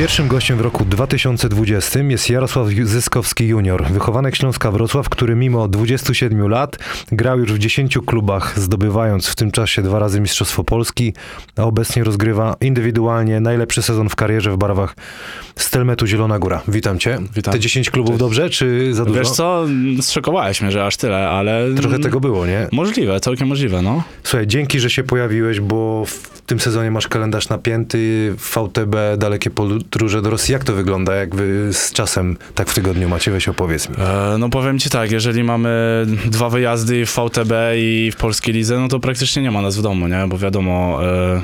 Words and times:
Pierwszym 0.00 0.28
gościem 0.28 0.58
w 0.58 0.60
roku 0.60 0.84
2020 0.84 2.00
jest 2.00 2.30
Jarosław 2.30 2.68
Zyskowski 2.82 3.46
junior, 3.46 3.84
wychowanek 3.84 4.36
Śląska 4.36 4.70
Wrocław, 4.70 5.08
który 5.08 5.34
mimo 5.34 5.68
27 5.68 6.48
lat 6.48 6.78
grał 7.12 7.38
już 7.38 7.52
w 7.52 7.58
10 7.58 7.98
klubach, 8.06 8.60
zdobywając 8.60 9.26
w 9.26 9.34
tym 9.34 9.50
czasie 9.50 9.82
dwa 9.82 9.98
razy 9.98 10.20
Mistrzostwo 10.20 10.64
Polski, 10.64 11.14
a 11.56 11.62
obecnie 11.62 12.04
rozgrywa 12.04 12.56
indywidualnie 12.60 13.40
najlepszy 13.40 13.82
sezon 13.82 14.08
w 14.08 14.16
karierze 14.16 14.52
w 14.52 14.56
barwach 14.56 14.96
Stelmetu 15.56 16.06
Zielona 16.06 16.38
Góra. 16.38 16.62
Witam 16.68 16.98
cię. 16.98 17.18
Witam. 17.34 17.52
Te 17.52 17.60
10 17.60 17.90
klubów 17.90 18.18
dobrze, 18.18 18.50
czy 18.50 18.94
za 18.94 19.04
dużo? 19.04 19.18
Wiesz 19.18 19.30
co, 19.30 19.66
zszokowałeś 20.00 20.62
mnie, 20.62 20.70
że 20.70 20.86
aż 20.86 20.96
tyle, 20.96 21.28
ale... 21.28 21.66
Trochę 21.76 21.98
tego 21.98 22.20
było, 22.20 22.46
nie? 22.46 22.68
Możliwe, 22.72 23.20
całkiem 23.20 23.48
możliwe, 23.48 23.82
no. 23.82 24.02
Słuchaj, 24.22 24.46
dzięki, 24.46 24.80
że 24.80 24.90
się 24.90 25.02
pojawiłeś, 25.02 25.60
bo 25.60 26.04
w 26.06 26.40
tym 26.46 26.60
sezonie 26.60 26.90
masz 26.90 27.08
kalendarz 27.08 27.48
napięty, 27.48 28.34
VTB, 28.38 28.96
dalekie 29.18 29.50
podróże 29.50 29.89
do 30.22 30.30
Rosji. 30.30 30.52
Jak 30.52 30.64
to 30.64 30.72
wygląda? 30.74 31.14
Jak 31.14 31.34
wy 31.34 31.68
z 31.72 31.92
czasem 31.92 32.36
tak 32.54 32.68
w 32.70 32.74
tygodniu 32.74 33.08
macie? 33.08 33.30
Weź 33.30 33.48
opowiedz 33.48 33.88
mi. 33.88 33.96
E, 33.98 34.38
no 34.38 34.48
powiem 34.48 34.78
ci 34.78 34.90
tak, 34.90 35.10
jeżeli 35.10 35.44
mamy 35.44 35.70
dwa 36.26 36.50
wyjazdy 36.50 37.06
w 37.06 37.10
VTB 37.14 37.52
i 37.76 38.10
w 38.12 38.16
Polskiej 38.16 38.54
Lidze, 38.54 38.78
no 38.80 38.88
to 38.88 39.00
praktycznie 39.00 39.42
nie 39.42 39.50
ma 39.50 39.62
nas 39.62 39.76
w 39.76 39.82
domu, 39.82 40.08
nie? 40.08 40.24
Bo 40.28 40.38
wiadomo, 40.38 40.98
e, 41.06 41.42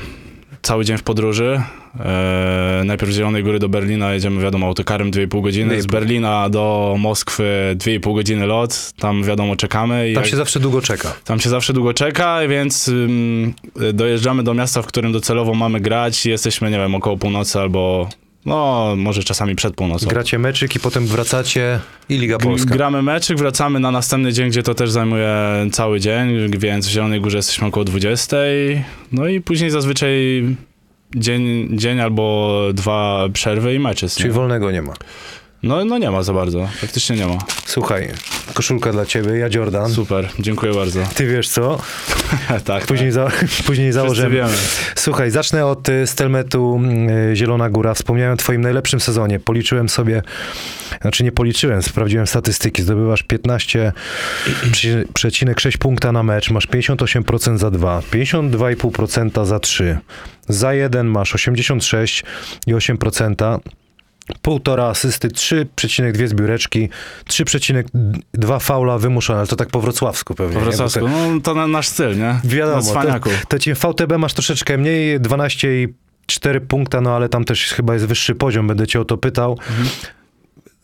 cały 0.62 0.84
dzień 0.84 0.98
w 0.98 1.02
podróży. 1.02 1.62
E, 2.00 2.82
najpierw 2.84 3.12
z 3.12 3.16
Zielonej 3.16 3.42
Góry 3.42 3.58
do 3.58 3.68
Berlina 3.68 4.12
jedziemy, 4.14 4.42
wiadomo, 4.42 4.66
autokarem 4.66 5.10
2,5 5.10 5.42
godziny. 5.42 5.82
Z 5.82 5.86
2,5. 5.86 5.90
Berlina 5.92 6.48
do 6.48 6.94
Moskwy 6.98 7.76
2,5 7.78 8.14
godziny 8.14 8.46
lot. 8.46 8.92
Tam 8.98 9.22
wiadomo, 9.24 9.56
czekamy. 9.56 10.10
I 10.10 10.14
Tam 10.14 10.22
jak- 10.22 10.30
się 10.30 10.36
zawsze 10.36 10.60
długo 10.60 10.82
czeka. 10.82 11.12
Tam 11.24 11.40
się 11.40 11.50
zawsze 11.50 11.72
długo 11.72 11.94
czeka, 11.94 12.38
więc 12.48 12.88
ym, 12.88 13.54
dojeżdżamy 13.94 14.42
do 14.42 14.54
miasta, 14.54 14.82
w 14.82 14.86
którym 14.86 15.12
docelowo 15.12 15.54
mamy 15.54 15.80
grać 15.80 16.26
i 16.26 16.30
jesteśmy, 16.30 16.70
nie 16.70 16.78
wiem, 16.78 16.94
około 16.94 17.16
północy 17.16 17.60
albo, 17.60 18.08
no, 18.46 18.94
może 18.96 19.22
czasami 19.22 19.54
przed 19.54 19.74
północą. 19.74 20.08
Gracie 20.08 20.38
meczyk 20.38 20.76
i 20.76 20.80
potem 20.80 21.06
wracacie 21.06 21.80
i 22.08 22.18
Liga 22.18 22.38
Polska. 22.38 22.74
Gramy 22.74 23.02
meczyk, 23.02 23.38
wracamy 23.38 23.80
na 23.80 23.90
następny 23.90 24.32
dzień, 24.32 24.48
gdzie 24.50 24.62
to 24.62 24.74
też 24.74 24.90
zajmuje 24.90 25.30
cały 25.72 26.00
dzień, 26.00 26.58
więc 26.58 26.86
w 26.86 26.90
Zielonej 26.90 27.20
Górze 27.20 27.36
jesteśmy 27.36 27.66
około 27.66 27.84
20. 27.84 28.36
No 29.12 29.28
i 29.28 29.40
później 29.40 29.70
zazwyczaj 29.70 30.10
dzień, 31.16 31.68
dzień 31.72 32.00
albo 32.00 32.60
dwa 32.74 33.28
przerwy 33.32 33.74
i 33.74 33.78
mecze. 33.78 34.08
Czyli 34.08 34.30
wolnego 34.30 34.70
nie 34.70 34.82
ma. 34.82 34.94
No, 35.62 35.84
no 35.84 35.98
nie 35.98 36.10
ma 36.10 36.22
za 36.22 36.32
bardzo, 36.32 36.68
praktycznie 36.80 37.16
nie 37.16 37.26
ma. 37.26 37.38
Słuchaj, 37.64 38.08
koszulka 38.54 38.92
dla 38.92 39.06
ciebie, 39.06 39.38
ja 39.38 39.48
Jordan. 39.54 39.90
Super, 39.90 40.28
dziękuję 40.38 40.74
bardzo. 40.74 41.00
Ty 41.14 41.26
wiesz 41.26 41.48
co? 41.48 41.78
tak, 42.64 42.86
Później, 42.86 43.12
za, 43.12 43.30
później 43.66 43.92
założymy. 43.92 44.44
Słuchaj, 44.94 45.30
zacznę 45.30 45.66
od 45.66 45.88
y, 45.88 46.06
Stelmetu 46.06 46.80
y, 47.32 47.36
Zielona 47.36 47.70
Góra. 47.70 47.94
Wspomniałem 47.94 48.34
o 48.34 48.36
twoim 48.36 48.60
najlepszym 48.60 49.00
sezonie. 49.00 49.40
Policzyłem 49.40 49.88
sobie, 49.88 50.22
znaczy 51.00 51.24
nie 51.24 51.32
policzyłem, 51.32 51.82
sprawdziłem 51.82 52.26
statystyki. 52.26 52.82
Zdobywasz 52.82 53.24
15,6 53.24 55.78
punkta 55.78 56.12
na 56.12 56.22
mecz, 56.22 56.50
masz 56.50 56.68
58% 56.68 57.58
za 57.58 57.70
2, 57.70 58.00
52,5% 58.00 59.46
za 59.46 59.60
3. 59.60 59.98
Za 60.48 60.74
1 60.74 61.06
masz 61.06 61.34
86,8%. 61.34 63.58
Półtora 64.42 64.84
asysty, 64.84 65.28
3,2 65.28 66.26
zbióreczki, 66.26 66.88
3,2 67.28 68.60
faula 68.60 68.98
wymuszone, 68.98 69.38
ale 69.38 69.48
to 69.48 69.56
tak 69.56 69.68
po 69.68 69.80
wrocławsku 69.80 70.34
pewnie. 70.34 70.54
Po 70.54 70.60
nie? 70.60 70.64
Bo 70.66 70.70
te- 70.70 70.76
wrocławsku, 70.76 71.08
no 71.34 71.40
to 71.40 71.54
na, 71.54 71.66
nasz 71.66 71.88
styl, 71.88 72.18
nie? 72.18 72.40
Wiadomo, 72.44 72.82
to 73.48 73.58
ci 73.58 73.74
w 73.74 73.78
VTB 73.78 74.18
masz 74.18 74.34
troszeczkę 74.34 74.78
mniej, 74.78 75.20
12,4 75.20 76.60
punkta, 76.60 77.00
no 77.00 77.16
ale 77.16 77.28
tam 77.28 77.44
też 77.44 77.64
chyba 77.72 77.94
jest 77.94 78.06
wyższy 78.06 78.34
poziom, 78.34 78.66
będę 78.66 78.86
cię 78.86 79.00
o 79.00 79.04
to 79.04 79.16
pytał. 79.16 79.58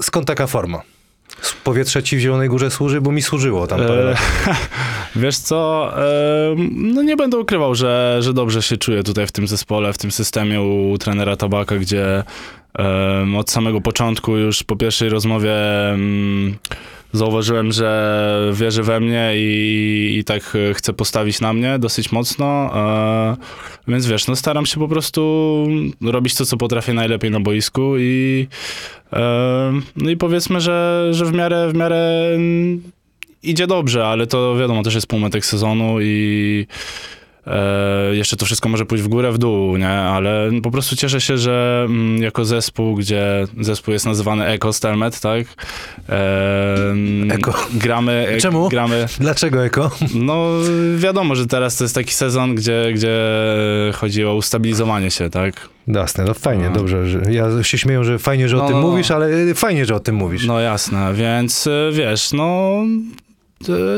Skąd 0.03 0.27
taka 0.27 0.47
forma? 0.47 0.83
Powietrze 1.65 2.03
ci 2.03 2.17
w 2.17 2.21
Zielonej 2.21 2.49
Górze 2.49 2.71
służy, 2.71 3.01
bo 3.01 3.13
mi 3.13 3.23
służyło 3.23 3.67
tam 3.67 3.79
parę 3.79 4.01
E, 4.01 4.05
lat. 4.05 4.19
Wiesz 5.17 5.37
co, 5.37 5.93
no 6.73 7.03
nie 7.03 7.17
będę 7.17 7.39
ukrywał, 7.39 7.75
że, 7.75 8.19
że 8.21 8.33
dobrze 8.33 8.63
się 8.63 8.77
czuję 8.77 9.03
tutaj 9.03 9.27
w 9.27 9.33
tym 9.33 9.47
zespole, 9.47 9.93
w 9.93 9.99
tym 9.99 10.11
systemie 10.11 10.63
u 10.63 10.99
trenera 10.99 11.37
Tabaka, 11.37 11.77
gdzie 11.77 12.25
od 13.37 13.51
samego 13.51 13.81
początku 13.81 14.37
już 14.37 14.63
po 14.63 14.77
pierwszej 14.77 15.09
rozmowie 15.09 15.53
zauważyłem, 17.13 17.73
że 17.73 18.51
wierzy 18.53 18.83
we 18.83 19.01
mnie 19.01 19.33
i, 19.35 20.17
i 20.19 20.25
tak 20.25 20.57
chce 20.75 20.93
postawić 20.93 21.41
na 21.41 21.53
mnie 21.53 21.79
dosyć 21.79 22.13
mocno, 22.13 22.71
e, 22.75 23.37
więc 23.89 24.07
wiesz, 24.07 24.27
no 24.27 24.37
staram 24.37 24.67
się 24.67 24.81
po 24.81 24.89
prostu 24.89 25.67
robić 26.01 26.35
to, 26.35 26.47
co 26.47 26.57
potrafię 26.57 26.93
najlepiej 26.93 27.31
na 27.31 27.41
boisku 27.41 27.95
i 27.99 28.47
e, 29.13 29.73
no 29.97 30.11
i 30.11 30.17
powiedzmy, 30.17 30.61
że, 30.61 31.09
że 31.11 31.25
w 31.25 31.33
miarę, 31.33 31.69
w 31.69 31.75
miarę 31.75 32.39
idzie 33.43 33.67
dobrze, 33.67 34.07
ale 34.07 34.27
to 34.27 34.57
wiadomo, 34.57 34.83
też 34.83 34.95
jest 34.95 35.07
półmetek 35.07 35.47
sezonu 35.47 36.01
i 36.01 36.67
e, 37.47 38.15
jeszcze 38.17 38.37
to 38.37 38.45
wszystko 38.47 38.69
może 38.69 38.87
pójść 38.87 39.05
w 39.05 39.09
górę, 39.09 39.33
w 39.33 39.39
dół, 39.39 39.77
nie? 39.77 39.89
Ale 39.89 40.51
po 40.63 40.71
prostu 40.71 40.97
cieszę 40.97 41.21
się, 41.21 41.39
że 41.39 41.83
mm, 41.89 42.23
jako 42.23 42.45
zespół, 42.45 42.95
gdzie 42.95 43.47
zespół 43.61 43.93
jest 43.93 44.07
nazywany 44.07 44.47
Eko 44.47 44.73
Stelmet, 44.73 45.21
tak? 45.21 45.47
E, 46.09 47.35
Eko. 47.35 47.55
Gramy, 47.75 48.27
e, 48.29 48.39
Czemu? 48.39 48.69
gramy, 48.69 49.07
Dlaczego 49.21 49.65
Eko? 49.65 49.91
no 50.15 50.47
wiadomo, 50.97 51.35
że 51.35 51.47
teraz 51.47 51.77
to 51.77 51.85
jest 51.85 51.95
taki 51.95 52.15
sezon, 52.15 52.55
gdzie, 52.55 52.91
gdzie 52.95 53.17
chodzi 53.95 54.25
o 54.25 54.35
ustabilizowanie 54.35 55.11
się, 55.11 55.31
tak? 55.31 55.69
Jasne, 55.89 56.25
no 56.25 56.35
fajnie, 56.35 56.65
No. 56.65 56.71
dobrze. 56.75 57.07
Że, 57.07 57.21
ja 57.31 57.63
się 57.63 57.79
śmieję, 57.79 58.05
że 58.05 58.19
fajnie, 58.19 58.49
że 58.49 58.57
o 58.57 58.61
No, 58.61 58.67
tym 58.67 58.77
no, 58.77 58.83
no. 58.83 58.89
mówisz, 58.91 59.11
ale 59.11 59.55
fajnie, 59.55 59.85
że 59.87 59.95
o 59.95 60.01
tym 60.01 60.15
mówisz. 60.15 60.47
No 60.47 60.61
jasne, 60.61 61.15
więc 61.15 61.67
e, 61.67 61.91
wiesz, 61.93 62.33
no 62.33 62.73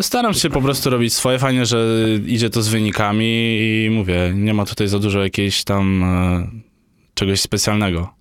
staram 0.02 0.34
się 0.34 0.50
po 0.50 0.60
prostu 0.62 0.90
robić 0.90 1.14
swoje. 1.14 1.38
Fajnie, 1.38 1.66
że 1.66 1.86
idzie 2.26 2.50
to 2.50 2.62
z 2.62 2.68
wynikami 2.68 3.24
i 3.86 3.90
mówię, 3.90 4.32
nie 4.34 4.54
ma 4.54 4.64
tutaj 4.64 4.88
za 4.88 4.98
dużo 4.98 5.22
jakiejś 5.22 5.64
tam 5.64 6.04
e, 6.04 6.48
czegoś 7.14 7.40
specjalnego. 7.40 8.14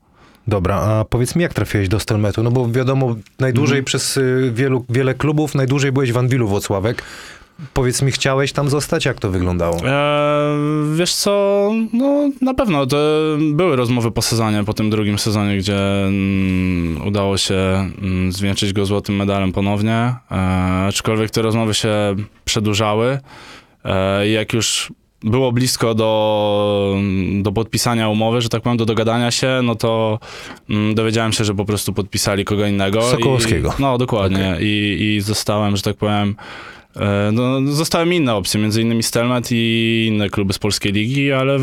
Dobra, 0.48 0.76
a 0.76 1.06
powiedz 1.06 1.36
mi, 1.36 1.44
jak 1.44 1.54
trafiłeś 1.54 1.88
do 1.90 2.00
Stelmetu? 2.00 2.44
No 2.44 2.52
bo 2.52 2.70
wiadomo, 2.72 3.16
najdłużej 3.40 3.78
Mhm. 3.78 3.86
przez 3.86 4.18
y, 4.18 4.52
wielu, 4.56 4.86
wiele 4.90 5.14
klubów, 5.14 5.56
najdłużej 5.56 5.92
byłeś 5.92 6.12
w 6.12 6.18
Anwilu 6.18 6.48
Włocławek. 6.48 7.04
Powiedz 7.74 8.02
mi, 8.02 8.12
chciałeś 8.12 8.52
tam 8.52 8.70
zostać? 8.70 9.06
Jak 9.06 9.20
to 9.20 9.30
wyglądało? 9.30 9.78
E, 9.86 10.58
wiesz 10.96 11.14
co, 11.14 11.72
no 11.94 12.30
na 12.42 12.54
pewno 12.54 12.86
to 12.86 12.98
były 13.52 13.76
rozmowy 13.76 14.12
po 14.12 14.22
sezonie, 14.22 14.64
po 14.64 14.74
tym 14.74 14.90
drugim 14.90 15.20
sezonie, 15.20 15.58
gdzie 15.58 16.06
mm, 16.06 17.08
udało 17.08 17.38
się 17.38 17.56
mm, 18.02 18.32
zwieńczyć 18.32 18.74
go 18.74 18.86
złotym 18.86 19.16
medalem 19.16 19.52
ponownie, 19.52 20.16
e, 20.32 20.36
aczkolwiek 20.88 21.32
te 21.32 21.42
rozmowy 21.42 21.74
się 21.74 22.16
przedłużały 22.46 23.20
e, 23.86 24.28
jak 24.30 24.54
już 24.54 24.92
było 25.24 25.52
blisko 25.52 25.96
do, 25.96 26.96
do 27.42 27.52
podpisania 27.52 28.10
umowy, 28.10 28.42
że 28.42 28.50
tak 28.50 28.62
powiem, 28.62 28.78
do 28.78 28.86
dogadania 28.86 29.32
się, 29.32 29.60
no 29.64 29.76
to 29.76 30.20
mm, 30.70 30.96
dowiedziałem 30.96 31.34
się, 31.34 31.44
że 31.44 31.54
po 31.54 31.66
prostu 31.66 31.94
podpisali 31.94 32.46
kogo 32.46 32.66
innego. 32.66 33.02
Sokołowskiego. 33.02 33.74
I, 33.80 33.82
no, 33.82 33.98
dokładnie. 33.98 34.58
I, 34.60 34.98
I 35.16 35.22
zostałem, 35.22 35.76
że 35.76 35.82
tak 35.82 35.98
powiem, 35.98 36.36
No, 37.32 37.74
zostały 37.74 38.16
inne 38.16 38.36
opcje, 38.36 38.60
między 38.62 38.82
innymi 38.82 39.04
Stelmet 39.04 39.48
i 39.52 40.06
inne 40.12 40.30
kluby 40.30 40.54
z 40.54 40.60
polskiej 40.60 40.92
ligi, 40.92 41.32
ale 41.32 41.58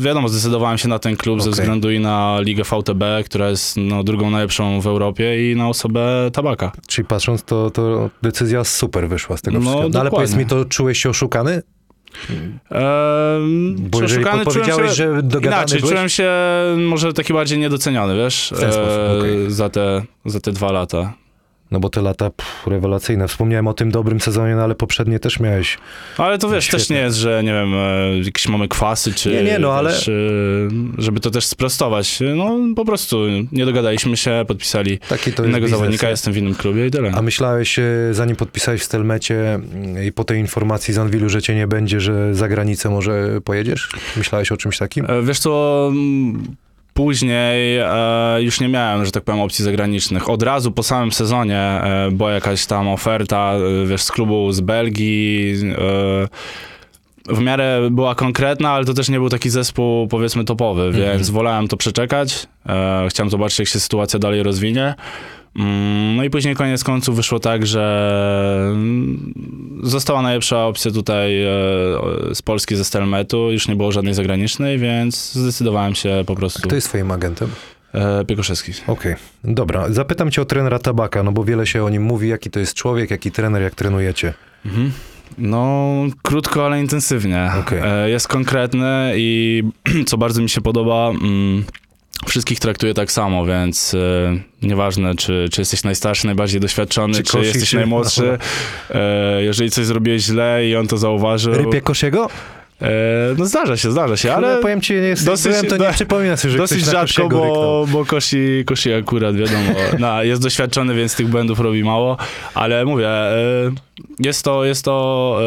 wiadomo, 0.00 0.28
zdecydowałem 0.28 0.78
się 0.78 0.88
na 0.88 0.98
ten 0.98 1.16
klub 1.16 1.42
ze 1.42 1.50
Okej. 1.50 1.60
względu 1.60 1.90
i 1.90 2.00
na 2.00 2.40
ligę 2.40 2.64
VTB, 2.64 3.24
która 3.24 3.48
jest 3.48 3.76
no, 3.76 4.04
drugą 4.04 4.30
najlepszą 4.30 4.80
w 4.80 4.86
Europie 4.86 5.52
i 5.52 5.56
na 5.56 5.68
osobę 5.68 6.30
Tabaka. 6.32 6.72
Czyli 6.86 7.06
patrząc, 7.08 7.42
to, 7.42 7.70
to 7.70 8.10
decyzja 8.22 8.64
super 8.64 9.08
wyszła 9.08 9.36
z 9.36 9.42
tego 9.42 9.58
No, 9.58 9.60
wszystkiego. 9.60 9.88
No, 9.88 10.00
ale 10.00 10.10
powiedz 10.10 10.34
mi, 10.34 10.46
to 10.46 10.64
czułeś 10.64 11.02
się 11.02 11.10
oszukany? 11.10 11.62
Ehm, 12.70 13.76
Bo 13.78 14.02
jeżeli 14.02 14.24
oszukany? 14.24 14.44
Powiedziałeś, 14.44 14.90
się, 14.90 14.94
że 14.94 15.22
dogadany 15.22 15.56
Inaczej, 15.56 15.80
byłeś... 15.80 15.92
czułem 15.92 16.08
się 16.08 16.30
może 16.78 17.12
taki 17.12 17.32
bardziej 17.32 17.58
niedoceniony, 17.58 18.16
wiesz, 18.16 18.52
e, 18.52 19.18
okej. 19.18 19.50
za, 19.50 19.68
te, 19.68 20.02
za 20.24 20.40
te 20.40 20.52
dwa 20.52 20.72
lata. 20.72 21.12
No 21.72 21.80
bo 21.80 21.88
te 21.88 22.02
lata 22.02 22.30
pff, 22.30 22.66
rewelacyjne. 22.66 23.28
Wspomniałem 23.28 23.66
o 23.66 23.74
tym 23.74 23.90
dobrym 23.90 24.20
sezonie, 24.20 24.54
no 24.56 24.62
ale 24.62 24.74
poprzednie 24.74 25.18
też 25.18 25.40
miałeś. 25.40 25.78
Ale 26.18 26.38
to 26.38 26.48
wiesz, 26.50 26.68
też 26.68 26.80
Świetnie. 26.82 26.96
nie 26.96 27.02
jest, 27.02 27.16
że 27.16 27.42
nie 27.44 27.52
wiem, 27.52 27.74
e, 27.74 28.18
jakieś 28.24 28.48
mamy 28.48 28.68
kwasy, 28.68 29.14
czy 29.14 29.30
Nie, 29.30 29.42
nie, 29.42 29.58
no, 29.58 29.72
ale- 29.72 29.90
e, 29.90 29.98
żeby 30.98 31.20
to 31.20 31.30
też 31.30 31.46
sprostować. 31.46 32.18
No 32.36 32.58
po 32.76 32.84
prostu 32.84 33.16
nie 33.52 33.66
dogadaliśmy 33.66 34.16
się, 34.16 34.44
podpisali 34.48 34.98
Taki 34.98 35.32
to 35.32 35.44
innego 35.44 35.60
biznes, 35.66 35.70
zawodnika, 35.70 36.06
nie? 36.06 36.10
jestem 36.10 36.32
w 36.32 36.36
innym 36.36 36.54
klubie 36.54 36.86
i 36.86 36.90
tyle. 36.90 37.12
A 37.14 37.22
myślałeś, 37.22 37.78
e, 37.78 37.84
zanim 38.10 38.36
podpisałeś 38.36 38.80
w 38.80 38.84
Stelmecie 38.84 39.54
mm, 39.54 40.04
i 40.04 40.12
po 40.12 40.24
tej 40.24 40.40
informacji 40.40 40.94
z 40.94 40.98
Anwilu, 40.98 41.28
że 41.28 41.42
cię 41.42 41.54
nie 41.54 41.66
będzie, 41.66 42.00
że 42.00 42.34
za 42.34 42.48
granicę 42.48 42.90
może 42.90 43.40
pojedziesz? 43.44 43.88
Myślałeś 44.16 44.52
o 44.52 44.56
czymś 44.56 44.78
takim? 44.78 45.06
Wiesz 45.24 45.38
co, 45.38 45.88
m, 45.92 46.42
później 46.94 47.78
e, 47.78 47.88
już 48.42 48.60
nie 48.60 48.68
miałem, 48.68 49.04
że 49.04 49.12
tak 49.12 49.24
powiem, 49.24 49.40
opcji 49.40 49.64
zagranicznych. 49.64 50.30
Od 50.30 50.42
razu 50.42 50.72
po 50.72 50.82
samym 50.82 51.12
sezonie 51.12 51.58
e, 51.58 52.08
była 52.12 52.32
jakaś 52.32 52.66
tam 52.66 52.88
oferta, 52.88 53.52
e, 53.82 53.86
wiesz, 53.86 54.02
z 54.02 54.12
klubu 54.12 54.52
z 54.52 54.60
Belgii, 54.60 55.54
e, 57.28 57.34
w 57.34 57.40
miarę 57.40 57.88
była 57.90 58.14
konkretna, 58.14 58.70
ale 58.70 58.84
to 58.84 58.94
też 58.94 59.08
nie 59.08 59.18
był 59.18 59.28
taki 59.28 59.50
zespół, 59.50 60.08
powiedzmy, 60.08 60.44
topowy, 60.44 60.82
Mhm. 60.82 61.16
więc 61.16 61.30
wolałem 61.30 61.68
to 61.68 61.76
przeczekać. 61.76 62.46
E, 62.68 63.06
chciałem 63.10 63.30
zobaczyć, 63.30 63.58
jak 63.58 63.68
się 63.68 63.80
sytuacja 63.80 64.18
dalej 64.18 64.42
rozwinie. 64.42 64.94
Mm, 65.56 66.16
No 66.16 66.24
i 66.24 66.30
później 66.30 66.54
koniec 66.56 66.84
końców 66.84 67.16
wyszło 67.16 67.40
tak, 67.40 67.66
że 67.66 68.68
mm, 68.72 69.34
została 69.82 70.22
najlepsza 70.22 70.66
opcja 70.66 70.90
tutaj 70.90 71.42
e, 71.42 71.48
z 72.34 72.42
Polski 72.42 72.76
ze 72.76 72.84
Stelmetu, 72.84 73.50
już 73.52 73.68
nie 73.68 73.76
było 73.76 73.92
żadnej 73.92 74.14
zagranicznej, 74.14 74.78
więc 74.78 75.32
zdecydowałem 75.32 75.94
się 75.94 76.24
po 76.26 76.34
prostu 76.34 76.62
Kto 76.62 76.74
jest 76.74 76.88
twoim 76.88 77.10
agentem? 77.10 77.48
e, 77.94 78.24
Piekoszewski. 78.24 78.72
Okej, 78.86 79.14
dobra. 79.44 79.92
Zapytam 79.92 80.30
cię 80.30 80.42
o 80.42 80.44
trenera 80.44 80.78
Tabaka, 80.78 81.22
no 81.22 81.32
bo 81.32 81.44
wiele 81.44 81.66
się 81.66 81.84
o 81.84 81.90
nim 81.90 82.02
mówi, 82.02 82.28
jaki 82.28 82.50
to 82.50 82.60
jest 82.60 82.74
człowiek, 82.74 83.10
jaki 83.10 83.30
trener, 83.32 83.62
jak 83.62 83.74
trenujecie. 83.74 84.34
Mhm. 84.66 84.92
No, 85.38 85.92
krótko, 86.22 86.66
ale 86.66 86.80
intensywnie. 86.80 87.50
Okej. 87.60 87.80
E, 87.84 88.10
Jest 88.10 88.28
konkretny 88.28 89.12
i 89.16 89.62
co 90.06 90.18
bardzo 90.18 90.42
mi 90.42 90.48
się 90.48 90.60
podoba, 90.60 91.10
mm, 91.10 91.64
wszystkich 92.28 92.60
traktuje 92.60 92.94
tak 92.94 93.12
samo, 93.12 93.46
więc 93.46 93.94
e, 93.94 94.36
nieważne, 94.62 95.14
czy, 95.14 95.48
czy 95.52 95.60
jesteś 95.60 95.84
najstarszy, 95.84 96.26
najbardziej 96.26 96.60
doświadczony, 96.60 97.14
Czy 97.14 97.22
czy, 97.22 97.32
kosi 97.32 97.46
jesteś 97.46 97.68
się- 97.68 97.76
najmłodszy. 97.76 98.38
E, 98.90 99.42
jeżeli 99.42 99.70
coś 99.70 99.86
zrobiłeś 99.86 100.22
źle 100.22 100.66
i 100.68 100.76
on 100.76 100.86
to 100.86 100.98
zauważył, 100.98 101.54
Rypie 101.54 101.80
Kosiego? 101.80 102.28
e, 102.82 102.88
no 103.38 103.46
zdarza 103.46 103.76
się, 103.76 103.90
zdarza 103.90 104.16
się, 104.16 104.34
Ale 104.34 104.48
ale 104.48 104.62
powiem 104.62 104.80
ci, 104.80 104.92
nie 104.92 104.98
jest, 104.98 105.26
dosyć- 105.26 105.52
byłem, 105.52 105.66
to 105.66 105.76
nie 105.76 105.92
przypomina 105.92 106.36
sobie, 106.36 106.52
że 106.52 106.58
dosyć 106.58 106.86
na 106.86 106.92
rzadko, 106.92 107.28
bo, 107.28 107.86
bo 107.92 108.04
Kosi, 108.04 108.62
Kosi 108.66 108.92
akurat, 108.92 109.36
wiadomo, 109.36 109.70
no, 109.98 110.22
jest 110.22 110.42
doświadczony, 110.42 110.94
więc 110.94 111.16
tych 111.16 111.28
błędów 111.28 111.60
robi 111.60 111.84
mało, 111.84 112.16
ale 112.54 112.84
mówię, 112.84 113.08
e, 113.08 113.34
jest 114.18 114.44
to, 114.44 114.64
jest 114.64 114.84
to 114.84 115.38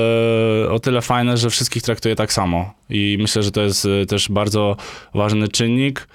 e, 0.65 0.69
o 0.69 0.79
tyle 0.79 1.01
fajne, 1.01 1.37
że 1.37 1.49
wszystkich 1.49 1.83
traktuje 1.83 2.15
tak 2.15 2.33
samo 2.33 2.73
i 2.89 3.17
myślę, 3.21 3.43
że 3.43 3.51
to 3.51 3.61
jest 3.61 3.87
e, 4.01 4.05
też 4.05 4.29
bardzo 4.29 4.77
ważny 5.13 5.47
czynnik, 5.47 6.07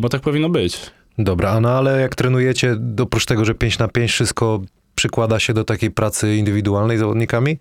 bo 0.00 0.08
tak 0.08 0.20
powinno 0.20 0.48
być. 0.48 0.80
Dobra, 1.18 1.60
no 1.60 1.70
ale 1.70 2.00
jak 2.00 2.14
trenujecie, 2.14 2.76
oprócz 3.00 3.24
tego, 3.26 3.44
że 3.44 3.54
5 3.54 3.78
na 3.78 3.88
5 3.88 4.12
wszystko 4.12 4.60
przykłada 4.94 5.40
się 5.40 5.54
do 5.54 5.64
takiej 5.64 5.90
pracy 5.90 6.36
indywidualnej 6.36 6.96
z 6.96 7.00
zawodnikami? 7.00 7.58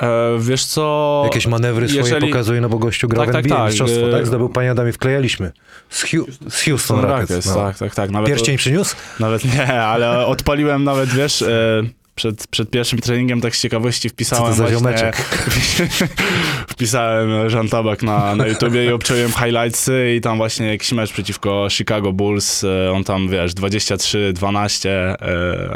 E, 0.00 0.38
wiesz 0.40 0.64
co... 0.64 1.22
Jakieś 1.24 1.46
manewry 1.46 1.88
swoje 1.88 2.02
jeżeli- 2.02 2.26
pokazuje, 2.26 2.60
no 2.60 2.68
bo 2.68 2.78
gościu 2.78 3.08
grał 3.08 3.24
Tak, 3.24 3.30
w 3.30 3.32
tak, 3.32 3.44
NBA, 3.44 3.56
tak, 3.56 3.66
mistrzostwo, 3.66 4.08
e, 4.08 4.12
tak? 4.12 4.26
Zdobył 4.26 4.48
Panie 4.48 4.70
Adamie, 4.70 4.92
wklejaliśmy. 4.92 5.52
Z, 5.90 6.04
Hu- 6.04 6.26
z 6.50 6.64
Houston 6.64 7.00
Rockets. 7.00 7.46
no. 7.46 7.54
tak, 7.54 7.78
tak, 7.78 7.94
tak. 7.94 8.10
Nawet, 8.10 8.28
Pierścień 8.28 8.56
przyniósł? 8.56 8.96
Nawet 9.20 9.44
nie, 9.54 9.82
ale 9.82 10.26
odpaliłem 10.26 10.84
nawet, 10.84 11.08
wiesz, 11.10 11.42
e, 11.42 11.82
przed, 12.14 12.46
przed 12.46 12.70
pierwszym 12.70 12.98
treningiem 12.98 13.40
tak 13.40 13.56
z 13.56 13.60
ciekawości 13.60 14.08
wpisałem 14.08 14.54
za 14.54 14.66
właśnie? 14.66 15.10
wpisałem 16.78 17.50
Jean 17.50 17.68
Tabak 17.68 18.02
na, 18.02 18.36
na 18.36 18.46
YouTubie 18.46 18.84
i 18.84 18.92
obczaiłem 18.92 19.32
highlightsy 19.32 20.14
i 20.16 20.20
tam 20.20 20.36
właśnie 20.36 20.66
jakiś 20.66 20.92
mecz 20.92 21.12
przeciwko 21.12 21.66
Chicago 21.70 22.12
Bulls, 22.12 22.64
e, 22.64 22.92
on 22.92 23.04
tam, 23.04 23.28
wiesz, 23.28 23.52
23-12, 23.52 24.88
e, 24.88 25.16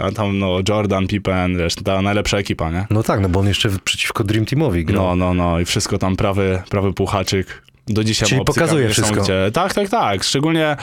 a 0.02 0.12
tam 0.12 0.38
no 0.38 0.58
Jordan, 0.68 1.06
Pippen, 1.06 1.58
wiesz, 1.58 1.74
ta 1.74 2.02
najlepsza 2.02 2.38
ekipa, 2.38 2.70
nie? 2.70 2.86
No 2.90 3.02
tak, 3.02 3.20
no 3.20 3.28
bo 3.28 3.40
on 3.40 3.46
jeszcze 3.46 3.68
przeciwko 3.84 4.24
Dream 4.24 4.46
Teamowi 4.46 4.84
grał. 4.84 5.02
No, 5.02 5.16
no, 5.16 5.34
no 5.34 5.60
i 5.60 5.64
wszystko 5.64 5.98
tam 5.98 6.16
prawy, 6.16 6.62
prawy 6.70 6.92
półhaczyk. 6.92 7.62
Do 7.88 8.04
dzisiaj 8.04 8.28
Czyli 8.28 8.38
mu 8.38 8.44
pokazuje 8.44 8.88
wszystko. 8.88 9.24
Tak, 9.52 9.74
tak, 9.74 9.88
tak. 9.88 10.24
Szczególnie 10.24 10.76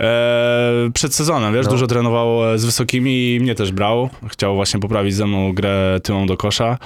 e, 0.00 0.90
przed 0.94 1.14
sezonem, 1.14 1.54
wiesz, 1.54 1.66
No. 1.66 1.72
dużo 1.72 1.86
trenował 1.86 2.52
e, 2.54 2.58
z 2.58 2.64
wysokimi 2.64 3.34
i 3.34 3.40
mnie 3.40 3.54
też 3.54 3.72
brał. 3.72 4.08
Chciał 4.28 4.54
właśnie 4.54 4.80
poprawić 4.80 5.14
ze 5.14 5.26
mną 5.26 5.52
grę 5.52 5.98
tyłą 6.02 6.26
do 6.26 6.36
kosza. 6.36 6.78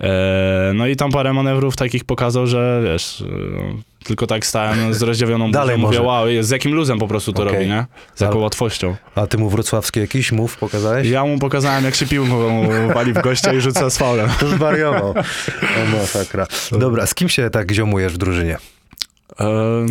E, 0.00 0.72
no 0.74 0.86
i 0.86 0.96
tam 0.96 1.10
parę 1.10 1.32
manewrów 1.32 1.76
takich 1.76 2.04
pokazał, 2.04 2.46
że 2.46 2.80
wiesz, 2.84 3.20
e, 3.20 4.04
tylko 4.04 4.26
tak 4.26 4.46
stałem 4.46 4.94
z 4.94 5.02
rozdziawioną 5.02 5.50
Dalej 5.52 5.76
buzią, 5.76 5.86
mówię, 5.86 6.02
wow, 6.02 6.26
z 6.40 6.50
jakim 6.50 6.74
luzem 6.74 6.98
po 6.98 7.08
prostu 7.08 7.32
to 7.32 7.42
Okej. 7.42 7.54
robi, 7.54 7.66
nie? 7.66 7.86
Z 8.14 8.20
jaką 8.20 8.38
łatwością. 8.38 8.96
A 9.14 9.26
ty 9.26 9.38
mu 9.38 9.50
wrocławski 9.50 10.00
jakiś 10.00 10.32
mów 10.32 10.56
pokazałeś? 10.56 11.08
Ja 11.08 11.24
mu 11.24 11.38
pokazałem, 11.38 11.84
jak 11.84 11.94
się 11.94 12.06
piłką 12.06 12.68
wali 12.94 13.12
w 13.12 13.22
gościa 13.22 13.52
i 13.52 13.60
rzuca 13.60 13.90
z 13.90 13.98
faulem. 13.98 14.28
To 14.40 14.48
zwariował. 14.48 15.14
O 15.82 15.96
masakra. 15.96 16.46
Dobra, 16.72 17.06
z 17.06 17.14
kim 17.14 17.28
się 17.28 17.50
tak 17.50 17.72
ziomujesz 17.72 18.12
w 18.12 18.18
drużynie? 18.18 18.56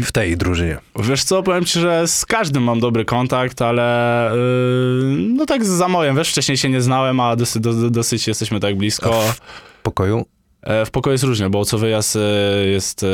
W 0.04 0.12
tej 0.12 0.38
drużynie. 0.38 0.78
Wiesz 1.00 1.24
co, 1.24 1.44
powiem 1.44 1.66
ci, 1.66 1.80
że 1.80 2.08
z 2.08 2.26
każdym 2.26 2.64
mam 2.64 2.80
dobry 2.80 3.06
kontakt, 3.06 3.62
ale 3.62 4.30
yy, 4.34 5.28
no 5.30 5.46
tak 5.46 5.66
za 5.66 5.88
mojem, 5.88 6.16
wiesz, 6.16 6.30
wcześniej 6.30 6.58
się 6.58 6.70
nie 6.70 6.82
znałem, 6.82 7.20
a 7.20 7.36
dosyć, 7.36 7.62
do, 7.62 7.90
dosyć 7.90 8.28
jesteśmy 8.28 8.60
tak 8.60 8.78
blisko. 8.78 9.12
W 9.22 9.42
pokoju? 9.84 10.26
E, 10.66 10.86
w 10.86 10.92
pokoju 10.92 11.12
jest 11.12 11.24
różnie, 11.24 11.50
bo 11.50 11.66
co 11.66 11.78
wyjazd 11.78 12.16
e, 12.16 12.20
jest, 12.66 13.04
e, 13.04 13.08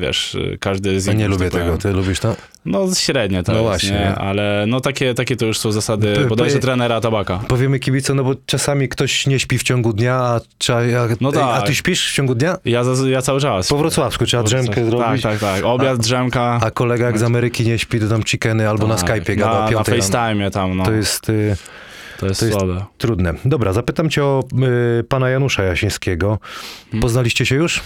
wiesz, 0.00 0.36
każdy 0.60 1.00
z 1.00 1.06
Ja 1.06 1.12
innych, 1.12 1.18
nie 1.20 1.24
że 1.24 1.30
lubię 1.30 1.44
tak 1.44 1.52
powiem. 1.52 1.66
tego. 1.78 1.78
Ty 1.82 1.92
lubisz 1.92 2.20
to? 2.20 2.36
No 2.64 2.86
średnie 2.94 3.42
to 3.42 3.52
No 3.52 3.62
właśnie, 3.62 3.90
nie? 3.90 3.98
nie? 3.98 4.14
ale 4.14 4.64
no 4.68 4.80
takie, 4.80 5.14
takie 5.14 5.36
to 5.36 5.46
już 5.46 5.58
są 5.58 5.72
zasady 5.72 6.14
Ty- 6.14 6.24
bodajże 6.24 6.54
powie- 6.56 6.62
trenera 6.62 7.00
Tabaka. 7.00 7.40
Powiemy 7.48 7.78
kibicom, 7.78 8.16
no 8.16 8.24
bo 8.24 8.34
czasami 8.46 8.88
ktoś 8.88 9.26
nie 9.26 9.38
śpi 9.38 9.58
w 9.58 9.62
ciągu 9.62 9.92
dnia, 9.92 10.14
a, 10.14 10.36
a, 10.72 10.80
No 11.20 11.28
a 11.28 11.32
tak. 11.32 11.66
ty 11.66 11.74
śpisz 11.74 12.10
w 12.12 12.14
ciągu 12.14 12.34
dnia? 12.34 12.56
Ja, 12.64 12.82
ja 13.06 13.22
cały 13.22 13.40
czas. 13.40 13.68
Po 13.68 13.78
wrocławsku 13.78 14.26
trzeba 14.26 14.42
drzemkę 14.42 14.74
Tak, 14.74 14.84
zrobić. 14.84 15.22
tak, 15.22 15.38
tak. 15.38 15.64
Obiad, 15.64 15.98
drzemka. 15.98 16.58
A 16.62 16.70
kolega 16.70 17.06
jak 17.06 17.18
z 17.18 17.22
Ameryki 17.22 17.64
nie 17.64 17.78
śpi, 17.78 18.00
to 18.00 18.08
tam 18.08 18.22
chickeny 18.22 18.68
albo 18.68 18.86
na 18.86 18.94
Tak, 18.94 19.06
Skype'ie 19.22 19.36
gada 19.36 19.54
na, 19.54 19.60
na 19.64 19.68
piątej 19.68 19.94
rano. 20.00 20.04
FaceTime 20.06 20.50
tam, 20.50 20.76
no. 20.76 20.84
To 20.84 20.92
jest 20.92 21.28
y, 21.28 21.56
to 22.18 22.26
jest 22.26 22.40
to 22.40 22.46
jest- 22.46 22.58
słabe. 22.58 22.84
trudne. 22.98 23.34
Dobra, 23.44 23.72
zapytam 23.72 24.10
cię 24.10 24.24
o 24.24 24.44
y, 25.00 25.04
pana 25.04 25.30
Janusza 25.30 25.62
Jasińskiego. 25.62 26.38
Hmm. 26.90 27.02
Poznaliście 27.02 27.46
się 27.46 27.54
już? 27.54 27.76
Y, 27.78 27.82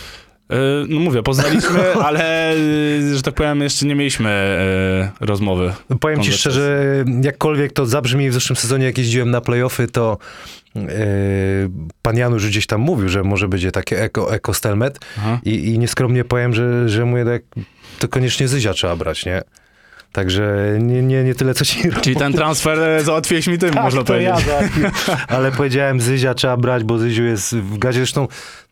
No 0.88 1.00
mówię, 1.00 1.23
poznaliśmy, 1.23 1.93
ale 2.06 2.55
y, 2.55 3.17
że 3.17 3.23
tak 3.23 3.35
powiem, 3.35 3.61
jeszcze 3.61 3.87
nie 3.87 3.94
mieliśmy 3.94 4.31
y, 5.23 5.27
rozmowy. 5.27 5.73
Powiem 6.00 6.23
ci 6.23 6.32
szczerze, 6.32 6.85
jakkolwiek 7.23 7.73
to 7.73 7.87
zabrzmi 7.87 8.31
w 8.31 8.35
zeszłym 8.35 8.56
sezonie, 8.56 8.85
jak 8.85 8.99
jeździłem 8.99 9.31
na 9.31 9.41
playoffy, 9.41 9.87
to 9.88 10.19
yy, 10.75 10.83
pan 12.03 12.17
Janusz 12.17 12.47
gdzieś 12.49 12.67
tam 12.67 12.81
mówił, 12.81 13.09
że 13.09 13.23
może 13.23 13.49
będzie 13.49 13.73
takie 13.73 14.03
eko, 14.03 14.35
eko 14.35 14.55
stelmet 14.55 14.99
i, 15.44 15.55
i 15.69 15.79
nieskromnie 15.79 16.25
powiem, 16.25 16.55
że, 16.55 16.88
że 16.88 17.05
mu 17.05 17.17
jednak 17.19 17.43
to 17.99 18.09
koniecznie 18.09 18.49
Zyzia 18.49 18.73
trzeba 18.75 18.97
brać, 18.97 19.26
nie? 19.26 19.43
Także 20.12 20.77
nie, 20.81 21.03
nie, 21.03 21.25
nie 21.25 21.35
tyle, 21.35 21.55
co 21.55 21.65
ci 21.65 21.91
Czyli 22.03 22.17
ten 22.17 22.33
transfer 22.33 22.79
e, 22.81 23.05
załatwiłeś 23.05 23.47
mi 23.47 23.59
tym, 23.59 23.75
Tak, 23.75 23.85
można 23.85 24.05
powiedzieć. 24.05 24.47
ja, 24.47 24.59
tak. 24.59 25.27
Ale 25.37 25.53
powiedziałem, 25.53 26.01
Zyzia 26.01 26.35
trzeba 26.35 26.57
brać, 26.57 26.85
bo 26.85 26.99
Zyziu 26.99 27.25
jest 27.25 27.57
w 27.57 27.79
gazie. 27.79 27.99
Zresztą 27.99 28.29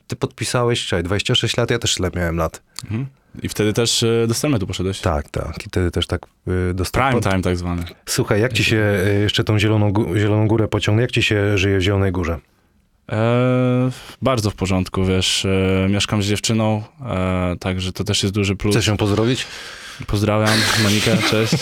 ty 0.07 0.17
podpisałeś, 0.17 0.87
czekaj, 0.87 1.03
26 1.03 1.57
lat, 1.57 1.71
ja 1.71 1.79
też 1.79 1.95
tyle 1.95 2.11
miałem 2.17 2.37
lat. 2.37 2.63
Mhm. 2.85 3.07
I 3.43 3.49
wtedy 3.49 3.73
też 3.73 4.03
y, 4.03 4.25
do 4.29 4.35
Stelmetu 4.35 4.67
poszedłeś. 4.67 5.01
Tak, 5.01 5.29
tak. 5.29 5.67
I 5.67 5.69
wtedy 5.69 5.91
też 5.91 6.07
tak 6.07 6.27
y, 6.71 6.75
dostałem. 6.75 7.11
Prime 7.21 7.31
time 7.31 7.43
tak 7.43 7.57
zwany. 7.57 7.85
Słuchaj, 8.07 8.41
jak 8.41 8.53
ci 8.53 8.65
się 8.65 8.83
jeszcze 9.23 9.45
tą 9.45 9.59
zieloną, 9.59 9.93
zieloną 10.17 10.49
górę 10.49 10.69
pociągnę? 10.69 11.03
Jak 11.03 11.11
ci 11.11 11.23
się 11.23 11.59
żyje 11.59 11.79
w 11.79 11.83
Zielonej 11.83 12.13
Górze? 12.13 12.39
E, 13.13 13.91
bardzo 14.23 14.51
w 14.51 14.55
porządku, 14.55 15.05
wiesz, 15.05 15.45
e, 15.45 15.87
mieszkam 15.91 16.23
z 16.23 16.27
dziewczyną, 16.27 16.83
e, 17.07 17.57
także 17.61 17.93
to 17.93 18.05
też 18.05 18.23
jest 18.23 18.35
duży 18.35 18.57
plus. 18.57 18.75
Chcesz 18.75 18.87
ją 18.87 18.97
pozdrowić? 18.97 19.47
Pozdrawiam 20.07 20.59
Monikę, 20.83 21.17
cześć. 21.31 21.55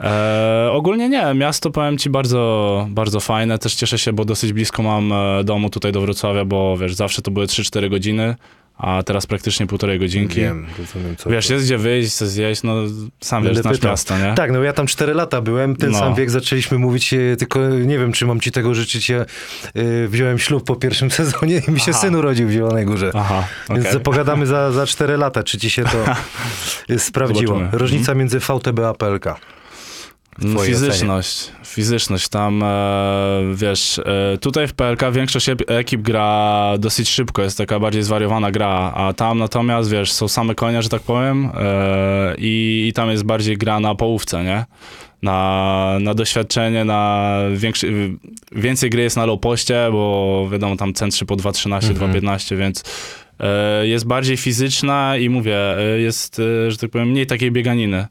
E, 0.00 0.68
ogólnie 0.72 1.08
nie, 1.08 1.34
miasto 1.34 1.70
powiem 1.70 1.98
ci 1.98 2.10
bardzo, 2.10 2.86
bardzo 2.90 3.20
fajne, 3.20 3.58
też 3.58 3.74
cieszę 3.74 3.98
się, 3.98 4.12
bo 4.12 4.24
dosyć 4.24 4.52
blisko 4.52 4.82
mam 4.82 5.12
e, 5.12 5.44
domu 5.44 5.70
tutaj 5.70 5.92
do 5.92 6.00
Wrocławia, 6.00 6.44
bo 6.44 6.76
wiesz, 6.76 6.94
zawsze 6.94 7.22
to 7.22 7.30
były 7.30 7.46
3-4 7.46 7.90
godziny, 7.90 8.34
a 8.82 9.02
teraz 9.02 9.26
praktycznie 9.26 9.66
półtorej 9.66 9.98
godzinki. 9.98 10.40
Wiem, 10.40 10.66
rozumiem 10.78 11.16
co. 11.16 11.30
Wiesz, 11.30 11.50
jest 11.50 11.64
gdzie 11.64 11.78
wyjść, 11.78 12.12
co 12.12 12.26
zjeść, 12.26 12.62
no 12.62 12.74
sam 13.20 13.44
wiesz, 13.44 13.58
znasz 13.58 13.72
pytał. 13.76 13.90
miasto, 13.90 14.18
nie? 14.18 14.34
Tak, 14.34 14.52
no 14.52 14.62
ja 14.62 14.72
tam 14.72 14.86
4 14.86 15.14
lata 15.14 15.40
byłem, 15.40 15.76
ten 15.76 15.90
No. 15.90 15.98
sam 15.98 16.14
wiek 16.14 16.30
zaczęliśmy 16.30 16.78
mówić, 16.78 17.14
e, 17.14 17.36
tylko 17.38 17.68
nie 17.68 17.98
wiem, 17.98 18.12
czy 18.12 18.26
mam 18.26 18.40
ci 18.40 18.52
tego 18.52 18.74
życzyć. 18.74 19.08
Ja 19.08 19.24
y, 19.76 20.08
wziąłem 20.08 20.38
ślub 20.38 20.64
po 20.64 20.76
pierwszym 20.76 21.10
sezonie 21.20 21.62
i 21.68 21.70
mi 21.70 21.80
się 21.80 21.90
Aha. 21.90 22.00
syn 22.00 22.14
urodził 22.16 22.48
w 22.48 22.50
Zielonej 22.50 22.86
Górze. 22.86 23.10
Aha, 23.14 23.44
Więc 23.68 23.80
okej. 23.80 23.92
zapogadamy 23.92 24.46
za, 24.46 24.72
za 24.72 24.86
4 24.86 25.16
lata, 25.16 25.42
czy 25.42 25.58
ci 25.58 25.70
się 25.70 25.84
to 25.84 26.04
sprawdziło. 26.98 27.54
Zobaczymy. 27.54 27.78
Różnica 27.78 28.14
między 28.14 28.40
VTB 28.40 28.78
a 28.88 28.94
PLK. 28.94 29.24
No, 30.38 30.54
twojej 30.54 30.72
fizyczność, 30.72 31.52
fizyczność 31.64 32.28
tam, 32.28 32.62
e, 32.62 32.66
wiesz, 33.54 33.98
e, 33.98 34.38
tutaj 34.40 34.68
w 34.68 34.72
PLK 34.74 35.12
większość 35.12 35.50
ekip 35.66 36.00
gra 36.00 36.72
dosyć 36.78 37.08
szybko, 37.08 37.42
jest 37.42 37.58
taka 37.58 37.78
bardziej 37.80 38.02
zwariowana 38.02 38.50
gra, 38.50 38.92
a 38.94 39.12
tam 39.12 39.38
natomiast, 39.38 39.90
wiesz, 39.90 40.12
są 40.12 40.28
same 40.28 40.54
konie, 40.54 40.82
że 40.82 40.88
tak 40.88 41.02
powiem, 41.02 41.50
e, 41.54 42.34
i, 42.38 42.86
i 42.88 42.92
tam 42.92 43.10
jest 43.10 43.24
bardziej 43.24 43.56
gra 43.56 43.80
na 43.80 43.94
połówce, 43.94 44.44
nie? 44.44 44.64
Na, 45.22 45.96
na 46.00 46.14
doświadczenie, 46.14 46.84
na 46.84 47.36
większy, 47.54 48.10
więcej 48.52 48.90
gry 48.90 49.02
jest 49.02 49.16
na 49.16 49.26
low 49.26 49.40
poście, 49.40 49.88
bo 49.92 50.48
wiadomo, 50.52 50.76
tam 50.76 50.94
centrzy 50.94 51.26
po 51.26 51.36
2.13, 51.36 51.90
Mhm. 51.90 52.12
2.15, 52.12 52.56
więc 52.56 52.84
jest 53.82 54.06
bardziej 54.06 54.36
fizyczna 54.36 55.16
i 55.16 55.28
mówię, 55.28 55.58
jest, 55.98 56.40
że 56.68 56.76
tak 56.76 56.90
powiem, 56.90 57.08
mniej 57.08 57.26
takiej 57.26 57.50
bieganiny. 57.50 58.06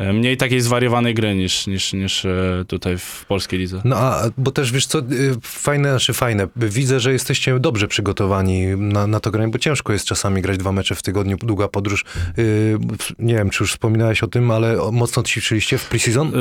E, 0.00 0.12
mniej 0.12 0.36
takiej 0.36 0.60
zwariowanej 0.60 1.14
gry 1.14 1.34
niż, 1.34 1.66
niż, 1.66 1.92
niż 1.92 2.24
e, 2.24 2.64
tutaj 2.68 2.98
w 2.98 3.24
polskiej 3.28 3.58
lidze. 3.58 3.80
No 3.84 3.96
a, 3.96 4.22
bo 4.38 4.50
też 4.50 4.72
wiesz 4.72 4.86
co, 4.86 4.98
y, 4.98 5.04
fajne, 5.42 5.90
znaczy 5.90 6.12
fajne, 6.12 6.48
widzę, 6.56 7.00
że 7.00 7.12
jesteście 7.12 7.58
dobrze 7.58 7.88
przygotowani 7.88 8.66
na, 8.66 9.06
na 9.06 9.20
to 9.20 9.30
granie, 9.30 9.52
bo 9.52 9.58
ciężko 9.58 9.92
jest 9.92 10.04
czasami 10.04 10.42
grać 10.42 10.58
dwa 10.58 10.72
mecze 10.72 10.94
w 10.94 11.02
tygodniu, 11.02 11.36
długa 11.36 11.68
podróż. 11.68 12.04
Nie 13.18 13.34
wiem, 13.34 13.50
czy 13.50 13.62
już 13.62 13.72
wspominałeś 13.72 14.22
o 14.22 14.26
tym, 14.26 14.50
ale 14.50 14.76
mocno 14.92 15.22
ćwiczyliście 15.22 15.78
w 15.78 15.88
preseason? 15.88 16.32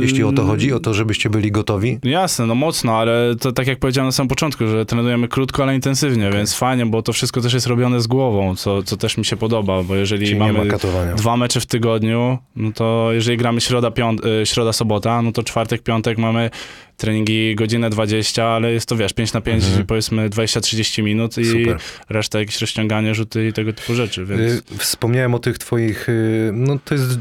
Jeśli 0.00 0.24
o 0.24 0.32
to 0.32 0.44
chodzi, 0.44 0.72
o 0.72 0.80
to, 0.80 0.94
żebyście 0.94 1.30
byli 1.30 1.52
gotowi? 1.52 1.98
Jasne, 2.02 2.46
no 2.46 2.54
mocno, 2.54 2.98
ale 2.98 3.34
to 3.40 3.52
tak 3.52 3.66
jak 3.66 3.78
powiedziałem 3.78 4.08
na 4.08 4.12
samym 4.12 4.28
początku, 4.28 4.68
że 4.68 4.86
trenujemy 4.86 5.28
krótko, 5.28 5.62
ale 5.62 5.74
intensywnie, 5.74 6.30
więc 6.30 6.54
fajnie, 6.54 6.86
bo 6.86 7.02
to 7.02 7.12
wszystko 7.12 7.40
też 7.40 7.54
jest 7.54 7.66
robione 7.66 8.00
z 8.00 8.06
głową, 8.06 8.56
co, 8.56 8.82
co 8.82 8.96
też 8.96 9.16
mi 9.16 9.24
się 9.24 9.36
podoba, 9.36 9.82
bo 9.82 9.96
jeżeli 9.96 10.26
Czyli 10.26 10.38
mamy 10.38 10.68
dwa 11.16 11.36
mecze 11.36 11.60
w 11.60 11.66
tygodniu, 11.66 12.38
no 12.56 12.72
to 12.72 12.85
jeżeli 13.12 13.36
gramy 13.36 13.60
środa, 13.60 13.90
piąt, 13.90 14.20
y, 14.26 14.46
środa, 14.46 14.72
sobota, 14.72 15.22
no 15.22 15.32
to 15.32 15.42
czwartek, 15.42 15.82
piątek 15.82 16.18
mamy 16.18 16.50
treningi 16.96 17.54
godzinę 17.54 17.90
20, 17.90 18.44
ale 18.44 18.72
jest 18.72 18.88
to 18.88 18.96
wiesz, 18.96 19.12
5 19.12 19.32
na 19.32 19.40
5, 19.40 19.64
Mhm. 19.64 19.86
powiedzmy 19.86 20.30
20-30 20.30 21.02
minut 21.02 21.38
i 21.38 21.44
Super. 21.44 21.76
reszta 22.08 22.38
jakieś 22.38 22.60
rozciąganie, 22.60 23.14
rzuty 23.14 23.48
i 23.48 23.52
tego 23.52 23.72
typu 23.72 23.94
rzeczy, 23.94 24.26
więc... 24.26 24.42
Y, 24.52 24.62
Wspomniałem 24.78 25.34
o 25.34 25.38
tych 25.38 25.58
twoich, 25.58 26.08
y, 26.08 26.50
no 26.54 26.78
to 26.84 26.94
jest 26.94 27.18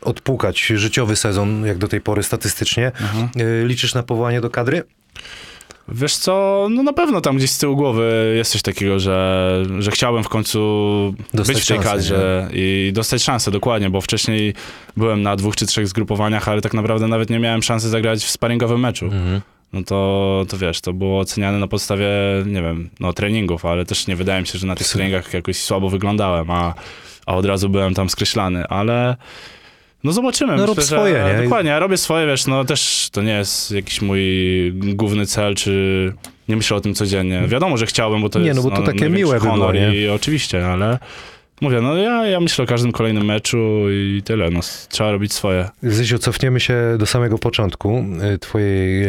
odpukać 0.00 0.60
życiowy 0.66 1.16
sezon, 1.16 1.66
jak 1.66 1.78
do 1.78 1.88
tej 1.88 2.00
pory 2.00 2.22
statystycznie. 2.22 2.92
Y, 3.36 3.66
Liczysz 3.66 3.94
na 3.94 4.02
powołanie 4.02 4.40
do 4.40 4.50
kadry? 4.50 4.82
Wiesz 5.88 6.16
co, 6.16 6.66
no 6.70 6.82
na 6.82 6.92
pewno 6.92 7.20
tam 7.20 7.36
gdzieś 7.36 7.50
z 7.50 7.58
tyłu 7.58 7.76
głowy 7.76 8.34
jest 8.36 8.52
coś 8.52 8.62
takiego, 8.62 8.98
że, 8.98 9.62
że 9.78 9.90
chciałbym 9.90 10.24
w 10.24 10.28
końcu 10.28 10.58
Dostać 11.34 11.56
być 11.56 11.64
w 11.64 11.68
tej 11.68 11.76
szansę, 11.76 11.90
kadrze 11.90 12.48
i 12.52 12.90
dostać 12.94 13.22
szansę, 13.22 13.50
dokładnie, 13.50 13.90
bo 13.90 14.00
wcześniej 14.00 14.54
byłem 14.96 15.22
na 15.22 15.36
dwóch 15.36 15.56
czy 15.56 15.66
trzech 15.66 15.88
zgrupowaniach, 15.88 16.48
ale 16.48 16.60
tak 16.60 16.74
naprawdę 16.74 17.08
nawet 17.08 17.30
nie 17.30 17.38
miałem 17.38 17.62
szansy 17.62 17.88
zagrać 17.88 18.24
w 18.24 18.30
sparingowym 18.30 18.80
meczu. 18.80 19.10
No 19.72 19.82
to, 19.82 20.44
to 20.48 20.58
wiesz, 20.58 20.80
to 20.80 20.92
było 20.92 21.20
oceniane 21.20 21.58
na 21.58 21.68
podstawie, 21.68 22.08
nie 22.46 22.62
wiem, 22.62 22.90
no 23.00 23.12
treningów, 23.12 23.64
ale 23.64 23.84
też 23.84 24.06
nie 24.06 24.16
wydaje 24.16 24.40
mi 24.40 24.46
się, 24.46 24.58
że 24.58 24.66
na 24.66 24.74
tych 24.74 24.88
treningach 24.88 25.34
jakoś 25.34 25.56
słabo 25.56 25.88
wyglądałem, 25.88 26.50
a, 26.50 26.74
a 27.26 27.34
od 27.34 27.44
razu 27.44 27.68
byłem 27.68 27.94
tam 27.94 28.10
skreślany, 28.10 28.66
ale 28.66 29.16
no 30.04 30.12
zobaczymy. 30.12 30.56
No 30.56 30.66
rób 30.66 30.76
że- 30.76 30.82
swoje, 30.86 31.24
nie? 31.36 31.42
Dokładnie, 31.42 31.70
ja 31.70 31.78
robię 31.78 31.96
swoje, 31.96 32.26
wiesz, 32.26 32.46
no 32.46 32.64
też 32.64 33.08
to 33.12 33.22
nie 33.22 33.32
jest 33.32 33.70
jakiś 33.70 34.02
mój 34.02 34.22
główny 34.74 35.26
cel, 35.26 35.54
czy 35.54 36.12
nie 36.48 36.56
myślę 36.56 36.76
o 36.76 36.80
tym 36.80 36.94
codziennie. 36.94 37.42
Wiadomo, 37.46 37.76
że 37.76 37.86
chciałbym, 37.86 38.22
bo 38.22 38.28
to 38.28 38.38
Nie, 38.38 38.46
jest 38.46 38.56
no 38.64 38.70
bo 38.70 38.76
to 38.76 38.82
takie 38.82 39.00
największy 39.00 39.16
miłe 39.18 39.40
by 39.40 39.52
było, 39.52 39.72
nie? 39.72 39.94
i 39.96 40.08
oczywiście, 40.08 40.66
ale 40.66 40.98
mówię, 41.60 41.80
no 41.80 41.96
ja, 41.96 42.26
ja 42.26 42.40
myślę 42.40 42.64
o 42.64 42.66
każdym 42.66 42.92
kolejnym 42.92 43.24
meczu 43.24 43.90
i 43.90 44.22
tyle, 44.24 44.50
no 44.50 44.60
trzeba 44.88 45.12
robić 45.12 45.32
swoje. 45.32 45.68
Zysiu, 45.82 46.18
cofniemy 46.18 46.60
się 46.60 46.76
do 46.98 47.06
samego 47.06 47.38
początku 47.38 48.04
y, 48.34 48.38
twojej 48.38 49.04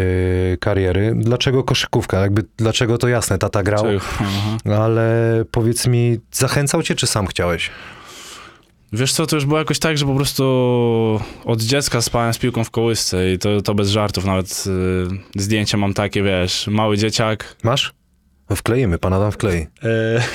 y, 0.54 0.58
kariery. 0.60 1.14
Dlaczego 1.16 1.64
koszykówka? 1.64 2.20
Jakby, 2.22 2.44
dlaczego 2.58 2.98
to 2.98 3.08
jasne, 3.08 3.38
tata 3.38 3.64
grał, 3.64 3.86
Aha. 4.20 4.58
ale 4.78 5.12
powiedz 5.52 5.88
mi, 5.88 6.20
zachęcał 6.32 6.84
cię, 6.84 6.96
czy 6.96 7.08
sam 7.08 7.28
chciałeś? 7.28 7.70
Wiesz 8.94 9.14
co, 9.14 9.26
to 9.28 9.36
już 9.36 9.46
było 9.46 9.60
jakoś 9.60 9.80
tak, 9.80 9.98
że 9.98 10.06
po 10.06 10.16
prostu 10.16 10.44
od 11.46 11.62
dziecka 11.62 12.02
spałem 12.02 12.34
z 12.34 12.38
piłką 12.38 12.64
w 12.64 12.72
kołysce 12.72 13.34
i 13.34 13.40
to, 13.40 13.62
to 13.62 13.76
bez 13.76 13.90
żartów, 13.90 14.26
nawet 14.26 14.64
y, 15.36 15.42
zdjęcia 15.42 15.78
mam 15.78 15.94
takie, 15.94 16.24
wiesz, 16.24 16.68
mały 16.68 16.98
dzieciak. 16.98 17.56
Masz? 17.64 17.94
No 18.50 18.56
wkleimy, 18.56 18.98
pan 18.98 19.14
Adam 19.14 19.32
wklei. 19.32 19.58
E, 19.58 19.68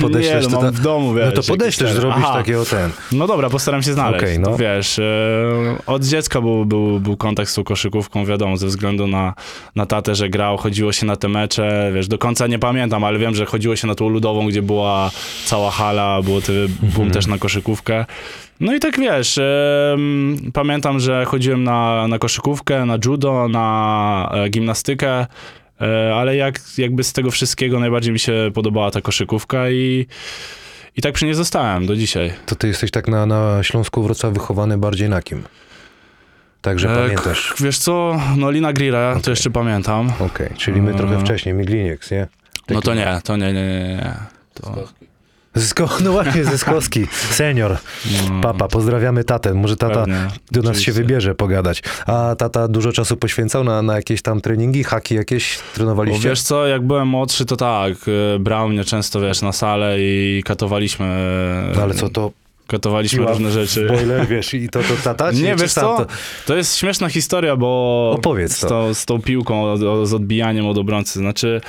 Podeślesz 0.01 0.47
nie, 0.47 0.53
no, 0.53 0.63
mam 0.63 0.73
w 0.73 0.81
domu, 0.81 1.15
wiesz. 1.15 1.35
No 1.37 1.43
to 1.43 1.49
podeślesz, 1.49 1.93
zrobisz 1.93 2.25
Aha. 2.25 2.35
takiego 2.35 2.65
ten. 2.65 2.91
No 3.13 3.27
dobra, 3.27 3.51
postaram 3.51 3.83
się 3.83 3.93
znaleźć. 3.93 4.25
Okej, 4.25 4.39
no. 4.39 4.57
Wiesz, 4.57 4.99
e, 4.99 5.05
od 5.87 6.05
dziecka 6.05 6.41
był, 6.41 6.65
był, 6.65 7.01
był 7.01 7.17
kontakt 7.17 7.51
z 7.51 7.55
tą 7.55 7.65
koszykówką, 7.65 8.25
wiadomo, 8.25 8.57
ze 8.57 8.67
względu 8.67 9.07
na, 9.07 9.35
na 9.77 9.87
tatę, 9.87 10.15
że 10.15 10.29
grał, 10.29 10.57
chodziło 10.57 10.93
się 10.93 11.07
na 11.07 11.17
te 11.17 11.29
mecze, 11.29 11.91
wiesz, 11.95 12.09
do 12.09 12.19
końca 12.19 12.47
nie 12.47 12.59
pamiętam, 12.59 13.05
ale 13.05 13.19
wiem, 13.19 13.35
że 13.35 13.47
chodziło 13.47 13.77
się 13.77 13.87
na 13.87 13.95
tą 13.95 14.09
ludową, 14.09 14.47
gdzie 14.47 14.63
była 14.63 15.11
cała 15.45 15.71
hala, 15.71 16.23
było 16.23 16.41
ty, 16.41 16.69
boom 16.83 17.11
też 17.11 17.27
na 17.27 17.39
koszykówkę. 17.39 18.05
No 18.61 18.75
i 18.75 18.81
tak 18.81 19.01
wiesz, 19.01 19.39
em, 19.39 20.37
pamiętam, 20.53 21.01
że 21.01 21.25
chodziłem 21.25 21.65
na, 21.65 22.09
na 22.09 22.19
koszykówkę, 22.19 22.85
na 22.87 22.99
judo, 23.05 23.49
na 23.49 24.31
e, 24.35 24.49
gimnastykę, 24.49 25.11
e, 25.21 25.27
ale 26.15 26.37
jak, 26.37 26.61
jakby 26.79 27.05
z 27.05 27.13
tego 27.13 27.31
wszystkiego 27.31 27.81
najbardziej 27.81 28.13
mi 28.13 28.19
się 28.19 28.51
podobała 28.55 28.91
ta 28.91 29.01
koszykówka 29.01 29.71
i, 29.71 30.07
i 30.97 31.03
tak 31.03 31.15
przy 31.15 31.25
niej 31.25 31.35
zostałem 31.35 31.87
do 31.87 31.97
dzisiaj. 31.97 32.33
To 32.47 32.55
ty 32.57 32.69
jesteś 32.69 32.91
tak 32.91 33.09
na, 33.09 33.27
na 33.27 33.63
Śląsku 33.63 34.03
Wrocław 34.03 34.33
wychowany 34.33 34.79
bardziej 34.79 35.09
na 35.09 35.23
kim? 35.23 35.43
Także 36.63 36.91
E, 36.93 36.97
pamiętasz. 37.03 37.49
k- 37.49 37.65
Wiesz 37.65 37.79
co, 37.79 38.21
no 38.37 38.51
Lina 38.51 38.73
Grilla, 38.73 39.13
to 39.15 39.19
Okej. 39.21 39.33
jeszcze 39.33 39.51
pamiętam. 39.51 40.13
Okej, 40.21 40.51
czyli 40.57 40.83
my 40.83 40.95
trochę 40.95 41.17
E, 41.17 41.21
wcześniej, 41.21 41.55
Miglinieks, 41.55 42.11
nie? 42.11 42.27
No 42.71 42.81
to 42.81 42.95
nie, 42.95 43.21
to 43.25 43.37
nie, 43.37 43.47
nie, 43.53 43.63
nie, 43.65 43.85
nie. 43.97 44.15
To, 44.55 44.89
Zysko, 45.59 45.89
no 46.05 46.13
właśnie, 46.13 46.45
Zyskowski, 46.45 47.07
senior, 47.31 47.77
no, 48.31 48.41
papa, 48.41 48.69
pozdrawiamy 48.69 49.25
tatę, 49.25 49.55
może 49.55 49.77
tata 49.77 49.95
pewnie, 49.95 50.15
do 50.15 50.61
nas 50.61 50.65
się 50.65 50.71
oczywiście. 50.71 50.93
wybierze 50.93 51.35
pogadać. 51.35 51.83
A 52.07 52.35
tata 52.39 52.69
dużo 52.69 52.93
czasu 52.93 53.17
poświęcał 53.17 53.65
na, 53.65 53.83
na 53.83 53.97
jakieś 53.97 54.23
tam 54.23 54.41
treningi, 54.41 54.85
haki 54.85 55.15
jakieś 55.15 55.57
Bo 55.59 55.75
trenowaliście? 55.75 56.29
wiesz 56.29 56.43
co, 56.43 56.67
jak 56.67 56.83
byłem 56.87 57.09
młodszy, 57.09 57.45
to 57.45 57.57
tak, 57.57 57.93
e, 58.35 58.39
brał 58.39 58.69
mnie 58.69 58.85
często, 58.85 59.21
wiesz, 59.21 59.43
na 59.43 59.53
salę 59.53 59.97
i 59.99 60.43
katowaliśmy, 60.45 61.07
No 61.77 61.83
ale 61.83 61.95
co 61.95 62.09
to? 62.09 62.31
katowaliśmy 62.67 63.19
piła 63.19 63.31
różne 63.31 63.51
rzeczy. 63.51 63.87
Boiler, 63.87 64.27
wiesz, 64.29 64.55
i 64.55 64.69
to, 64.69 64.81
to 64.83 64.95
tata? 65.05 65.31
Nie, 65.43 65.57
wiesz 65.57 65.73
co? 65.73 65.81
To... 65.81 66.07
To 66.47 66.57
jest 66.57 66.77
śmieszna 66.77 67.09
historia, 67.09 67.57
bo 67.57 68.11
Opowiedz 68.17 68.57
z, 68.57 68.61
to. 68.61 68.69
tą, 68.69 68.95
z 68.95 69.05
tą 69.07 69.23
piłką, 69.23 69.77
z 70.07 70.15
odbijaniem 70.15 70.67
od 70.67 70.79
obrońcy. 70.79 71.19
Znaczy, 71.19 71.61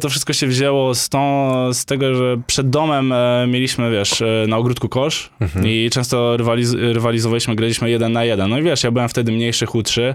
to 0.00 0.08
wszystko 0.08 0.32
się 0.32 0.46
wzięło 0.46 0.94
z, 0.94 1.08
tą, 1.08 1.50
z 1.72 1.84
tego, 1.84 2.14
że 2.14 2.36
przed 2.46 2.70
domem 2.70 3.12
e, 3.12 3.46
mieliśmy, 3.48 3.90
wiesz, 3.90 4.22
e, 4.22 4.44
na 4.48 4.56
ogródku 4.56 4.88
kosz 4.88 5.30
Mhm. 5.40 5.66
i 5.66 5.90
często 5.92 6.36
rywaliz 6.36 6.74
rywalizowaliśmy, 6.74 7.54
graliśmy 7.56 7.90
jeden 7.90 8.12
na 8.12 8.24
jeden. 8.24 8.50
No 8.50 8.58
i 8.58 8.62
wiesz, 8.62 8.84
ja 8.84 8.90
byłem 8.90 9.08
wtedy 9.08 9.32
mniejszy, 9.32 9.66
chudszy, 9.66 10.14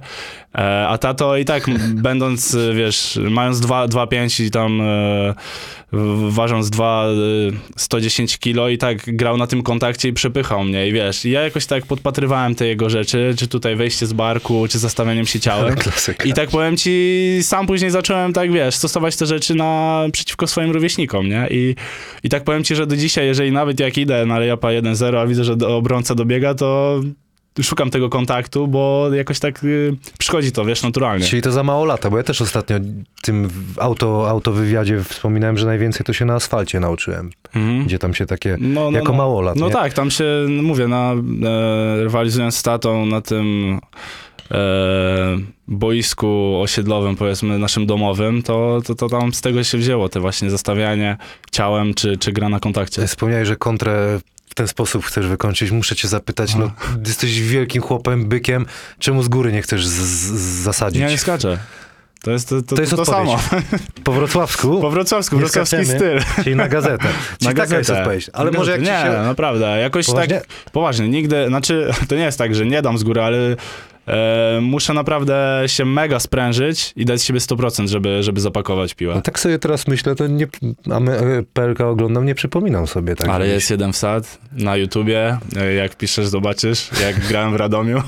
e, 0.55 0.87
a 0.87 0.97
tato 0.97 1.37
i 1.37 1.45
tak, 1.45 1.65
będąc, 2.09 2.55
e, 2.55 2.73
wiesz, 2.73 3.19
mając 3.29 3.59
2,5 3.59 4.43
i 4.43 4.51
tam 4.51 4.81
e, 4.81 5.33
ważąc 6.29 6.69
2, 6.69 7.05
e, 7.05 7.09
110 7.77 8.37
kilo 8.37 8.69
i 8.69 8.77
tak 8.77 9.15
grał 9.15 9.37
na 9.37 9.47
tym 9.47 9.63
kontakcie 9.63 10.09
i 10.09 10.13
przepychał 10.13 10.63
mnie 10.63 10.87
i 10.87 10.93
wiesz, 10.93 11.25
i 11.25 11.31
ja 11.31 11.41
jakoś 11.41 11.65
tak 11.65 11.85
podpatrywałem 11.85 12.55
te 12.55 12.67
jego 12.67 12.89
rzeczy, 12.89 13.35
czy 13.37 13.47
tutaj 13.47 13.75
wejście 13.75 14.07
z 14.07 14.13
barku, 14.13 14.65
czy 14.69 14.79
zastawianiem 14.79 15.25
się 15.25 15.39
ciałem. 15.39 15.75
Klasyka. 15.83 16.23
I 16.23 16.33
tak 16.33 16.49
powiem 16.49 16.77
ci, 16.77 17.39
sam 17.41 17.67
później 17.67 17.91
zacząłem 17.91 18.33
tak, 18.33 18.51
wiesz, 18.51 18.75
stosować 18.75 19.15
te 19.15 19.25
rzeczy 19.25 19.42
na, 19.49 20.01
przeciwko 20.11 20.47
swoim 20.47 20.71
rówieśnikom, 20.71 21.29
nie? 21.29 21.47
I, 21.51 21.75
I 22.23 22.29
tak 22.29 22.43
powiem 22.43 22.63
ci, 22.63 22.75
że 22.75 22.87
do 22.87 22.97
dzisiaj, 22.97 23.25
jeżeli 23.25 23.51
nawet 23.51 23.79
jak 23.79 23.97
idę 23.97 24.25
na 24.25 24.39
Rejapa 24.39 24.67
1-0, 24.67 25.17
a 25.17 25.27
widzę, 25.27 25.43
że 25.43 25.55
do 25.55 25.77
obrońca 25.77 26.15
dobiega, 26.15 26.53
to 26.53 26.99
szukam 27.61 27.89
tego 27.89 28.09
kontaktu, 28.09 28.67
bo 28.67 29.09
jakoś 29.13 29.39
tak 29.39 29.63
y, 29.63 29.95
przychodzi 30.19 30.51
to, 30.51 30.65
wiesz, 30.65 30.83
naturalnie. 30.83 31.25
Czyli 31.25 31.41
to 31.41 31.51
za 31.51 31.63
mało 31.63 31.85
lata, 31.85 32.09
bo 32.09 32.17
ja 32.17 32.23
też 32.23 32.41
ostatnio 32.41 32.77
tym 33.21 33.49
auto, 33.79 34.29
autowywiadzie 34.29 35.03
wspominałem, 35.03 35.57
że 35.57 35.65
najwięcej 35.65 36.05
to 36.05 36.13
się 36.13 36.25
na 36.25 36.33
asfalcie 36.35 36.79
nauczyłem, 36.79 37.29
Mhm. 37.55 37.85
gdzie 37.85 37.99
tam 37.99 38.13
się 38.13 38.25
takie, 38.25 38.57
No, 38.59 38.91
no, 38.91 38.97
jako 38.99 39.11
no. 39.11 39.17
małolat, 39.17 39.55
No 39.55 39.67
nie? 39.67 39.73
tak, 39.73 39.93
tam 39.93 40.11
się, 40.11 40.25
mówię, 40.63 40.87
na, 40.87 41.13
e, 41.13 42.03
rywalizując 42.03 42.55
z 42.57 42.63
tatą 42.63 43.05
na 43.05 43.21
tym 43.21 43.79
boisku 45.67 46.59
osiedlowym, 46.61 47.15
powiedzmy, 47.15 47.59
naszym 47.59 47.85
domowym, 47.85 48.43
to, 48.43 48.81
to, 48.85 48.95
to 48.95 49.09
tam 49.09 49.33
z 49.33 49.41
tego 49.41 49.63
się 49.63 49.77
wzięło, 49.77 50.09
te 50.09 50.19
właśnie 50.19 50.49
zastawianie 50.49 51.17
ciałem, 51.51 51.93
czy, 51.93 52.17
czy 52.17 52.31
gra 52.31 52.49
na 52.49 52.59
kontakcie. 52.59 53.07
Wspomniałeś, 53.07 53.47
że 53.47 53.55
kontrę 53.55 54.19
w 54.49 54.55
ten 54.55 54.67
sposób 54.67 55.05
chcesz 55.05 55.27
wykończyć. 55.27 55.71
Muszę 55.71 55.95
cię 55.95 56.07
zapytać, 56.07 56.55
no 56.55 56.71
jesteś 57.07 57.41
wielkim 57.41 57.81
chłopem, 57.81 58.25
bykiem, 58.25 58.65
czemu 58.99 59.23
z 59.23 59.27
góry 59.27 59.51
nie 59.51 59.61
chcesz 59.61 59.87
z, 59.87 59.91
z, 59.91 60.63
zasadzić? 60.63 61.01
Ja 61.01 61.09
nie 61.09 61.17
skaczę. 61.17 61.57
To 62.23 62.31
jest 62.31 62.49
to, 62.49 62.61
to, 62.61 62.75
To 62.75 62.81
jest 62.81 62.95
to, 62.95 63.05
samo. 63.05 63.39
Po 64.03 64.11
wrocławsku? 64.11 64.81
Po 64.81 64.89
wrocławsku, 64.89 65.37
wrocławski 65.37 65.85
styl. 65.85 66.19
Czyli 66.43 66.55
na 66.55 66.67
gazetę. 66.67 67.07
Czyli 67.39 67.55
Na 67.55 67.61
taka 67.61 67.61
jest 67.61 67.71
gazetę. 67.71 67.99
odpowiedź. 67.99 68.29
Ale 68.33 68.51
Na 68.51 68.57
może 68.57 68.71
jak 68.71 68.81
gazetę. 68.81 69.09
Nie, 69.09 69.15
się... 69.15 69.23
naprawdę. 69.23 69.79
Jakoś 69.79 70.05
Poważnie? 70.05 70.39
tak 70.39 70.47
poważnie. 70.71 71.09
Nigdy, 71.09 71.47
znaczy 71.47 71.89
to 72.07 72.15
nie 72.15 72.23
jest 72.23 72.37
tak, 72.37 72.55
że 72.55 72.65
nie 72.65 72.81
dam 72.81 72.97
z 72.97 73.03
góry, 73.03 73.21
ale 73.21 73.55
e, 74.07 74.59
muszę 74.61 74.93
naprawdę 74.93 75.63
się 75.67 75.85
mega 75.85 76.19
sprężyć 76.19 76.93
i 76.95 77.05
dać 77.05 77.21
z 77.21 77.23
siebie 77.23 77.39
100%, 77.39 77.87
żeby, 77.87 78.23
żeby 78.23 78.41
zapakować 78.41 78.93
piłę. 78.93 79.15
No 79.15 79.21
tak 79.21 79.39
sobie 79.39 79.59
teraz 79.59 79.87
myślę, 79.87 80.15
to 80.15 80.27
nie... 80.27 80.47
A 80.91 80.99
my, 80.99 81.11
e, 81.17 81.43
PLK 81.53 81.81
oglądam, 81.81 82.25
nie 82.25 82.35
przypominam 82.35 82.87
sobie 82.87 83.15
tak. 83.15 83.29
Ale 83.29 83.45
żebyś- 83.45 83.55
jest 83.55 83.71
jeden 83.71 83.93
wsad 83.93 84.37
na 84.51 84.75
YouTubie, 84.75 85.37
e, 85.57 85.73
jak 85.73 85.95
piszesz, 85.97 86.27
zobaczysz, 86.27 86.89
jak 87.01 87.27
grałem 87.27 87.51
w 87.53 87.55
Radomiu. 87.55 88.01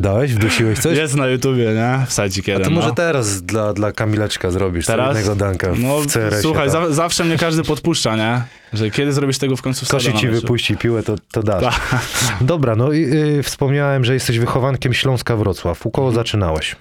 Dałeś? 0.00 0.34
Wdusiłeś 0.34 0.78
coś? 0.78 0.98
Jest 0.98 1.16
na 1.16 1.26
YouTubie, 1.26 1.64
nie? 1.74 2.06
Wsadzik 2.06 2.48
A 2.48 2.52
jeden, 2.52 2.64
to 2.64 2.70
może 2.70 2.88
no. 2.88 2.94
teraz 2.94 3.42
dla, 3.42 3.72
dla 3.72 3.92
Kamileczka 3.92 4.50
zrobisz 4.50 4.86
Teraz? 4.86 5.16
Jednego 5.16 5.36
danka 5.36 5.72
w 5.72 5.78
No, 5.80 6.00
CRS-ie. 6.06 6.42
słuchaj, 6.42 6.70
tam. 6.70 6.86
za, 6.86 6.92
zawsze 6.94 7.24
mnie 7.24 7.38
każdy 7.38 7.62
podpuszcza, 7.64 8.16
nie? 8.16 8.42
Że 8.72 8.90
kiedy 8.90 9.12
zrobisz 9.12 9.38
tego 9.38 9.56
w 9.56 9.62
końcu 9.62 9.84
wsadę 9.86 10.04
Kosi 10.04 10.18
ci 10.18 10.28
wypuści 10.28 10.76
piłę, 10.76 11.02
to, 11.02 11.14
to 11.32 11.42
dasz. 11.42 11.62
Tak. 11.62 12.00
Dobra, 12.40 12.76
no 12.76 12.92
i 12.92 13.04
y, 13.38 13.42
wspomniałem, 13.42 14.04
że 14.04 14.14
jesteś 14.14 14.38
wychowankiem 14.38 14.94
Śląska 14.94 15.36
Wrocław. 15.36 15.86
U 15.86 15.90
kogo 15.90 16.08
Mhm. 16.08 16.24
zaczynałeś? 16.24 16.76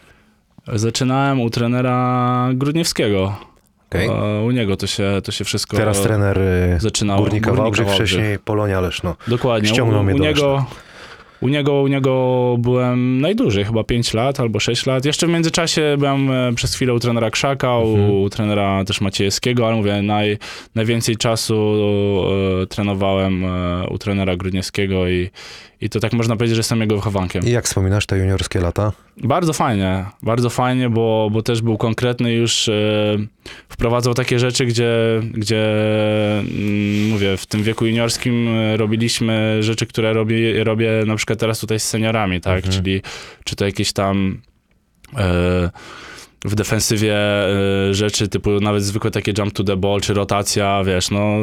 Zaczynałem 0.74 1.41
u 1.41 1.50
trenera 1.50 2.50
Grudniewskiego. 2.53 3.36
E, 3.95 4.41
U 4.41 4.51
niego 4.51 4.77
to 4.77 4.88
się, 4.88 5.22
to 5.24 5.31
się 5.31 5.45
wszystko 5.45 5.77
Teraz 5.77 6.01
trener 6.01 6.39
y, 6.39 6.77
zaczynało. 6.79 7.22
Górnika 7.22 7.53
Wałbrzych, 7.53 7.86
Wałbrzych. 7.86 8.07
wcześniej 8.10 8.39
Polonia 8.39 8.81
Leszno. 8.81 9.15
Dokładnie. 9.27 9.69
ściągnął 9.69 10.01
u, 10.01 10.03
mnie 10.03 10.15
u 10.15 10.17
do 10.17 10.24
niego, 10.24 10.65
u 11.42 11.48
niego 11.48 11.82
U 11.82 11.88
niego 11.88 12.56
byłem 12.60 13.22
najdłużej, 13.22 13.63
chyba 13.65 13.84
5 13.84 14.13
lat 14.13 14.39
albo 14.39 14.60
6 14.60 14.86
lat. 14.86 15.06
Jeszcze 15.06 15.27
w 15.27 15.30
międzyczasie 15.30 15.96
byłem 16.00 16.32
e, 16.32 16.54
przez 16.56 16.75
chwilę 16.75 16.94
u 16.94 17.00
trenera 17.00 17.32
Krzaka, 17.32 17.72
Mhm. 17.75 18.12
u 18.12 18.30
trenera 18.30 18.84
też 18.86 19.01
Maciejewskiego, 19.01 19.68
ale 19.68 19.75
mówię, 19.75 20.01
naj, 20.01 20.38
najwięcej 20.75 21.18
czasu 21.18 21.56
e, 22.63 22.68
trenowałem 22.68 23.46
e, 23.46 23.88
u 23.89 23.98
trenera 23.98 24.36
Grudniewskiego 24.36 25.10
i, 25.10 25.30
i 25.82 25.89
to 25.89 26.00
tak 26.00 26.13
można 26.13 26.36
powiedzieć, 26.36 26.55
że 26.55 26.60
jestem 26.60 26.82
jego 26.82 26.96
wychowankiem. 26.96 27.46
I 27.46 27.50
jak 27.51 27.65
wspominasz 27.65 28.05
te 28.05 28.17
juniorskie 28.17 28.60
lata? 28.60 28.91
Bardzo 29.17 29.53
fajnie, 29.53 30.05
bardzo 30.22 30.50
fajnie, 30.50 30.89
bo, 30.89 31.29
bo 31.32 31.41
też 31.41 31.62
był 31.62 31.77
konkretny 31.77 32.34
już, 32.34 32.70
e, 32.70 33.17
wprowadzał 33.70 34.13
takie 34.13 34.39
rzeczy, 34.39 34.65
gdzie, 34.65 34.91
gdzie 35.34 35.65
mm, 36.39 37.10
mówię, 37.10 37.38
w 37.38 37.46
tym 37.46 37.63
wieku 37.63 37.86
juniorskim 37.86 38.48
e, 38.48 38.77
robiliśmy 38.77 39.58
rzeczy, 39.63 39.86
które 39.86 40.13
robię, 40.13 40.63
robię 40.63 40.89
na 41.08 41.15
przykład 41.15 41.39
teraz 41.39 41.60
tutaj 41.60 41.79
z 41.79 41.84
seniorami, 41.84 42.41
tak, 42.41 42.55
Mhm. 42.58 42.74
czyli 42.74 43.01
czy 43.44 43.55
to 43.55 43.65
jakieś 43.65 43.94
tam 43.94 44.41
e, 45.17 45.70
w 46.46 46.56
defensywie 46.56 47.16
e, 47.16 47.94
rzeczy 47.94 48.28
typu 48.28 48.60
nawet 48.60 48.84
zwykłe 48.84 49.12
takie 49.12 49.34
jump 49.38 49.54
to 49.54 49.64
the 49.64 49.78
ball, 49.78 50.02
czy 50.02 50.14
rotacja, 50.14 50.84
wiesz, 50.84 51.12
no 51.12 51.38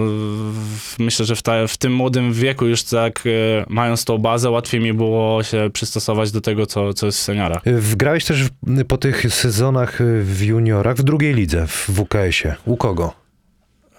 myślę, 0.99 1.27
że 1.27 1.37
w, 1.37 1.43
ta, 1.43 1.67
w 1.67 1.77
tym 1.77 1.95
młodym 1.95 2.33
wieku 2.33 2.67
już 2.67 2.83
tak 2.83 3.25
e, 3.27 3.65
mając 3.69 4.05
tą 4.05 4.19
bazę, 4.19 4.51
łatwiej 4.51 4.81
mi 4.81 4.93
było 4.93 5.43
się 5.43 5.71
przystosować 5.73 6.33
do 6.33 6.41
tego, 6.41 6.67
co, 6.67 6.95
co 6.95 7.07
jest 7.07 7.19
w 7.19 7.23
seniorach. 7.23 7.67
Y, 7.67 7.81
Wgrałeś 7.81 8.25
też 8.25 8.49
po 8.89 8.97
tych 8.97 9.35
sezonach 9.35 10.01
y, 10.01 10.23
w 10.23 10.43
juniorach 10.43 10.97
w 10.97 11.03
drugiej 11.03 11.35
lidze, 11.35 11.67
w 11.67 11.91
WKS-ie. 11.91 12.55
U 12.65 12.77
kogo? 12.77 13.15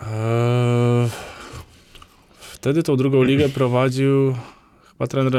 Eee, 0.02 0.08
wtedy 2.40 2.84
tą 2.84 2.96
drugą 2.96 3.24
ligę 3.24 3.50
prowadził 3.50 4.36
chyba 4.92 5.08
trener, 5.08 5.34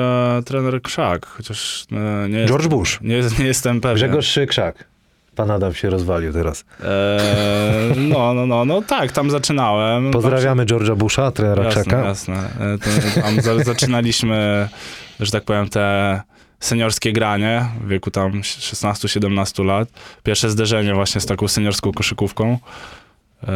trener 0.44 0.82
Krzak, 0.82 1.26
chociaż 1.26 1.86
e, 1.92 2.28
nie, 2.28 2.38
jest, 2.38 2.52
George 2.52 2.66
Bush. 2.66 3.00
nie, 3.00 3.22
nie 3.38 3.46
jestem 3.46 3.80
pewien. 3.80 3.96
Grzegorz 3.96 4.38
Krzak. 4.48 4.93
Pan 5.34 5.50
Adam 5.50 5.74
się 5.74 5.90
rozwalił 5.90 6.32
teraz. 6.32 6.64
Eee, 6.80 8.08
no, 8.08 8.34
no, 8.34 8.46
no, 8.46 8.64
no 8.64 8.82
tak, 8.82 9.12
tam 9.12 9.30
zaczynałem. 9.30 10.10
Pozdrawiamy 10.10 10.66
George'a 10.66 10.96
Busha, 10.96 11.30
trenera 11.30 11.64
Jasne, 11.64 11.82
Krzaka. 11.82 12.04
jasne. 12.04 12.34
E, 12.34 12.78
to 12.78 13.20
Tam 13.20 13.40
za, 13.40 13.64
zaczynaliśmy, 13.64 14.68
że 15.20 15.30
tak 15.32 15.44
powiem, 15.44 15.68
te 15.68 16.20
seniorskie 16.60 17.12
granie 17.12 17.66
w 17.84 17.88
wieku 17.88 18.10
tam 18.10 18.32
16-17 18.40 19.64
lat. 19.64 19.88
Pierwsze 20.22 20.50
zderzenie 20.50 20.94
właśnie 20.94 21.20
z 21.20 21.26
taką 21.26 21.48
seniorską 21.48 21.92
koszykówką. 21.92 22.58
Eee, 23.42 23.48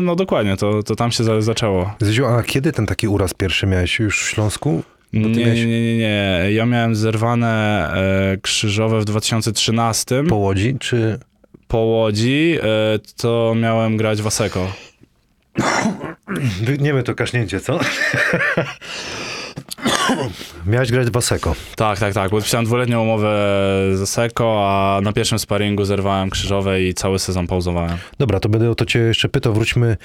no 0.00 0.16
dokładnie, 0.16 0.56
to, 0.56 0.82
to 0.82 0.96
tam 0.96 1.12
się 1.12 1.24
za, 1.24 1.40
zaczęło. 1.40 1.94
Zyziu, 2.00 2.26
a 2.26 2.42
kiedy 2.42 2.72
ten 2.72 2.86
taki 2.86 3.08
uraz 3.08 3.34
pierwszy 3.34 3.66
miałeś? 3.66 3.98
Już 3.98 4.22
w 4.22 4.28
Śląsku? 4.28 4.82
Nie, 5.12 5.28
miałeś- 5.44 5.66
nie, 5.66 5.82
nie, 5.82 5.96
nie. 5.98 6.40
Ja 6.52 6.66
miałem 6.66 6.96
zerwane 6.96 7.88
e, 8.32 8.36
krzyżowe 8.36 9.00
w 9.00 9.04
2013 9.04 10.22
Po 10.22 10.28
po, 10.28 10.36
Łodzi, 10.36 10.76
czy... 10.80 11.18
Łodzi, 11.76 12.58
e, 12.62 12.98
to 13.16 13.54
miałem 13.56 13.96
grać 13.96 14.22
w 14.22 14.26
Aseko. 14.26 14.72
Wytniemy 16.62 17.02
to 17.02 17.14
kasznięcie, 17.14 17.60
co? 17.60 17.80
Miałeś 20.66 20.90
grać 20.90 21.10
w 21.10 21.16
Aseko. 21.16 21.54
Tak, 21.76 21.98
tak, 21.98 22.14
tak. 22.14 22.30
Podpisałem 22.30 22.66
dwuletnią 22.66 23.02
umowę 23.02 23.28
z 23.94 24.00
Aseko, 24.02 24.66
a 24.68 25.00
na 25.00 25.12
pierwszym 25.12 25.38
sparingu 25.38 25.84
zerwałem 25.84 26.30
krzyżowe 26.30 26.82
i 26.82 26.94
cały 26.94 27.18
sezon 27.18 27.46
pauzowałem. 27.46 27.96
Dobra, 28.18 28.40
to 28.40 28.48
będę 28.48 28.70
o 28.70 28.74
to 28.74 28.84
cię 28.84 28.98
jeszcze 28.98 29.28
pytał. 29.28 29.54
Wróćmy 29.54 29.96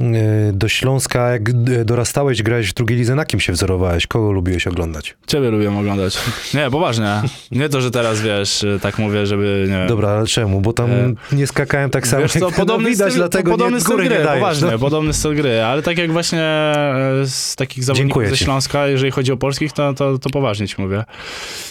e, 0.00 0.04
do 0.52 0.68
Śląska. 0.68 1.30
Jak 1.30 1.48
e, 1.48 1.84
dorastałeś, 1.84 2.42
grałeś 2.42 2.70
w 2.70 2.74
drugiej 2.74 2.98
lidze, 2.98 3.14
na 3.14 3.24
kim 3.24 3.40
się 3.40 3.52
wzorowałeś? 3.52 4.06
Kogo 4.06 4.32
lubiłeś 4.32 4.66
oglądać? 4.66 5.14
Ciebie 5.26 5.50
lubię 5.50 5.78
oglądać. 5.78 6.18
Nie, 6.54 6.70
poważnie. 6.70 7.22
Nie 7.50 7.68
to, 7.68 7.80
że 7.80 7.90
teraz, 7.90 8.20
wiesz, 8.20 8.64
tak 8.82 8.98
mówię, 8.98 9.26
żeby, 9.26 9.66
nie 9.68 9.76
wiem. 9.76 9.88
Dobra, 9.88 10.08
ale 10.08 10.26
czemu? 10.26 10.60
Bo 10.60 10.72
tam 10.72 10.90
E, 10.90 11.14
nie 11.32 11.46
skakałem 11.46 11.90
tak 11.90 12.06
samo 12.06 12.22
Wiesz 12.22 12.32
co, 12.32 12.46
jak 12.46 12.54
podobny 12.54 12.84
no, 12.84 12.90
widać, 12.90 13.08
styl, 13.08 13.20
dlatego 13.20 13.50
podobny 13.50 13.76
nie, 13.76 13.80
styl 13.80 13.96
gry, 13.96 14.04
nie 14.04 14.10
dajesz. 14.10 14.40
poważnie, 14.40 14.70
no. 14.70 14.78
podobny 14.78 15.12
styl 15.12 15.34
gry, 15.34 15.62
ale 15.62 15.82
tak 15.82 15.98
jak 15.98 16.12
właśnie 16.12 16.40
e, 16.40 17.26
z 17.26 17.56
takich 17.56 17.84
zawodników 17.84 18.08
Dziękuję 18.08 18.28
ze 18.28 18.36
ci. 18.36 18.44
Śląska, 18.44 18.86
jeżeli 18.86 19.12
chodzi 19.12 19.32
o 19.32 19.33
polskich, 19.36 19.72
to, 19.72 19.94
to, 19.94 20.18
to 20.18 20.30
poważnie 20.30 20.68
ci 20.68 20.74
mówię. 20.78 21.04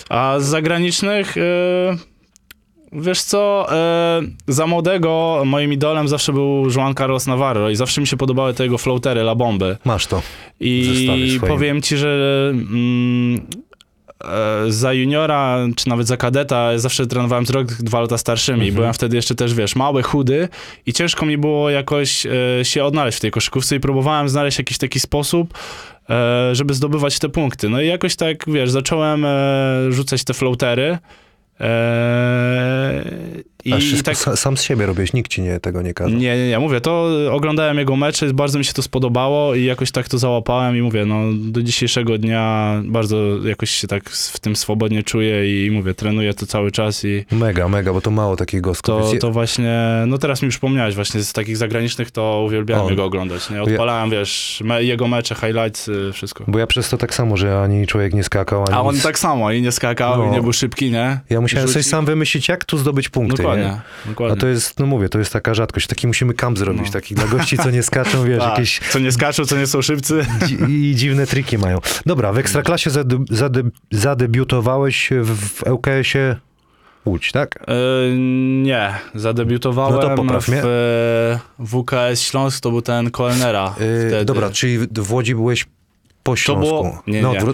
A 0.10 0.36
z 0.40 0.46
zagranicznych, 0.46 1.38
e, 1.38 1.42
wiesz 2.94 3.22
co, 3.22 3.68
e, 3.72 4.22
za 4.48 4.68
młodego 4.68 5.42
moim 5.46 5.74
idolem 5.74 6.08
zawsze 6.08 6.34
był 6.34 6.68
Juan 6.76 6.96
Carlos 6.96 7.28
Navarro 7.28 7.70
i 7.70 7.76
zawsze 7.76 8.02
mi 8.02 8.08
się 8.08 8.18
podobały 8.18 8.54
te 8.54 8.64
jego 8.64 8.78
floatery, 8.78 9.22
la 9.22 9.36
bomby. 9.36 9.78
Masz 9.86 10.08
to. 10.08 10.22
I 10.60 11.40
powiem 11.48 11.82
ci, 11.82 11.98
że 11.98 12.50
mm, 12.54 13.48
e, 14.24 14.72
za 14.72 14.94
juniora, 14.94 15.58
czy 15.76 15.90
nawet 15.90 16.08
za 16.08 16.18
kadeta, 16.18 16.78
zawsze 16.78 17.08
trenowałem 17.08 17.46
z 17.46 17.50
rok, 17.50 17.68
dwa 17.68 18.02
lata 18.02 18.18
starszymi. 18.18 18.60
Mhm. 18.60 18.76
Byłem 18.76 18.94
wtedy 18.94 19.16
jeszcze 19.16 19.36
też, 19.36 19.54
wiesz, 19.54 19.76
mały, 19.76 20.04
chudy 20.04 20.50
i 20.86 20.94
ciężko 20.94 21.26
mi 21.26 21.38
było 21.38 21.70
jakoś 21.70 22.26
e, 22.26 22.66
się 22.66 22.84
odnaleźć 22.84 23.18
w 23.18 23.22
tej 23.22 23.32
koszykówce 23.32 23.76
i 23.76 23.80
próbowałem 23.80 24.30
znaleźć 24.30 24.58
jakiś 24.58 24.78
taki 24.78 25.00
sposób, 25.00 25.54
żeby 26.52 26.74
zdobywać 26.74 27.20
te 27.20 27.30
punkty. 27.30 27.70
No 27.70 27.82
i 27.82 27.88
jakoś 27.88 28.16
tak, 28.16 28.44
wiesz, 28.48 28.72
zacząłem 28.72 29.26
e, 29.26 29.86
rzucać 29.90 30.24
te 30.24 30.34
floatery. 30.34 30.98
I, 33.66 33.74
wszystko 33.82 34.06
tak 34.06 34.16
sa- 34.18 34.36
sam 34.38 34.58
z 34.58 34.64
siebie 34.64 34.86
robiłeś, 34.86 35.14
nikt 35.14 35.32
ci 35.32 35.42
nie, 35.42 35.60
tego 35.60 35.82
nie 35.82 35.94
kazał. 35.94 36.14
nie, 36.14 36.38
nie, 36.38 36.48
nie, 36.50 36.60
mówię, 36.60 36.82
to 36.82 37.10
oglądałem 37.32 37.78
jego 37.78 37.96
mecze, 37.96 38.34
bardzo 38.34 38.60
mi 38.60 38.66
się 38.66 38.74
to 38.74 38.82
spodobało 38.82 39.56
i 39.56 39.64
jakoś 39.66 39.92
tak 39.92 40.10
to 40.10 40.18
załapałem 40.18 40.78
i 40.78 40.82
mówię, 40.82 41.06
no 41.06 41.22
do 41.34 41.62
dzisiejszego 41.64 42.18
dnia 42.18 42.74
bardzo 42.86 43.18
jakoś 43.48 43.70
się 43.70 43.88
tak 43.88 44.10
w 44.10 44.40
tym 44.40 44.56
swobodnie 44.56 45.04
czuję 45.04 45.66
i 45.68 45.72
mówię, 45.72 45.94
trenuję 45.94 46.34
to 46.34 46.46
cały 46.46 46.72
czas 46.72 47.06
i 47.06 47.26
Mega, 47.32 47.68
mega, 47.68 47.94
bo 47.94 48.02
to 48.02 48.12
mało 48.12 48.36
takich 48.36 48.62
gosków. 48.62 49.12
to, 49.12 49.12
to 49.20 49.32
właśnie, 49.32 49.80
no 50.08 50.18
teraz 50.18 50.42
mi 50.42 50.50
przypomniałeś 50.50 50.96
właśnie 50.96 51.22
z 51.24 51.34
takich 51.34 51.58
zagranicznych, 51.58 52.12
to 52.12 52.44
uwielbiałem 52.48 52.86
O. 52.86 52.90
jego 52.90 53.04
oglądać, 53.06 53.50
nie? 53.50 53.62
Odpalałem, 53.62 54.10
wiesz, 54.10 54.62
me, 54.66 54.84
jego 54.84 55.08
mecze, 55.08 55.36
highlights, 55.36 55.88
y, 55.88 56.12
wszystko. 56.14 56.44
Bo 56.48 56.60
ja 56.60 56.68
przez 56.68 56.90
to 56.90 56.98
tak 56.98 57.14
samo, 57.14 57.38
że 57.38 57.62
ani 57.62 57.88
człowiek 57.88 58.14
nie 58.14 58.24
skakał, 58.24 58.64
ani 58.68 58.76
A 58.76 58.82
on 58.82 58.96
nic. 58.96 59.04
tak 59.04 59.20
samo 59.20 59.52
i 59.52 59.62
nie 59.62 59.72
skakał 59.72 60.18
No. 60.18 60.28
i 60.28 60.32
nie 60.32 60.42
był 60.42 60.54
szybki, 60.54 60.92
nie? 60.92 61.20
Ja 61.30 61.42
musiałem 61.42 61.68
sobie 61.70 61.84
sam 61.84 62.06
wymyślić, 62.06 62.48
jak 62.50 62.66
tu 62.66 62.78
zdobyć 62.78 63.10
punkty, 63.10 63.44
Dokładnie, 63.56 63.82
nie? 64.06 64.10
dokładnie. 64.12 64.38
A 64.38 64.40
to 64.42 64.48
jest, 64.48 64.80
no 64.80 64.86
mówię, 64.86 65.10
to 65.10 65.20
jest 65.20 65.34
taka 65.34 65.54
rzadkość. 65.54 65.88
Taki 65.88 66.08
musimy 66.08 66.34
kamp 66.34 66.58
zrobić, 66.60 66.86
No. 66.86 66.92
taki 66.92 67.16
dla 67.16 67.28
gości, 67.28 67.58
co 67.58 67.72
nie 67.72 67.84
skaczą, 67.84 68.24
wiesz, 68.24 68.40
Tak, 68.44 68.50
jakieś 68.50 68.80
Co 68.90 69.00
nie 69.00 69.12
skaczą, 69.12 69.46
co 69.46 69.58
nie 69.58 69.68
są 69.68 69.82
szybcy. 69.82 70.26
dzi- 70.46 70.58
i 70.70 70.96
dziwne 70.96 71.28
triki 71.28 71.58
mają. 71.58 71.80
Dobra, 72.06 72.34
w 72.34 72.38
Ekstraklasie 72.38 72.90
zade, 72.90 73.18
zade, 73.30 73.62
zadebiutowałeś 73.92 75.10
w, 75.22 75.36
w 75.38 75.64
ŁKS-ie 75.72 76.36
Łódź, 77.06 77.32
tak? 77.32 77.64
E, 77.68 77.74
nie, 78.64 78.94
zadebiutowałem 79.16 79.96
No 79.96 80.02
to 80.02 80.16
popraw 80.16 80.48
mnie. 80.48 80.62
w 80.64 81.40
e, 81.60 81.66
WKS 81.66 82.22
Śląsk, 82.22 82.60
to 82.64 82.70
był 82.72 82.82
ten 82.82 83.12
Kolnera 83.12 83.76
Yy, 84.12 84.26
dobra, 84.26 84.50
czyli 84.50 84.78
w 84.92 85.14
Łodzi 85.14 85.36
byłeś 85.36 85.64
po 86.24 86.32
To 86.32 86.36
Śląsku. 86.36 86.66
było- 86.70 87.02
nie, 87.08 87.22
no, 87.22 87.34
nie. 87.34 87.40
wró- 87.42 87.54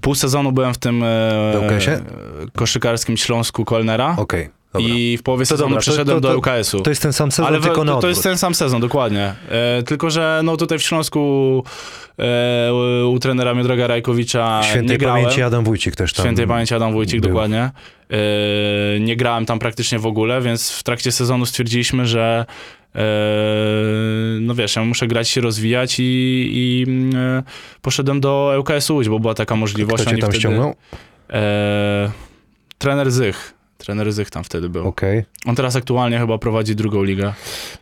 Pół 0.00 0.14
sezonu 0.14 0.52
byłem 0.52 0.74
w 0.74 0.78
tym 0.78 1.02
e, 1.02 1.52
koszykarskim 2.56 3.16
Śląsku 3.16 3.64
Kolnera 3.64 4.14
Okej, 4.18 4.48
dobra. 4.72 4.94
i 4.96 5.16
w 5.16 5.22
połowie 5.22 5.44
To 5.44 5.48
sezonu 5.48 5.68
dobra, 5.70 5.80
przeszedłem 5.80 6.16
to- 6.16 6.20
do 6.20 6.28
to- 6.28 6.34
ŁKS-u. 6.36 6.80
To 6.80 6.90
jest 6.90 7.02
ten 7.02 7.12
sam 7.12 7.32
sezon, 7.32 7.46
Ale 7.46 7.60
w, 7.60 7.62
tylko 7.62 7.84
na 7.84 7.92
to, 7.92 7.92
to 7.92 7.98
odwrót. 7.98 8.10
jest 8.10 8.22
ten 8.22 8.38
sam 8.38 8.54
sezon, 8.54 8.80
dokładnie. 8.80 9.34
E, 9.48 9.82
tylko, 9.82 10.10
że 10.10 10.40
no 10.44 10.56
tutaj 10.56 10.78
w 10.78 10.82
Śląsku 10.82 11.64
e, 12.18 12.70
u, 13.04 13.10
u 13.12 13.18
trenera 13.18 13.54
Miodraga 13.54 13.86
Rajkowicza 13.86 14.60
Świętej 14.64 14.90
nie 14.90 14.98
grałem. 14.98 15.22
pamięci 15.22 15.42
Adam 15.42 15.64
Wójcik 15.64 15.96
też 15.96 16.12
tam. 16.12 16.24
Świętej 16.24 16.46
pamięci 16.46 16.74
Adam 16.74 16.92
Wójcik, 16.92 17.20
był. 17.20 17.30
dokładnie. 17.30 17.70
E, 18.10 19.00
nie 19.00 19.16
grałem 19.16 19.46
tam 19.46 19.58
praktycznie 19.58 19.98
w 19.98 20.06
ogóle, 20.06 20.40
więc 20.40 20.70
w 20.70 20.82
trakcie 20.82 21.12
sezonu 21.12 21.46
stwierdziliśmy, 21.46 22.06
że 22.06 22.46
e, 22.94 23.00
no 24.40 24.54
wiesz, 24.54 24.76
ja 24.76 24.84
muszę 24.84 25.06
grać 25.06 25.28
się 25.28 25.40
rozwijać 25.40 25.96
i, 26.00 26.02
i 26.52 26.86
e, 27.16 27.42
poszedłem 27.82 28.20
do 28.20 28.54
ŁKS 28.58 28.90
Łódź, 28.90 29.08
bo 29.08 29.18
była 29.18 29.34
taka 29.34 29.56
możliwość. 29.56 30.02
Kto 30.02 30.10
cię 30.10 30.16
tam 30.18 30.30
wtedy- 30.30 30.40
ściągnął? 30.40 30.74
E, 31.30 32.10
trener 32.78 33.10
Zych. 33.10 33.54
Trener 33.82 34.12
Zych 34.12 34.30
tam 34.30 34.44
wtedy 34.44 34.68
był. 34.68 34.88
Okej. 34.88 35.24
On 35.46 35.56
teraz 35.56 35.76
aktualnie 35.76 36.18
chyba 36.18 36.38
prowadzi 36.38 36.76
drugą 36.76 37.02
ligę 37.02 37.32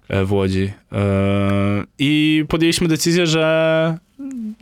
e, 0.08 0.24
w 0.24 0.32
Łodzi. 0.32 0.72
E, 0.92 1.84
I 1.98 2.44
podjęliśmy 2.48 2.88
decyzję, 2.88 3.26
że 3.26 3.98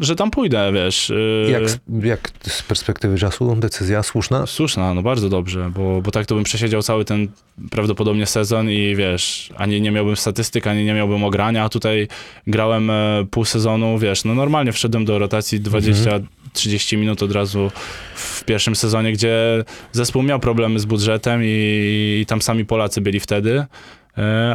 że 0.00 0.16
tam 0.16 0.30
pójdę, 0.30 0.72
wiesz. 0.74 1.10
y, 1.10 1.48
Jak, 1.52 1.70
z- 1.70 1.78
jak 2.02 2.30
z 2.42 2.62
perspektywy 2.62 3.18
czasu 3.18 3.56
decyzja 3.56 4.02
słuszna? 4.02 4.46
Słuszna, 4.46 4.94
no 4.94 5.02
bardzo 5.02 5.28
dobrze, 5.28 5.70
bo, 5.74 6.02
bo 6.02 6.10
tak 6.10 6.26
to 6.26 6.34
bym 6.34 6.44
przesiedział 6.44 6.82
cały 6.82 7.04
ten 7.04 7.28
prawdopodobnie 7.70 8.26
sezon 8.26 8.70
i 8.70 8.94
wiesz, 8.96 9.50
ani 9.56 9.80
nie 9.80 9.90
miałbym 9.90 10.16
statystyk, 10.16 10.66
ani 10.66 10.84
nie 10.84 10.94
miałbym 10.94 11.24
ogrania, 11.24 11.64
a 11.64 11.68
tutaj 11.68 12.08
grałem 12.46 12.90
e, 12.90 13.26
pół 13.30 13.44
sezonu, 13.44 13.98
wiesz, 13.98 14.24
no 14.24 14.34
normalnie 14.34 14.72
wszedłem 14.72 15.04
do 15.04 15.18
rotacji 15.18 15.60
20-30 16.54 16.96
minut 16.96 17.22
od 17.22 17.32
razu 17.32 17.70
w 18.14 18.44
pierwszym 18.44 18.76
sezonie, 18.76 19.12
gdzie 19.12 19.64
zespół 19.92 20.22
miał 20.22 20.40
problemy 20.40 20.78
z 20.78 20.84
budżetem 20.84 21.40
i, 21.44 22.18
i 22.22 22.26
tam 22.26 22.42
sami 22.42 22.64
Polacy 22.64 23.00
byli 23.00 23.20
wtedy, 23.20 23.64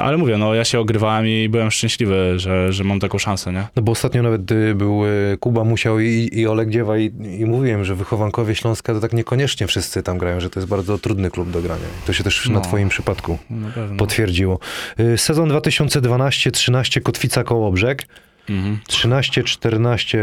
ale 0.01 0.17
mówię, 0.17 0.37
no 0.37 0.53
ja 0.53 0.63
się 0.65 0.79
ogrywałem 0.79 1.27
i 1.27 1.49
byłem 1.49 1.71
szczęśliwy, 1.71 2.39
że, 2.39 2.73
że 2.73 2.83
mam 2.83 2.99
taką 2.99 3.17
szansę, 3.17 3.53
nie? 3.53 3.67
No 3.75 3.81
bo 3.81 3.91
ostatnio 3.91 4.23
nawet 4.23 4.41
był 4.75 5.05
y, 5.05 5.37
Kuba 5.39 5.63
Musiał 5.63 5.99
i, 5.99 6.29
i 6.33 6.47
Olek 6.47 6.69
Dziewa 6.69 6.97
i, 6.97 7.05
i 7.39 7.45
mówiłem, 7.45 7.85
że 7.85 7.95
wychowankowie 7.95 8.55
Śląska 8.55 8.93
to 8.93 8.99
tak 8.99 9.13
niekoniecznie 9.13 9.67
wszyscy 9.67 10.03
tam 10.03 10.17
grają, 10.17 10.39
że 10.39 10.49
to 10.49 10.59
jest 10.59 10.69
bardzo 10.69 10.97
trudny 10.97 11.31
klub 11.31 11.49
do 11.51 11.61
grania. 11.61 11.85
To 12.05 12.13
się 12.13 12.23
też 12.23 12.47
na 12.49 12.53
No. 12.53 12.61
twoim 12.61 12.89
przypadku 12.89 13.37
Na 13.49 13.67
potwierdziło. 13.97 14.59
Y, 14.99 15.17
Sezon 15.17 15.49
2012-13 15.49 17.01
Kotwica 17.01 17.43
Kołobrzeg, 17.43 18.03
Mhm. 18.49 18.79
13-14 18.89 20.17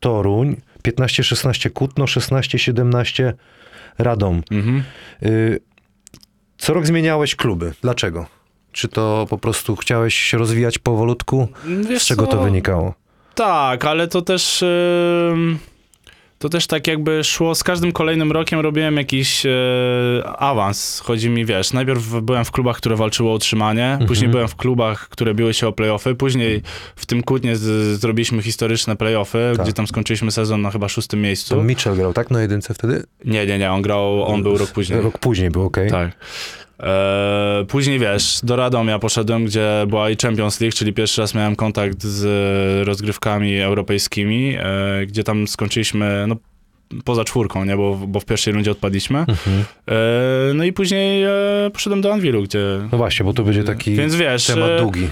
Toruń, 0.00 0.56
15-16 0.82 1.70
Kutno, 1.70 2.04
16-17 2.04 3.32
Radom. 3.98 4.42
Mhm. 4.50 4.82
Co 6.58 6.74
rok 6.74 6.86
zmieniałeś 6.86 7.36
kluby. 7.36 7.72
Dlaczego? 7.82 8.26
Czy 8.76 8.88
to 8.88 9.26
po 9.30 9.38
prostu 9.38 9.76
chciałeś 9.76 10.14
się 10.14 10.38
rozwijać 10.38 10.78
powolutku? 10.78 11.48
Wiesz 11.88 12.02
Z 12.02 12.06
czego 12.06 12.26
to 12.26 12.36
co? 12.36 12.42
wynikało? 12.44 12.94
Tak, 13.34 13.84
ale 13.84 14.08
to 14.08 14.22
też. 14.22 14.64
To 16.38 16.48
też 16.48 16.66
tak 16.66 16.86
jakby 16.86 17.24
szło, 17.24 17.54
z 17.54 17.64
każdym 17.64 17.92
kolejnym 17.92 18.32
rokiem 18.32 18.60
robiłem 18.60 18.96
jakiś 18.96 19.46
e, 19.46 19.50
awans. 20.38 21.00
Chodzi 21.00 21.30
mi, 21.30 21.44
wiesz, 21.44 21.72
najpierw 21.72 22.08
byłem 22.22 22.44
w 22.44 22.50
klubach, 22.50 22.76
które 22.76 22.96
walczyły 22.96 23.30
o 23.30 23.32
utrzymanie, 23.32 23.98
później 24.06 24.30
byłem 24.30 24.48
w 24.48 24.56
klubach, 24.56 25.08
które 25.08 25.34
biły 25.34 25.54
się 25.54 25.68
o 25.68 25.72
playoffy, 25.72 26.14
później 26.14 26.62
w 26.96 27.06
tym 27.06 27.22
Kutnie 27.22 27.56
z, 27.56 28.00
zrobiliśmy 28.00 28.42
historyczne 28.42 28.96
playoffy, 28.96 29.52
Tak. 29.56 29.64
gdzie 29.64 29.72
tam 29.72 29.86
skończyliśmy 29.86 30.30
sezon 30.30 30.62
na 30.62 30.70
chyba 30.70 30.88
szóstym 30.88 31.20
miejscu. 31.20 31.54
To 31.54 31.62
Mitchell 31.62 31.94
grał, 31.96 32.12
tak? 32.12 32.30
Na 32.30 32.42
jedynce 32.42 32.74
wtedy? 32.74 33.04
Nie, 33.24 33.46
nie, 33.46 33.58
nie, 33.58 33.72
on 33.72 33.82
grał, 33.82 34.24
on 34.24 34.42
był 34.42 34.58
rok 34.58 34.70
później. 34.70 35.00
Rok 35.00 35.18
później 35.18 35.50
był, 35.50 35.64
okej. 35.64 35.90
Tak. 35.90 36.10
E, 36.80 37.64
później 37.68 37.98
wiesz, 37.98 38.40
do 38.42 38.56
Radomia 38.56 38.98
poszedłem, 38.98 39.44
gdzie 39.44 39.70
była 39.88 40.10
i 40.10 40.16
Champions 40.16 40.60
League, 40.60 40.76
czyli 40.76 40.92
pierwszy 40.92 41.20
raz 41.20 41.34
miałem 41.34 41.56
kontakt 41.56 42.02
z 42.02 42.88
rozgrywkami 42.88 43.60
europejskimi, 43.60 44.56
e, 44.58 45.06
gdzie 45.06 45.24
tam 45.24 45.48
skończyliśmy 45.48 46.24
no, 46.28 46.36
poza 47.04 47.24
czwórką, 47.24 47.64
nie? 47.64 47.76
Bo, 47.76 47.94
bo 47.94 48.20
w 48.20 48.24
pierwszej 48.24 48.52
rundzie 48.52 48.70
odpadliśmy. 48.70 49.18
Mhm. 49.18 49.64
E, 49.88 50.54
no 50.54 50.64
i 50.64 50.72
później 50.72 51.24
e, 51.24 51.30
poszedłem 51.72 52.00
do 52.00 52.12
Anwilu, 52.12 52.42
gdzie... 52.42 52.60
No 52.92 52.98
właśnie, 52.98 53.24
bo 53.24 53.32
to 53.32 53.42
będzie 53.42 53.64
taki 53.64 53.94
Więc 53.94 54.14
wiesz, 54.14 54.46
temat 54.46 54.80
długi. 54.80 55.08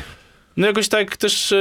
no 0.57 0.66
jakoś 0.66 0.88
tak 0.88 1.16
też, 1.16 1.55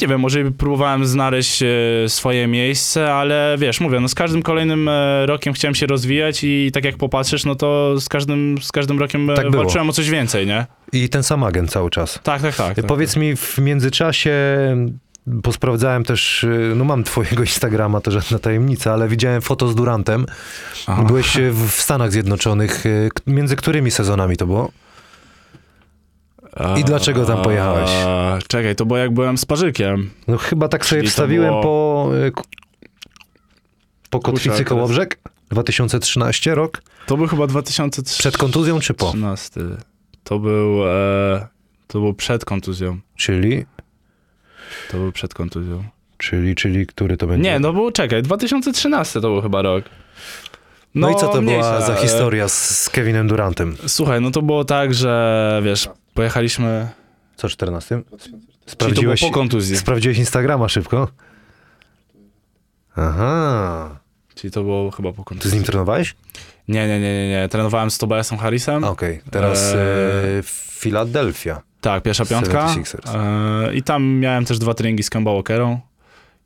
nie 0.00 0.08
wiem, 0.08 0.20
może 0.20 0.50
próbowałem 0.50 1.06
znaleźć 1.06 1.62
e, 1.62 1.66
swoje 2.08 2.46
miejsce, 2.46 3.14
ale 3.14 3.56
wiesz, 3.58 3.80
mówię, 3.80 4.00
no 4.00 4.08
z 4.08 4.14
każdym 4.14 4.42
kolejnym 4.42 4.88
e, 4.88 5.26
rokiem 5.26 5.54
chciałem 5.54 5.74
się 5.74 5.86
rozwijać 5.86 6.44
i 6.44 6.70
tak 6.72 6.84
jak 6.84 6.96
popatrzysz, 6.96 7.44
no 7.44 7.54
to 7.54 8.00
z 8.00 8.08
każdym, 8.08 8.58
z 8.62 8.72
każdym 8.72 8.98
rokiem 8.98 9.30
e, 9.30 9.34
Tak 9.34 9.50
było. 9.50 9.62
walczyłem 9.62 9.90
o 9.90 9.92
coś 9.92 10.10
więcej, 10.10 10.46
nie? 10.46 10.66
I 10.92 11.08
ten 11.08 11.22
sam 11.22 11.44
agent 11.44 11.70
cały 11.70 11.90
czas. 11.90 12.20
Tak, 12.22 12.42
tak, 12.42 12.56
tak. 12.56 12.76
tak. 12.76 12.86
Powiedz 12.86 13.16
mi 13.16 13.36
w 13.36 13.58
międzyczasie, 13.58 14.36
bo 15.26 15.52
sprawdzałem 15.52 16.04
też, 16.04 16.46
no 16.76 16.84
mam 16.84 17.04
twojego 17.04 17.42
Instagrama, 17.42 18.00
to 18.00 18.10
żadna 18.10 18.38
tajemnica, 18.38 18.92
ale 18.92 19.08
widziałem 19.08 19.42
foto 19.42 19.68
z 19.68 19.74
Durantem. 19.74 20.26
Aha. 20.86 21.02
Byłeś 21.02 21.36
w 21.52 21.70
Stanach 21.70 22.12
Zjednoczonych. 22.12 22.84
Między 23.26 23.56
którymi 23.56 23.90
sezonami 23.90 24.36
to 24.36 24.46
było? 24.46 24.70
I 26.78 26.84
dlaczego 26.84 27.24
tam 27.26 27.42
pojechałeś? 27.42 27.90
A, 28.06 28.38
Czekaj, 28.48 28.76
to 28.76 28.86
było 28.86 28.98
jak 28.98 29.10
byłem 29.14 29.38
z 29.38 29.44
Parzykiem. 29.44 30.10
No 30.28 30.36
chyba 30.38 30.68
tak 30.68 30.86
sobie 30.86 31.00
Czyli 31.00 31.08
to 31.08 31.10
wstawiłem 31.10 31.50
było- 31.50 31.62
po, 31.62 32.10
y, 32.26 32.32
k- 32.32 32.42
po 34.10 34.20
Kotwicy 34.20 34.48
teraz- 34.50 34.68
Kołobrzeg. 34.68 35.18
2013 35.50 36.54
rok. 36.54 36.82
To 37.06 37.16
był 37.16 37.26
chyba 37.26 37.46
2013. 37.46 38.18
Przed 38.18 38.36
kontuzją 38.38 38.80
czy 38.80 38.94
po? 38.94 39.12
To 40.24 40.38
był, 40.38 40.88
e, 40.88 41.46
to 41.86 42.00
był 42.00 42.14
przed 42.14 42.44
kontuzją. 42.44 42.98
Czyli, 43.16 43.66
To 44.90 44.96
był 44.96 45.12
przed 45.12 45.34
kontuzją. 45.34 45.84
czyli, 46.18 46.54
czyli 46.54 46.86
który 46.86 47.16
to 47.16 47.26
będzie? 47.26 47.50
Nie, 47.50 47.58
no 47.58 47.72
był, 47.72 47.90
czekaj, 47.90 48.22
2013 48.22 49.20
to 49.20 49.28
był 49.28 49.42
chyba 49.42 49.62
rok. 49.62 49.84
No, 50.94 51.10
i 51.10 51.14
co 51.16 51.28
to 51.28 51.42
mniejsza, 51.42 51.72
była 51.72 51.86
za 51.86 51.94
historia 51.94 52.48
z, 52.48 52.78
z 52.78 52.88
Kevinem 52.88 53.28
Durantem? 53.28 53.76
Słuchaj, 53.86 54.20
no 54.20 54.30
to 54.30 54.42
było 54.42 54.64
tak, 54.64 54.94
że 54.94 55.60
wiesz, 55.64 55.88
pojechaliśmy... 56.14 56.88
Co 57.36 57.48
14? 57.48 58.02
Czyli 58.18 58.30
to 58.32 58.36
było 58.36 58.40
Sprawdziłeś, 58.66 59.20
po 59.20 59.30
kontuzji. 59.30 59.76
sprawdziłeś 59.76 60.18
Instagrama 60.18 60.68
szybko? 60.68 61.08
Aha. 62.96 64.00
Czyli 64.34 64.50
to 64.50 64.62
było 64.62 64.90
chyba 64.90 65.12
po 65.12 65.16
Ty 65.16 65.22
z 65.22 65.24
kontuzji. 65.28 65.58
nim 65.58 65.64
trenowałeś? 65.66 66.14
Nie, 66.68 66.88
nie, 66.88 67.00
nie, 67.00 67.12
nie, 67.18 67.28
nie. 67.28 67.48
Trenowałem 67.48 67.90
z 67.90 67.98
Tobiasem 67.98 68.38
Harrisem. 68.38 68.84
Okej, 68.84 69.20
teraz 69.30 69.72
Eee. 69.72 69.78
e, 70.38 70.42
Philadelphia. 70.80 71.60
Tak, 71.80 72.02
pierwsza 72.02 72.24
piątka. 72.26 72.66
76ers. 72.66 73.16
E, 73.68 73.74
I 73.74 73.82
tam 73.82 74.04
miałem 74.18 74.44
też 74.44 74.58
dwa 74.58 74.74
treningi 74.74 75.02
z 75.02 75.10
Kemba 75.10 75.32
Walkerą. 75.32 75.80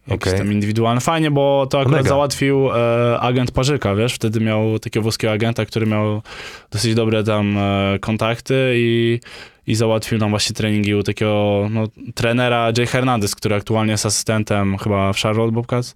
Jakieś 0.07 0.29
Okej. 0.29 0.39
tam 0.39 0.53
indywidualne. 0.53 1.01
Fajnie, 1.01 1.31
bo 1.31 1.67
to 1.71 1.81
akurat 1.81 1.99
Mega. 2.01 2.09
załatwił 2.09 2.71
e, 2.75 3.21
agent 3.21 3.51
Parzyka, 3.51 3.95
wiesz? 3.95 4.15
Wtedy 4.15 4.41
miał 4.41 4.79
takiego 4.79 5.03
włoskiego 5.03 5.33
agenta, 5.33 5.65
który 5.67 5.87
miał 5.87 6.23
dosyć 6.71 6.95
dobre 6.95 7.25
tam 7.25 7.59
e, 7.59 7.99
kontakty 8.01 8.73
i, 8.77 9.21
i 9.67 9.75
załatwił 9.75 10.19
nam 10.19 10.31
właśnie 10.31 10.55
treningi 10.55 10.95
u 10.95 11.03
takiego 11.03 11.67
no, 11.71 11.85
trenera 12.15 12.73
Jay 12.79 12.87
Hernandez, 12.87 13.35
który 13.35 13.55
aktualnie 13.55 13.93
jest 13.93 14.07
asystentem 14.07 14.79
chyba 14.79 15.13
w 15.13 15.19
Charlotte 15.19 15.53
Bobcats. 15.53 15.95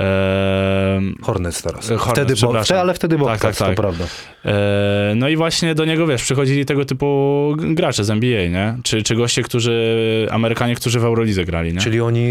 E, 0.00 1.00
Hornets 1.22 1.62
teraz. 1.62 1.88
Hornets, 1.88 2.10
wtedy, 2.10 2.34
bo, 2.70 2.80
ale 2.80 2.94
wtedy 2.94 3.18
Bobcats, 3.18 3.40
tak, 3.40 3.56
tak. 3.56 3.76
to 3.76 3.82
prawda. 3.82 4.04
E, 4.44 5.12
No 5.16 5.28
i 5.28 5.36
właśnie 5.36 5.74
do 5.74 5.84
niego, 5.84 6.06
wiesz, 6.06 6.22
przychodzili 6.22 6.66
tego 6.66 6.84
typu 6.84 7.54
gracze 7.58 8.04
z 8.04 8.10
NBA, 8.10 8.48
nie? 8.48 8.76
Czy, 8.82 9.02
czy 9.02 9.14
goście, 9.14 9.42
którzy, 9.42 10.28
Amerykanie, 10.30 10.74
którzy 10.74 11.00
w 11.00 11.04
Eurolidze 11.04 11.44
grali, 11.44 11.72
nie? 11.72 11.80
Czyli 11.80 12.00
oni 12.00 12.26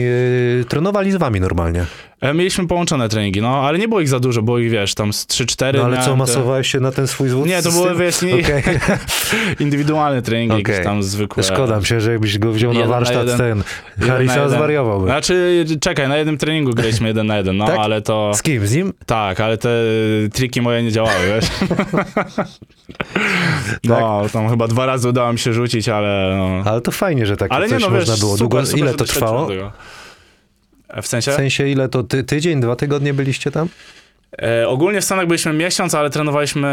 e, 0.61 0.65
trenowali 0.65 1.11
z 1.11 1.15
wami 1.15 1.39
normalnie. 1.39 1.85
E, 2.21 2.33
Mieliśmy 2.33 2.67
połączone 2.67 3.09
treningi, 3.09 3.41
no, 3.41 3.61
ale 3.67 3.79
nie 3.79 3.87
było 3.87 4.01
ich 4.01 4.09
za 4.09 4.19
dużo, 4.19 4.41
było 4.41 4.59
ich, 4.59 4.71
wiesz, 4.71 4.93
tam 4.95 5.13
z 5.13 5.25
3-4. 5.27 5.77
No 5.77 5.83
ale 5.85 5.97
co, 5.97 6.05
te- 6.11 6.15
masowałeś 6.15 6.71
się 6.71 6.79
na 6.79 6.91
ten 6.91 7.07
swój 7.07 7.29
zwód? 7.29 7.47
Nie, 7.47 7.61
to 7.61 7.71
były, 7.71 7.95
wiesz, 7.95 8.21
nie, 8.21 8.33
Okej. 8.33 8.63
indywidualne 9.59 10.21
treningi, 10.21 10.57
jakieś 10.57 10.83
tam 10.83 11.03
zwykłe. 11.03 11.43
Szkoda 11.43 11.79
mi 11.79 11.85
się, 11.85 12.01
że 12.01 12.11
jakbyś 12.11 12.37
go 12.39 12.51
wziął 12.51 12.73
na 12.73 12.79
Jeden 12.79 12.91
na 12.91 12.95
warsztat 12.97 13.27
jeden. 13.27 13.37
ten. 13.37 13.63
na 13.97 14.07
Harrisa 14.07 14.49
zwariowałby. 14.49 15.05
Znaczy, 15.05 15.65
czekaj, 15.81 16.09
na 16.09 16.17
jednym 16.17 16.37
treningu 16.37 16.71
graliśmy 16.73 17.07
jeden 17.07 17.27
na 17.27 17.37
jeden, 17.37 17.57
no, 17.57 17.65
Tak? 17.67 17.77
ale 17.79 18.01
to... 18.01 18.31
Z 18.33 18.41
kim? 18.41 18.67
Z 18.67 18.75
nim? 18.75 18.93
Tak, 19.05 19.39
ale 19.39 19.57
te 19.57 19.69
triki 20.33 20.61
moje 20.61 20.83
nie 20.83 20.91
działały, 20.91 21.17
wiesz? 21.27 21.45
No, 23.83 24.21
tam 24.33 24.49
chyba 24.49 24.67
dwa 24.67 24.85
razy 24.85 25.09
udało 25.09 25.33
mi 25.33 25.39
się 25.39 25.53
rzucić, 25.53 25.89
ale 25.89 26.35
no... 26.37 26.69
Ale 26.71 26.81
to 26.81 26.91
fajnie, 26.91 27.25
że 27.25 27.37
takie 27.37 27.53
Ale 27.53 27.65
nie 27.67 27.73
coś 27.73 27.81
no, 27.83 27.89
można 27.89 28.13
wiesz, 28.13 28.19
było. 28.19 28.31
super, 28.37 28.49
Długo, 28.49 28.65
super, 28.65 28.79
ile 28.79 28.93
to 28.93 29.05
trwało? 29.05 29.47
E, 30.91 31.01
W 31.01 31.07
sensie? 31.07 31.31
W 31.31 31.35
sensie 31.35 31.67
ile 31.67 31.89
to 31.89 32.03
ty, 32.03 32.23
tydzień, 32.23 32.61
dwa 32.61 32.75
tygodnie 32.75 33.13
byliście 33.13 33.51
tam? 33.51 33.67
E, 34.41 34.67
ogólnie 34.67 35.01
w 35.01 35.05
Stanach 35.05 35.27
byliśmy 35.27 35.53
miesiąc, 35.53 35.95
ale 35.95 36.09
trenowaliśmy 36.09 36.67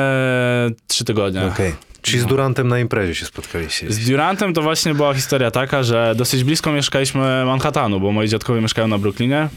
trzy 0.88 1.04
tygodnie. 1.04 1.44
Okej. 1.46 1.74
Czyli 2.02 2.18
z 2.20 2.26
Durantem 2.26 2.68
na 2.68 2.78
imprezie 2.78 3.14
się 3.14 3.26
spotkaliście. 3.26 3.92
Z 3.92 4.08
Durantem 4.08 4.54
to 4.54 4.62
właśnie 4.62 4.94
była 4.94 5.14
historia 5.14 5.50
taka, 5.50 5.82
że 5.82 6.14
dosyć 6.16 6.44
blisko 6.44 6.72
mieszkaliśmy 6.72 7.44
Manhattanu, 7.44 8.00
bo 8.00 8.12
moi 8.12 8.28
dziadkowie 8.28 8.60
mieszkają 8.60 8.88
na 8.88 8.98
Brooklynie. 8.98 9.48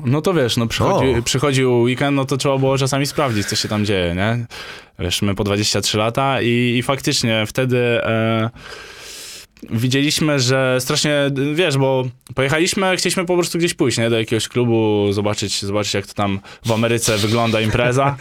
No 0.00 0.22
to 0.22 0.34
wiesz, 0.34 0.56
no 0.56 0.66
przychodzi, 0.66 1.22
przychodził 1.24 1.80
weekend, 1.80 2.16
no 2.16 2.24
to 2.24 2.36
trzeba 2.36 2.58
było 2.58 2.78
czasami 2.78 3.06
sprawdzić, 3.06 3.46
co 3.46 3.56
się 3.56 3.68
tam 3.68 3.84
dzieje, 3.84 4.14
nie? 4.14 4.46
Wiesz, 4.98 5.22
my 5.22 5.34
po 5.34 5.44
23 5.44 5.98
lata 5.98 6.42
i, 6.42 6.76
i 6.78 6.82
faktycznie 6.82 7.44
wtedy 7.46 7.78
e, 7.78 8.50
widzieliśmy, 9.70 10.40
że 10.40 10.76
strasznie, 10.80 11.30
wiesz, 11.54 11.78
bo 11.78 12.04
pojechaliśmy, 12.34 12.96
chcieliśmy 12.96 13.24
po 13.24 13.34
prostu 13.34 13.58
gdzieś 13.58 13.74
pójść, 13.74 13.98
nie? 13.98 14.10
Do 14.10 14.18
jakiegoś 14.18 14.48
klubu, 14.48 15.06
zobaczyć, 15.12 15.62
zobaczyć 15.62 15.94
jak 15.94 16.06
to 16.06 16.14
tam 16.14 16.40
w 16.66 16.72
Ameryce 16.72 17.18
wygląda 17.18 17.60
impreza. 17.60 18.16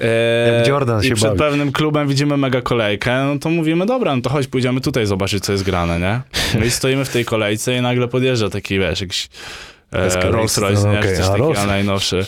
E, 0.00 0.52
Jak 0.58 0.66
Jordan 0.66 1.04
I 1.04 1.08
się 1.08 1.14
przed 1.14 1.28
bawi. 1.28 1.38
pewnym 1.38 1.72
klubem 1.72 2.08
widzimy 2.08 2.36
mega 2.36 2.60
kolejkę, 2.60 3.24
no 3.24 3.38
to 3.38 3.50
mówimy, 3.50 3.86
dobra, 3.86 4.16
no 4.16 4.22
to 4.22 4.30
chodź, 4.30 4.46
pójdziemy 4.46 4.80
tutaj 4.80 5.06
zobaczyć, 5.06 5.44
co 5.44 5.52
jest 5.52 5.64
grane, 5.64 6.00
nie? 6.00 6.20
My 6.60 6.70
stoimy 6.70 7.04
w 7.04 7.08
tej 7.08 7.24
kolejce 7.24 7.76
i 7.76 7.80
nagle 7.80 8.08
podjeżdża 8.08 8.50
taki, 8.50 8.78
wiesz, 8.78 9.00
jakiś 9.00 9.28
e, 9.98 10.30
Rolls 10.30 10.58
Royce, 10.58 10.82
no, 10.86 10.92
nie? 10.92 10.98
okej, 10.98 11.10
Czy 11.10 11.16
coś 11.16 11.26
takiego 11.26 11.48
Rolls- 11.52 11.66
najnowszy. 11.66 12.26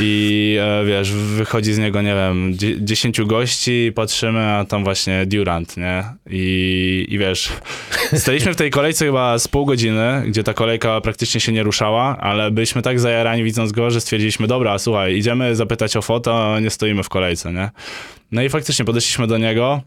I 0.00 0.58
e, 0.60 0.84
wiesz, 0.84 1.12
wychodzi 1.12 1.72
z 1.74 1.78
niego, 1.78 2.02
nie 2.02 2.14
wiem, 2.14 2.52
dzie- 2.58 2.84
10 2.84 3.20
gości, 3.24 3.92
patrzymy, 3.94 4.40
a 4.40 4.64
tam 4.64 4.84
właśnie 4.84 5.26
Durant, 5.26 5.76
nie? 5.76 6.04
I, 6.30 7.06
I 7.08 7.18
wiesz, 7.18 7.52
staliśmy 8.16 8.52
w 8.52 8.56
tej 8.56 8.70
kolejce 8.70 9.04
chyba 9.06 9.38
z 9.38 9.48
pół 9.48 9.66
godziny, 9.66 10.22
gdzie 10.26 10.42
ta 10.42 10.54
kolejka 10.54 11.00
praktycznie 11.00 11.40
się 11.40 11.52
nie 11.52 11.62
ruszała, 11.62 12.16
ale 12.20 12.50
byliśmy 12.50 12.82
tak 12.82 13.00
zajarani 13.00 13.44
widząc 13.44 13.72
go, 13.72 13.90
że 13.90 14.00
stwierdziliśmy, 14.00 14.46
dobra, 14.46 14.78
słuchaj, 14.78 15.16
idziemy 15.16 15.56
zapytać 15.56 15.96
o 15.96 16.02
foto, 16.02 16.54
a 16.54 16.60
nie 16.60 16.70
stoimy 16.70 17.02
w 17.02 17.08
kolejce, 17.08 17.52
nie? 17.52 17.70
No 18.32 18.42
i 18.42 18.48
faktycznie 18.48 18.84
podeszliśmy 18.84 19.26
do 19.26 19.38
niego, 19.38 19.80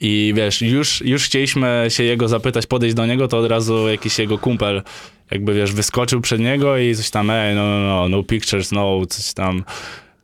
i 0.00 0.32
wiesz, 0.36 0.62
już, 0.62 1.00
już 1.04 1.24
chcieliśmy 1.24 1.86
się 1.88 2.04
jego 2.04 2.28
zapytać, 2.28 2.66
podejść 2.66 2.94
do 2.94 3.06
niego, 3.06 3.28
to 3.28 3.38
od 3.38 3.50
razu 3.50 3.88
jakiś 3.88 4.18
jego 4.18 4.38
kumpel, 4.38 4.82
jakby 5.30 5.54
wiesz, 5.54 5.72
wyskoczył 5.72 6.20
przed 6.20 6.40
niego 6.40 6.78
i 6.78 6.94
coś 6.94 7.10
tam, 7.10 7.30
ej, 7.30 7.54
no, 7.54 7.62
no, 7.62 7.80
no, 7.80 8.08
no 8.08 8.22
pictures, 8.22 8.72
no, 8.72 9.06
coś 9.06 9.32
tam. 9.32 9.64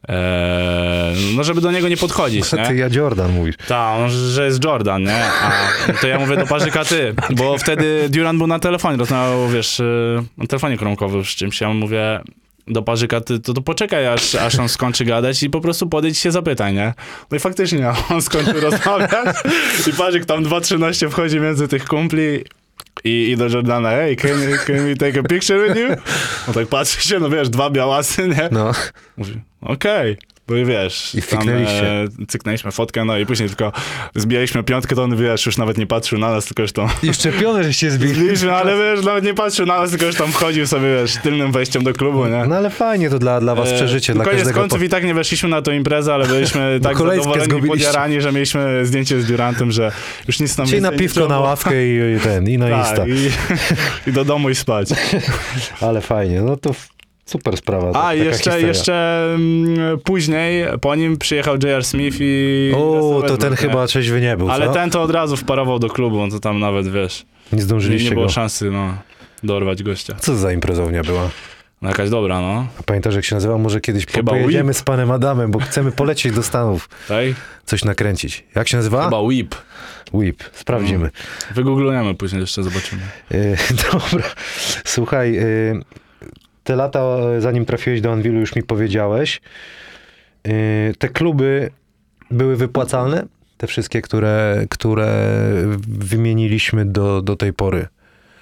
Eee, 0.09 1.37
no, 1.37 1.45
żeby 1.45 1.61
do 1.61 1.73
niego 1.73 1.89
nie 1.89 1.97
podchodzić, 1.97 2.45
Ty 2.51 2.57
nie? 2.57 2.75
ja 2.75 2.89
Jordan 2.91 3.33
mówisz. 3.33 3.57
Tak, 3.69 4.11
że 4.11 4.45
jest 4.45 4.65
Jordan, 4.65 5.03
nie? 5.03 5.25
A 5.25 5.53
to 6.01 6.07
ja 6.07 6.19
mówię 6.19 6.37
do 6.37 6.47
parzyka 6.47 6.85
ty, 6.85 7.15
bo 7.31 7.59
wtedy 7.59 8.09
Durant 8.11 8.39
był 8.39 8.47
na 8.47 8.59
telefonie, 8.59 8.97
rozmawiał, 8.97 9.49
wiesz, 9.49 9.81
y, 9.81 10.23
na 10.37 10.47
telefonie 10.47 10.79
kromkowym 10.79 11.25
z 11.25 11.29
czymś. 11.29 11.61
Ja 11.61 11.69
mówię 11.69 12.21
do 12.67 12.83
parzyka 12.83 13.21
ty, 13.21 13.41
to, 13.41 13.53
to 13.53 13.63
poczekaj, 13.63 14.07
aż, 14.07 14.35
aż 14.35 14.59
on 14.59 14.69
skończy 14.69 15.05
gadać 15.05 15.43
i 15.43 15.51
po 15.51 15.61
prostu 15.61 15.89
podejdź 15.89 16.19
się 16.19 16.31
zapytaj, 16.31 16.75
nie? 16.75 16.95
No 17.31 17.37
i 17.37 17.41
faktycznie, 17.41 17.93
on 18.11 18.23
skończył 18.23 18.61
rozmawiać 18.61 19.37
i 19.87 19.93
parzyk 19.93 20.25
tam 20.25 20.45
2.13 20.45 21.11
wchodzi 21.11 21.41
między 21.41 21.69
tych 21.69 21.85
kumpli 21.85 22.45
i, 23.05 23.31
i 23.31 23.37
do 23.37 23.49
Jordana, 23.49 23.91
hey, 23.91 24.17
can, 24.17 24.59
can 24.67 24.85
we 24.85 24.95
take 24.95 25.21
a 25.21 25.23
picture 25.23 25.69
with 25.69 25.77
you? 25.77 25.89
On 26.49 26.55
tak 26.55 26.67
patrzy 26.67 27.09
się, 27.09 27.19
no 27.19 27.31
wiesz, 27.31 27.49
dwa 27.49 27.71
białasy, 27.71 28.29
nie? 28.29 28.49
No, 28.53 28.73
Mówi, 29.17 29.41
okej. 29.61 30.17
Bo 30.49 30.57
i 30.57 30.65
wiesz, 30.65 31.15
I 31.15 31.21
fiknęliście. 31.21 32.03
e, 32.03 32.07
cyknęliśmy 32.29 32.73
fotkę, 32.73 33.05
no 33.05 33.19
i 33.19 33.27
później 33.27 33.49
tylko 33.49 33.73
zbijaliśmy 34.15 34.63
piątkę, 34.63 34.97
to 34.97 35.03
on, 35.03 35.17
wiesz, 35.17 35.47
już 35.47 35.57
nawet 35.59 35.79
nie 35.79 35.87
patrzył 35.87 36.19
na 36.19 36.31
nas, 36.31 36.45
tylko 36.45 36.63
już 36.63 36.73
tam... 36.73 36.89
i 37.03 37.15
szczepione, 37.15 37.65
żeście 37.65 37.91
zbili. 37.91 38.15
Zbiliśmy, 38.15 38.53
ale 38.55 38.77
wiesz, 38.77 39.05
nawet 39.05 39.25
nie 39.25 39.35
patrzył 39.35 39.67
na 39.67 39.81
nas, 39.81 39.91
tylko 39.91 40.07
już 40.07 40.17
tam 40.17 40.33
wchodził 40.33 40.67
sobie, 40.67 40.87
wiesz, 41.01 41.17
tylnym 41.23 41.53
wejściem 41.53 41.85
do 41.85 41.93
klubu, 41.93 42.27
nie? 42.27 42.45
No 42.49 42.57
ale 42.57 42.71
fajnie 42.71 43.11
to 43.11 43.19
dla, 43.19 43.41
dla 43.41 43.55
was 43.55 43.69
E, 43.69 43.75
przeżycie, 43.75 44.15
dla 44.15 44.25
Koniec 44.25 44.39
każdego. 44.39 44.61
końców 44.61 44.83
i 44.83 44.89
tak 44.89 45.05
nie 45.05 45.15
weszliśmy 45.15 45.49
na 45.49 45.63
tą 45.63 45.73
imprezę, 45.73 46.15
ale 46.15 46.27
byliśmy 46.27 46.79
tak 46.83 46.99
zadowoleni 46.99 47.69
podjarani, 47.69 48.21
że 48.21 48.33
mieliśmy 48.33 48.87
zdjęcie 48.87 49.21
z 49.21 49.27
Durantem, 49.27 49.73
że 49.73 49.93
już 50.29 50.41
nic 50.41 50.59
nam 50.59 50.67
Czyli 50.67 50.81
na 50.83 50.93
piwko, 50.93 51.29
na 51.29 51.41
ławkę 51.41 51.87
i, 51.87 52.17
i 52.17 52.21
ten, 52.21 52.49
i 52.49 52.59
na 52.59 52.71
Insta. 52.79 52.97
Tak, 52.97 53.09
i, 53.09 53.31
i 54.11 54.13
do 54.13 54.25
domu 54.25 54.51
i 54.51 54.55
spać. 54.55 54.89
Ale 55.81 56.01
fajnie, 56.01 56.41
no 56.41 56.57
to 56.57 56.75
super 57.27 57.57
sprawa. 57.57 57.89
A, 57.89 57.93
taka 57.93 58.15
i 58.15 58.19
jeszcze, 58.19 58.37
historia. 58.37 58.67
jeszcze 58.69 59.25
mm, 59.35 59.99
później 60.05 60.67
po 60.81 60.95
nim 60.95 61.17
przyjechał 61.17 61.57
J.R. 61.63 61.85
Smith 61.85 62.17
i... 62.21 62.73
O, 62.77 63.23
to 63.29 63.37
ten 63.37 63.51
nie? 63.51 63.57
chyba 63.57 63.87
trzeźwy 63.87 64.21
nie 64.21 64.37
był, 64.37 64.51
Ale 64.51 64.67
co? 64.67 64.73
ten 64.73 64.91
to 64.91 65.03
od 65.03 65.11
razu 65.11 65.37
wparował 65.37 65.79
do 65.79 65.89
klubu, 65.89 66.21
on 66.21 66.31
to 66.31 66.41
tam 66.41 66.61
nawet, 66.61 66.89
wiesz, 66.89 67.27
Nie 67.53 67.57
nie, 67.57 67.63
zdążyliście 67.63 68.09
nie 68.09 68.15
było 68.15 68.27
go. 68.27 68.33
szansy, 68.33 68.71
no, 68.71 68.95
dorwać 69.43 69.83
gościa. 69.83 70.15
Co 70.21 70.37
za 70.37 70.53
imprezownia 70.53 71.03
była? 71.03 71.31
No 71.83 71.89
jakaś 71.89 72.11
dobra, 72.11 72.41
no. 72.41 72.67
A 72.81 72.83
Pamiętasz, 72.83 73.15
jak 73.15 73.25
się 73.25 73.35
nazywa? 73.35 73.59
Może 73.59 73.81
kiedyś 73.81 74.07
Chyba 74.07 74.33
pojedziemy 74.33 74.75
z 74.75 74.83
panem 74.83 75.11
Adamem, 75.11 75.51
bo 75.51 75.59
chcemy 75.59 75.93
polecieć 75.93 76.33
do 76.33 76.43
Stanów, 76.43 76.89
Tak? 77.09 77.25
coś 77.65 77.85
nakręcić. 77.85 78.45
Jak 78.55 78.69
się 78.69 78.77
nazywa? 78.77 79.05
Chyba 79.05 79.21
Whip. 79.21 79.55
Whip. 80.13 80.45
Sprawdzimy. 80.53 81.11
Wygooglujemy 81.55 82.15
później, 82.15 82.41
jeszcze 82.41 82.63
zobaczymy. 82.63 83.03
Y, 83.33 83.57
dobra. 83.93 84.25
Słuchaj, 84.85 85.39
y, 85.39 85.81
te 86.67 86.77
lata, 86.77 87.01
y, 87.37 87.41
zanim 87.41 87.65
trafiłeś 87.65 88.01
do 88.01 88.13
Anwilu, 88.13 88.41
już 88.41 88.57
mi 88.57 88.63
powiedziałeś. 88.63 89.41
Y, 90.49 90.95
te 90.99 91.09
kluby 91.09 91.71
były 92.31 92.57
wypłacalne? 92.57 93.27
Te 93.57 93.67
wszystkie, 93.67 94.03
które, 94.03 94.67
które 94.71 95.09
wymieniliśmy 95.89 96.85
do, 96.85 97.23
do 97.23 97.37
tej 97.37 97.53
pory. 97.53 97.87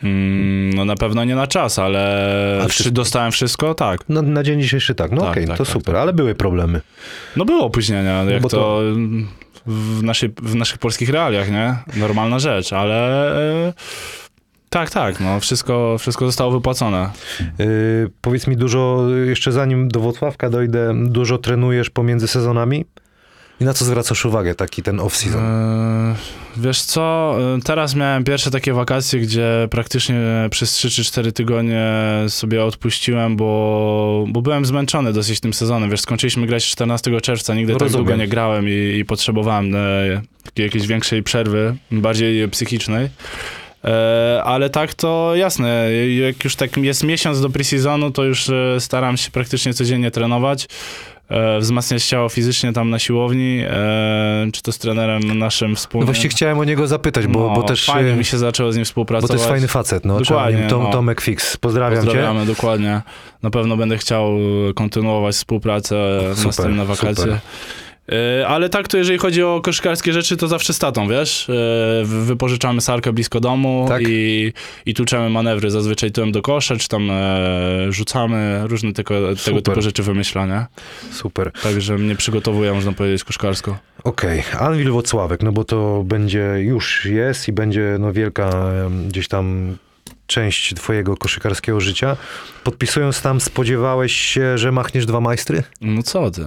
Mm, 0.02 0.70
no 0.74 0.84
na 0.84 0.94
pewno 0.96 1.24
nie 1.24 1.34
na 1.37 1.46
czas, 1.46 1.78
ale 1.78 2.60
A 2.64 2.68
czy 2.68 2.90
dostałem 2.90 3.32
wszystko? 3.32 3.74
Tak. 3.74 4.00
No, 4.08 4.22
na 4.22 4.42
dzień 4.42 4.60
dzisiejszy 4.60 4.94
tak. 4.94 5.10
No 5.10 5.20
Tak, 5.20 5.30
okej, 5.30 5.46
tak, 5.46 5.58
to 5.58 5.64
tak, 5.64 5.72
super, 5.72 5.94
tak. 5.94 6.02
ale 6.02 6.12
były 6.12 6.34
problemy. 6.34 6.80
No 7.37 7.44
było 7.44 7.64
opóźnienia, 7.64 8.24
jak 8.24 8.42
bo 8.42 8.48
to, 8.48 8.56
to- 8.56 8.82
w, 9.66 10.02
naszej, 10.02 10.30
w 10.42 10.54
naszych 10.54 10.78
polskich 10.78 11.10
realiach, 11.10 11.50
nie? 11.50 11.76
Normalna 11.96 12.38
rzecz, 12.38 12.72
ale 12.72 13.28
e, 13.68 13.72
tak, 14.74 14.90
tak, 14.90 15.20
no 15.20 15.40
wszystko, 15.40 15.96
wszystko 15.98 16.26
zostało 16.26 16.50
wypłacone. 16.50 17.10
Y, 17.60 18.10
powiedz 18.20 18.46
mi 18.46 18.56
dużo, 18.56 19.08
jeszcze 19.24 19.52
zanim 19.52 19.88
do 19.88 20.00
Włocławka 20.00 20.50
dojdę, 20.50 20.94
dużo 21.06 21.38
trenujesz 21.38 21.90
pomiędzy 21.90 22.28
sezonami? 22.28 22.84
I 23.60 23.64
na 23.64 23.74
co 23.74 23.84
zwracasz 23.84 24.24
uwagę, 24.24 24.54
taki 24.54 24.82
ten 24.82 24.96
off-season? 24.96 25.38
E, 25.38 26.14
wiesz 26.56 26.82
co, 26.82 27.37
e, 27.56 27.60
teraz 27.60 27.94
miałem 27.94 28.24
pierwsze 28.24 28.50
takie 28.50 28.72
wakacje, 28.72 29.20
gdzie 29.20 29.68
praktycznie 29.70 30.16
przez 30.50 30.72
3 30.72 30.90
czy 30.90 31.04
4 31.04 31.32
tygodnie 31.32 31.92
sobie 32.28 32.64
odpuściłem, 32.64 33.37
bo, 33.37 34.24
bo 34.28 34.42
byłem 34.42 34.64
zmęczony 34.64 35.12
dosyć 35.12 35.40
tym 35.40 35.54
sezonem. 35.54 35.90
Wiesz, 35.90 36.00
skończyliśmy 36.00 36.46
grać 36.46 36.66
14 36.66 37.20
czerwca, 37.20 37.54
nigdy 37.54 37.72
tak 37.72 37.82
Rozumiem. 37.82 38.06
długo 38.06 38.16
nie 38.20 38.28
grałem 38.28 38.68
i, 38.68 38.96
i 38.98 39.04
potrzebowałem 39.04 39.74
e, 39.74 40.22
jakiejś 40.56 40.87
większej 40.87 41.22
przerwy, 41.22 41.76
bardziej 41.90 42.48
psychicznej. 42.48 43.08
E, 43.85 44.42
ale 44.44 44.70
tak 44.70 44.94
to 44.94 45.33
jasne, 45.37 45.88
jak 46.20 46.44
już 46.44 46.57
tak 46.57 46.77
jest 46.77 47.05
miesiąc 47.05 47.40
do 47.40 47.49
pre-seasonu, 47.49 48.12
to 48.12 48.25
już 48.25 48.49
e, 48.49 48.81
staram 48.81 49.16
się 49.16 49.31
praktycznie 49.31 49.75
codziennie 49.75 50.11
trenować, 50.11 50.66
e, 51.29 51.59
wzmacniać 51.59 52.05
ciało 52.05 52.29
fizycznie 52.29 52.73
tam 52.73 52.90
na 52.90 52.99
siłowni, 52.99 53.61
e, 53.66 54.47
czy 54.53 54.62
to 54.62 54.73
z 54.73 54.79
trenerem 54.79 55.38
naszym 55.38 55.70
No 55.70 55.77
wspólnym. 55.77 56.07
właśnie 56.07 56.29
chciałem 56.31 56.59
o 56.59 56.64
niego 56.64 56.87
zapytać, 56.87 57.27
bo, 57.27 57.49
No, 57.49 57.55
bo 57.55 57.62
też... 57.62 57.85
Fajnie 57.87 58.12
mi 58.12 58.25
się 58.25 58.38
zaczęło 58.38 58.73
z 58.73 58.77
nim 58.77 58.83
Bo 58.83 58.87
współpracować. 58.87 59.29
to 59.31 59.35
jest 59.37 59.49
fajny 59.49 59.68
facet, 59.68 60.05
no. 60.05 60.20
Dokładnie, 60.20 60.66
Tom, 60.68 60.83
no. 60.83 60.90
Tomek 60.90 61.20
Fix, 61.20 61.57
pozdrawiam, 61.57 62.01
cię. 62.01 62.05
Pozdrawiamy, 62.07 62.47
dokładnie. 62.47 63.03
Na 63.42 63.51
pewno 63.51 63.77
będę 63.77 63.99
chciał 63.99 64.31
kontynuować 64.75 65.35
współpracę 65.35 66.20
Super, 66.35 66.47
następne 66.47 66.85
wakacje. 66.85 67.14
super. 67.16 67.38
E, 68.12 68.46
Ale 68.48 68.68
tak, 68.68 68.88
to 68.88 68.96
jeżeli 68.96 69.18
chodzi 69.18 69.42
o 69.42 69.60
koszykarskie 69.64 70.12
rzeczy, 70.12 70.36
to 70.36 70.48
zawsze 70.48 70.72
z 70.72 70.78
tatą, 70.78 71.08
wiesz? 71.08 71.50
E, 71.50 71.52
wy- 72.04 72.24
Wypożyczamy 72.24 72.80
sarkę 72.80 73.12
blisko 73.12 73.40
domu 73.40 73.84
Tak. 73.88 74.02
i, 74.08 74.52
i 74.86 74.94
tłuczemy 74.94 75.30
manewry. 75.30 75.70
Zazwyczaj 75.70 76.12
tyłem 76.12 76.32
do 76.32 76.42
kosza, 76.42 76.76
czy 76.76 76.88
tam 76.88 77.10
e, 77.10 77.86
rzucamy, 77.92 78.60
różne 78.64 78.92
tego, 78.92 79.14
tego 79.20 79.36
Super. 79.36 79.62
typu 79.62 79.82
rzeczy 79.82 80.02
wymyśla, 80.02 80.46
nie? 80.46 80.66
Super. 81.12 81.52
Także 81.62 81.98
mnie 81.98 82.16
przygotowuje, 82.16 82.72
można 82.72 82.92
powiedzieć, 82.92 83.24
koszkarsko. 83.24 83.78
Okej, 84.04 84.42
Anwil 84.58 84.90
Włocławek, 84.90 85.42
no 85.42 85.52
bo 85.52 85.64
to 85.64 86.02
będzie, 86.06 86.54
już 86.58 87.04
jest 87.04 87.48
i 87.48 87.52
będzie 87.52 87.96
no 88.00 88.12
wielka 88.12 88.50
gdzieś 89.08 89.28
tam 89.28 89.76
część 90.26 90.74
twojego 90.74 91.16
koszykarskiego 91.16 91.80
życia. 91.80 92.16
Podpisując 92.64 93.22
tam, 93.22 93.40
spodziewałeś 93.40 94.12
się, 94.16 94.58
że 94.58 94.72
machniesz 94.72 95.06
dwa 95.06 95.20
majstry? 95.20 95.62
No 95.80 96.02
co 96.02 96.30
ty? 96.30 96.44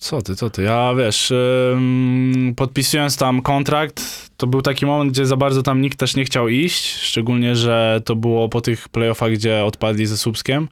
Co 0.00 0.22
ty, 0.22 0.36
co 0.36 0.50
ty? 0.50 0.62
Ja 0.62 0.94
wiesz, 0.98 1.30
ym, 1.72 2.52
podpisując 2.56 3.16
tam 3.16 3.42
kontrakt, 3.42 4.02
to 4.36 4.46
był 4.46 4.62
taki 4.62 4.86
moment, 4.86 5.12
gdzie 5.12 5.26
za 5.26 5.36
bardzo 5.36 5.62
tam 5.62 5.80
nikt 5.80 5.98
też 5.98 6.16
nie 6.16 6.24
chciał 6.24 6.48
iść, 6.48 6.94
szczególnie, 6.96 7.56
że 7.56 8.00
to 8.04 8.16
było 8.16 8.48
po 8.48 8.60
tych 8.60 8.88
playoffach, 8.88 9.32
gdzie 9.32 9.64
odpadli 9.64 10.06
ze 10.06 10.16
Słupskiem, 10.16 10.68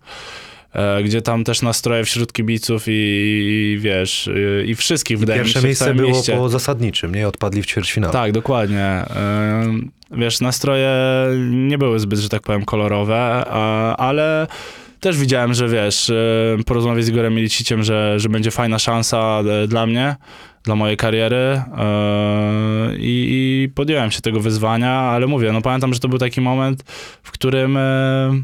e, 0.72 1.02
gdzie 1.02 1.22
tam 1.22 1.44
też 1.44 1.62
nastroje 1.62 2.04
wśród 2.04 2.32
kibiców 2.32 2.84
i, 2.86 2.90
i 2.92 3.78
wiesz, 3.80 4.26
y, 4.26 4.64
i 4.66 4.74
wszystkich 4.74 5.18
wydaje 5.18 5.38
mi 5.40 5.44
Pierwsze 5.44 5.58
się 5.60 5.62
w 5.62 5.64
miejsce 5.64 5.94
było 5.94 6.08
mieście. 6.08 6.36
po 6.36 6.48
zasadniczym, 6.48 7.14
nie? 7.14 7.28
Odpadli 7.28 7.62
w 7.62 7.66
ćwierćfinale. 7.66 8.12
Tak, 8.12 8.32
dokładnie. 8.32 9.04
Ym, 9.64 9.90
Wiesz, 10.10 10.40
nastroje 10.40 10.90
nie 11.50 11.78
były 11.78 11.98
zbyt, 12.00 12.18
że 12.18 12.28
tak 12.28 12.42
powiem, 12.42 12.64
kolorowe, 12.64 13.44
a- 13.50 13.96
ale 13.96 14.46
też 15.00 15.18
widziałem, 15.18 15.54
że 15.54 15.68
wiesz, 15.68 16.08
y, 16.08 16.64
porozmawiać 16.66 17.04
z 17.04 17.08
Igorem 17.08 17.34
Miliciciem, 17.34 17.82
że, 17.82 18.20
że 18.20 18.28
będzie 18.28 18.50
fajna 18.50 18.78
szansa 18.78 19.42
e, 19.62 19.68
dla 19.68 19.86
mnie, 19.86 20.16
dla 20.62 20.74
mojej 20.74 20.96
kariery 20.96 21.36
y, 21.36 22.96
i, 22.98 23.28
i 23.64 23.68
podjąłem 23.74 24.10
się 24.10 24.20
tego 24.20 24.40
wyzwania, 24.40 24.92
ale 24.92 25.26
mówię, 25.26 25.52
no 25.52 25.62
pamiętam, 25.62 25.94
że 25.94 26.00
to 26.00 26.08
był 26.08 26.18
taki 26.18 26.40
moment, 26.40 26.82
w 27.22 27.30
którym 27.30 27.76
e, 27.76 28.42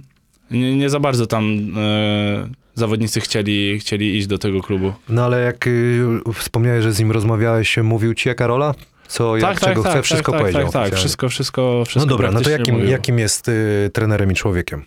nie, 0.50 0.76
nie 0.76 0.90
za 0.90 1.00
bardzo 1.00 1.26
tam 1.26 1.58
e, 1.76 2.48
zawodnicy 2.74 3.20
chcieli, 3.20 3.78
chcieli 3.78 4.16
iść 4.16 4.26
do 4.26 4.38
tego 4.38 4.60
klubu. 4.60 4.92
No 5.08 5.24
ale 5.24 5.40
jak 5.40 5.66
y, 5.66 6.06
wspomniałeś, 6.34 6.82
że 6.82 6.92
z 6.92 6.98
nim 6.98 7.12
rozmawiałeś, 7.12 7.76
mówił 7.76 8.14
ci 8.14 8.28
jaka 8.28 8.46
rola? 8.46 8.74
Co, 9.08 9.36
jak, 9.36 9.60
czego 9.60 9.82
chce, 9.82 10.02
wszystko 10.02 10.32
tak, 10.32 10.40
powiedział. 10.40 10.70
Tak, 10.70 10.90
tak, 10.90 10.94
wszystko, 10.94 11.28
wszystko, 11.28 11.84
wszystko 11.86 12.06
No 12.06 12.16
dobra, 12.16 12.30
no 12.30 12.40
to 12.40 12.50
jakim, 12.50 12.88
jakim 12.88 13.18
jest 13.18 13.48
y, 13.48 13.90
trenerem 13.92 14.32
i 14.32 14.34
człowiekiem? 14.34 14.84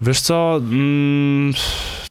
Wiesz 0.00 0.20
co, 0.20 0.56
mm, 0.56 1.52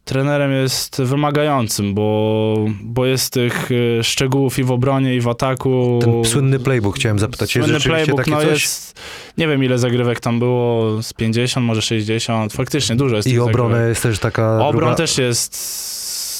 trenerem 0.05 0.51
jest 0.51 1.01
wymagającym, 1.01 1.93
bo, 1.93 2.65
bo 2.81 3.05
jest 3.05 3.33
tych 3.33 3.71
y, 3.71 3.99
szczegółów 4.03 4.59
i 4.59 4.63
w 4.63 4.71
obronie, 4.71 5.15
i 5.15 5.21
w 5.21 5.27
ataku. 5.27 5.99
Ten 6.03 6.25
słynny 6.25 6.59
playbook 6.59 6.95
chciałem 6.95 7.19
zapytać. 7.19 7.55
Jest 7.55 7.67
Słynny 7.67 7.79
rzeczywiście 7.79 8.05
playbook, 8.05 8.25
takie 8.25 8.31
no 8.31 8.51
coś? 8.51 8.63
jest, 8.63 8.99
nie 9.37 9.47
wiem 9.47 9.63
ile 9.63 9.77
zagrywek 9.77 10.19
tam 10.19 10.39
było, 10.39 11.01
z 11.03 11.13
50, 11.13 11.65
może 11.65 11.81
60, 11.81 12.53
faktycznie 12.53 12.95
dużo 12.95 13.15
jest 13.15 13.27
I 13.27 13.35
zagrywek. 13.35 13.87
jest 13.89 14.03
też 14.03 14.19
taka 14.19 14.55
Obron 14.65 14.81
druga... 14.81 14.95
też 14.95 15.17
jest, 15.17 15.55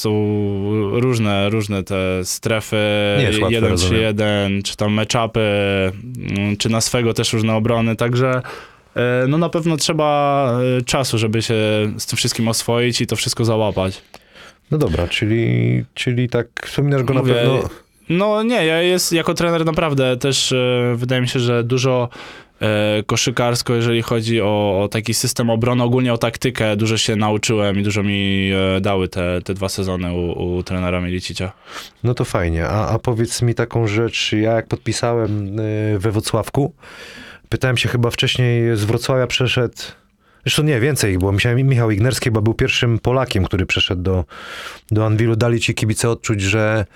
są 0.00 0.10
różne, 1.00 1.50
różne 1.50 1.82
te 1.82 2.24
strefy, 2.24 2.76
Nie 3.18 3.24
jest 3.24 3.38
łatwe, 3.38 3.54
1 3.54 3.70
rozumiem. 3.70 4.02
1 4.02 4.62
czy 4.62 4.76
tam 4.76 4.92
matchupy, 4.92 5.40
mm, 6.30 6.56
czy 6.56 6.68
na 6.68 6.80
swego 6.80 7.14
też 7.14 7.32
różne 7.32 7.54
obrony, 7.54 7.96
także 7.96 8.30
e, 8.30 8.42
no 9.28 9.38
na 9.38 9.48
pewno 9.48 9.76
trzeba 9.76 10.50
e, 10.78 10.82
czasu, 10.82 11.18
żeby 11.18 11.42
się 11.42 11.54
z 11.98 12.06
tym 12.06 12.16
wszystkim 12.16 12.48
oswoić 12.48 13.00
i 13.00 13.06
to 13.06 13.16
wszystko 13.16 13.44
załapać. 13.44 14.02
No 14.70 14.78
dobra, 14.78 15.08
czyli, 15.08 15.84
czyli 15.94 16.28
tak 16.28 16.46
wspominasz 16.66 17.02
go 17.02 17.14
Mówię, 17.14 17.34
na 17.34 17.40
pewno... 17.40 17.68
No 18.08 18.42
nie, 18.42 18.66
ja 18.66 18.82
jest 18.82 19.12
jako 19.12 19.34
trener 19.34 19.64
naprawdę 19.64 20.16
też 20.16 20.52
e, 20.52 20.94
wydaje 20.96 21.22
mi 21.22 21.28
się, 21.28 21.40
że 21.40 21.64
dużo 21.64 22.08
e, 22.60 23.02
koszykarsko, 23.06 23.74
jeżeli 23.74 24.02
chodzi 24.02 24.40
o, 24.40 24.82
o 24.82 24.88
taki 24.88 25.14
system 25.14 25.50
obrony, 25.50 25.82
ogólnie 25.82 26.12
o 26.12 26.18
taktykę, 26.18 26.76
dużo 26.76 26.96
się 26.96 27.16
nauczyłem 27.16 27.78
i 27.78 27.82
dużo 27.82 28.02
mi 28.02 28.50
e, 28.76 28.80
dały 28.80 29.08
te, 29.08 29.42
te 29.44 29.54
dwa 29.54 29.68
sezony 29.68 30.12
u, 30.12 30.56
u 30.56 30.62
trenera 30.62 31.00
Milicicia. 31.00 31.52
No 32.04 32.14
to 32.14 32.24
fajnie. 32.24 32.66
A, 32.66 32.88
a 32.88 32.98
powiedz 32.98 33.42
mi 33.42 33.54
taką 33.54 33.86
rzecz, 33.86 34.32
ja 34.32 34.52
jak 34.52 34.66
podpisałem 34.66 35.56
we 35.98 36.12
Wrocławku, 36.12 36.72
pytałem 37.48 37.76
się 37.76 37.88
chyba 37.88 38.10
wcześniej, 38.10 38.76
z 38.76 38.84
Wrocławia 38.84 39.26
przeszedł, 39.26 39.76
zresztą 40.44 40.62
nie, 40.62 40.80
więcej 40.80 41.12
ich 41.12 41.18
było, 41.18 41.32
Michał 41.56 41.90
Ignerski 41.90 42.24
chyba 42.24 42.40
był 42.40 42.54
pierwszym 42.54 42.98
Polakiem, 42.98 43.44
który 43.44 43.66
przeszedł 43.66 44.02
do, 44.02 44.24
do 44.90 45.06
Anwilu. 45.06 45.36
Dali 45.36 45.60
ci 45.60 45.74
kibice 45.74 46.10
odczuć, 46.10 46.40
że 46.42 46.86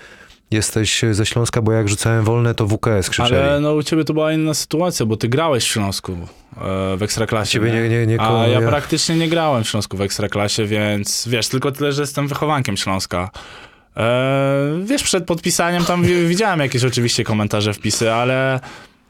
jesteś 0.51 1.01
ze 1.11 1.25
Śląska, 1.25 1.61
bo 1.61 1.71
jak 1.71 1.89
rzucałem 1.89 2.25
wolne, 2.25 2.55
to 2.55 2.67
WKS 2.67 3.09
krzyczeli. 3.09 3.41
Ale 3.41 3.59
no 3.59 3.73
u 3.73 3.83
ciebie 3.83 4.03
to 4.03 4.13
była 4.13 4.33
inna 4.33 4.53
sytuacja, 4.53 5.05
bo 5.05 5.17
ty 5.17 5.29
grałeś 5.29 5.63
w 5.63 5.67
Śląsku 5.67 6.11
e, 6.11 6.97
w 6.97 7.03
Ekstraklasie. 7.03 7.51
Ciebie 7.51 7.71
nie, 7.71 7.89
nie, 7.89 8.07
nie, 8.07 8.21
A 8.21 8.47
ja 8.47 8.61
praktycznie 8.61 9.15
nie 9.15 9.29
grałem 9.29 9.63
w 9.63 9.69
Śląsku 9.69 9.97
w 9.97 10.01
Ekstraklasie, 10.01 10.65
więc 10.65 11.27
wiesz, 11.27 11.47
tylko 11.47 11.71
tyle, 11.71 11.93
że 11.93 12.01
jestem 12.01 12.27
wychowankiem 12.27 12.77
Śląska. 12.77 13.29
E, 13.97 14.79
wiesz, 14.83 15.03
przed 15.03 15.25
podpisaniem 15.25 15.85
tam 15.85 16.03
wi- 16.03 16.27
widziałem 16.27 16.59
jakieś 16.59 16.83
oczywiście 16.83 17.23
komentarze, 17.23 17.73
wpisy, 17.73 18.11
ale 18.11 18.59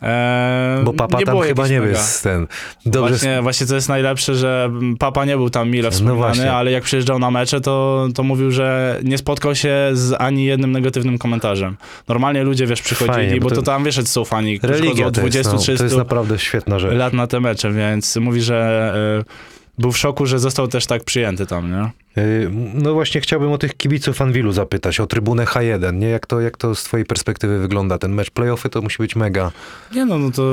e, 0.01 0.81
Bo 0.83 0.93
papa 0.93 1.21
tam 1.21 1.39
chyba 1.41 1.67
nie 1.67 1.79
mega. 1.79 1.91
jest 1.91 2.23
ten. 2.23 2.47
Dobrze, 2.85 3.09
Właśnie, 3.09 3.41
właśnie 3.41 3.67
co 3.67 3.75
jest 3.75 3.89
najlepsze, 3.89 4.35
że 4.35 4.71
papa 4.99 5.25
nie 5.25 5.37
był 5.37 5.49
tam 5.49 5.69
mile 5.69 5.91
wspominany, 5.91 6.45
No 6.45 6.51
ale 6.53 6.71
jak 6.71 6.83
przyjeżdżał 6.83 7.19
na 7.19 7.31
mecze, 7.31 7.61
to, 7.61 8.07
to 8.15 8.23
mówił, 8.23 8.51
że 8.51 8.99
nie 9.03 9.17
spotkał 9.17 9.55
się 9.55 9.75
z 9.93 10.15
ani 10.19 10.45
jednym 10.45 10.71
negatywnym 10.71 11.17
komentarzem. 11.17 11.77
Normalnie 12.07 12.43
ludzie, 12.43 12.67
wiesz, 12.67 12.81
przychodzili, 12.81 13.15
Fajnie, 13.15 13.39
bo 13.39 13.49
to- 13.49 13.55
to 13.55 13.61
tam, 13.61 13.83
wiesz, 13.83 13.95
że 13.95 14.05
są 14.05 14.25
fani, 14.25 14.57
którzy 14.59 14.73
chodzą 14.73 14.83
religia 14.85 15.07
od 15.07 15.15
to 15.15 15.21
jest, 15.21 15.31
20 15.33 15.51
no, 15.51 15.57
to 15.57 15.63
30 15.63 15.83
jest 15.83 15.97
naprawdę 15.97 16.39
świetna 16.39 16.79
rzecz. 16.79 16.93
lat 16.93 17.13
na 17.13 17.27
te 17.27 17.39
mecze, 17.39 17.71
więc 17.71 18.15
mówi, 18.15 18.41
że 18.41 18.93
y, 19.21 19.60
był 19.77 19.91
w 19.91 19.97
szoku, 19.97 20.25
że 20.25 20.39
został 20.39 20.67
też 20.67 20.85
tak 20.85 21.03
przyjęty 21.03 21.45
tam, 21.45 21.71
nie? 21.71 21.91
Y, 22.23 22.49
No 22.73 22.93
właśnie 22.93 23.21
chciałbym 23.21 23.51
o 23.51 23.57
tych 23.57 23.77
kibiców 23.77 24.21
Anwilu 24.21 24.51
zapytać, 24.51 24.99
o 24.99 25.07
trybunę 25.07 25.45
H1, 25.45 25.93
nie? 25.93 26.07
Jak 26.07 26.27
to, 26.27 26.41
jak 26.41 26.57
to 26.57 26.75
z 26.75 26.83
twojej 26.83 27.05
perspektywy 27.05 27.59
wygląda? 27.59 27.97
Ten 27.97 28.13
mecz 28.13 28.31
playoffy 28.31 28.69
to 28.69 28.81
musi 28.81 28.97
być 28.97 29.15
mega. 29.15 29.51
Nie 29.95 30.05
no, 30.05 30.17
no 30.17 30.31
to 30.31 30.43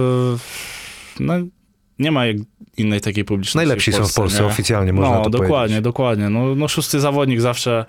no, 1.21 1.35
nie 1.99 2.11
ma 2.11 2.23
innej 2.77 3.01
takiej 3.01 3.25
publiczności 3.25 3.57
Najlepsi 3.57 3.93
w 3.93 3.95
są 3.95 4.07
w 4.07 4.15
Polsce 4.15 4.41
nie? 4.43 4.47
oficjalnie, 4.47 4.93
można 4.93 5.17
no, 5.17 5.25
to 5.25 5.31
dokładnie, 5.31 5.57
powiedzieć. 5.57 5.81
dokładnie. 5.81 6.31
No, 6.31 6.55
no 6.55 6.69
szósty 6.69 7.01
zawodnik 7.01 7.41
zawsze 7.41 7.85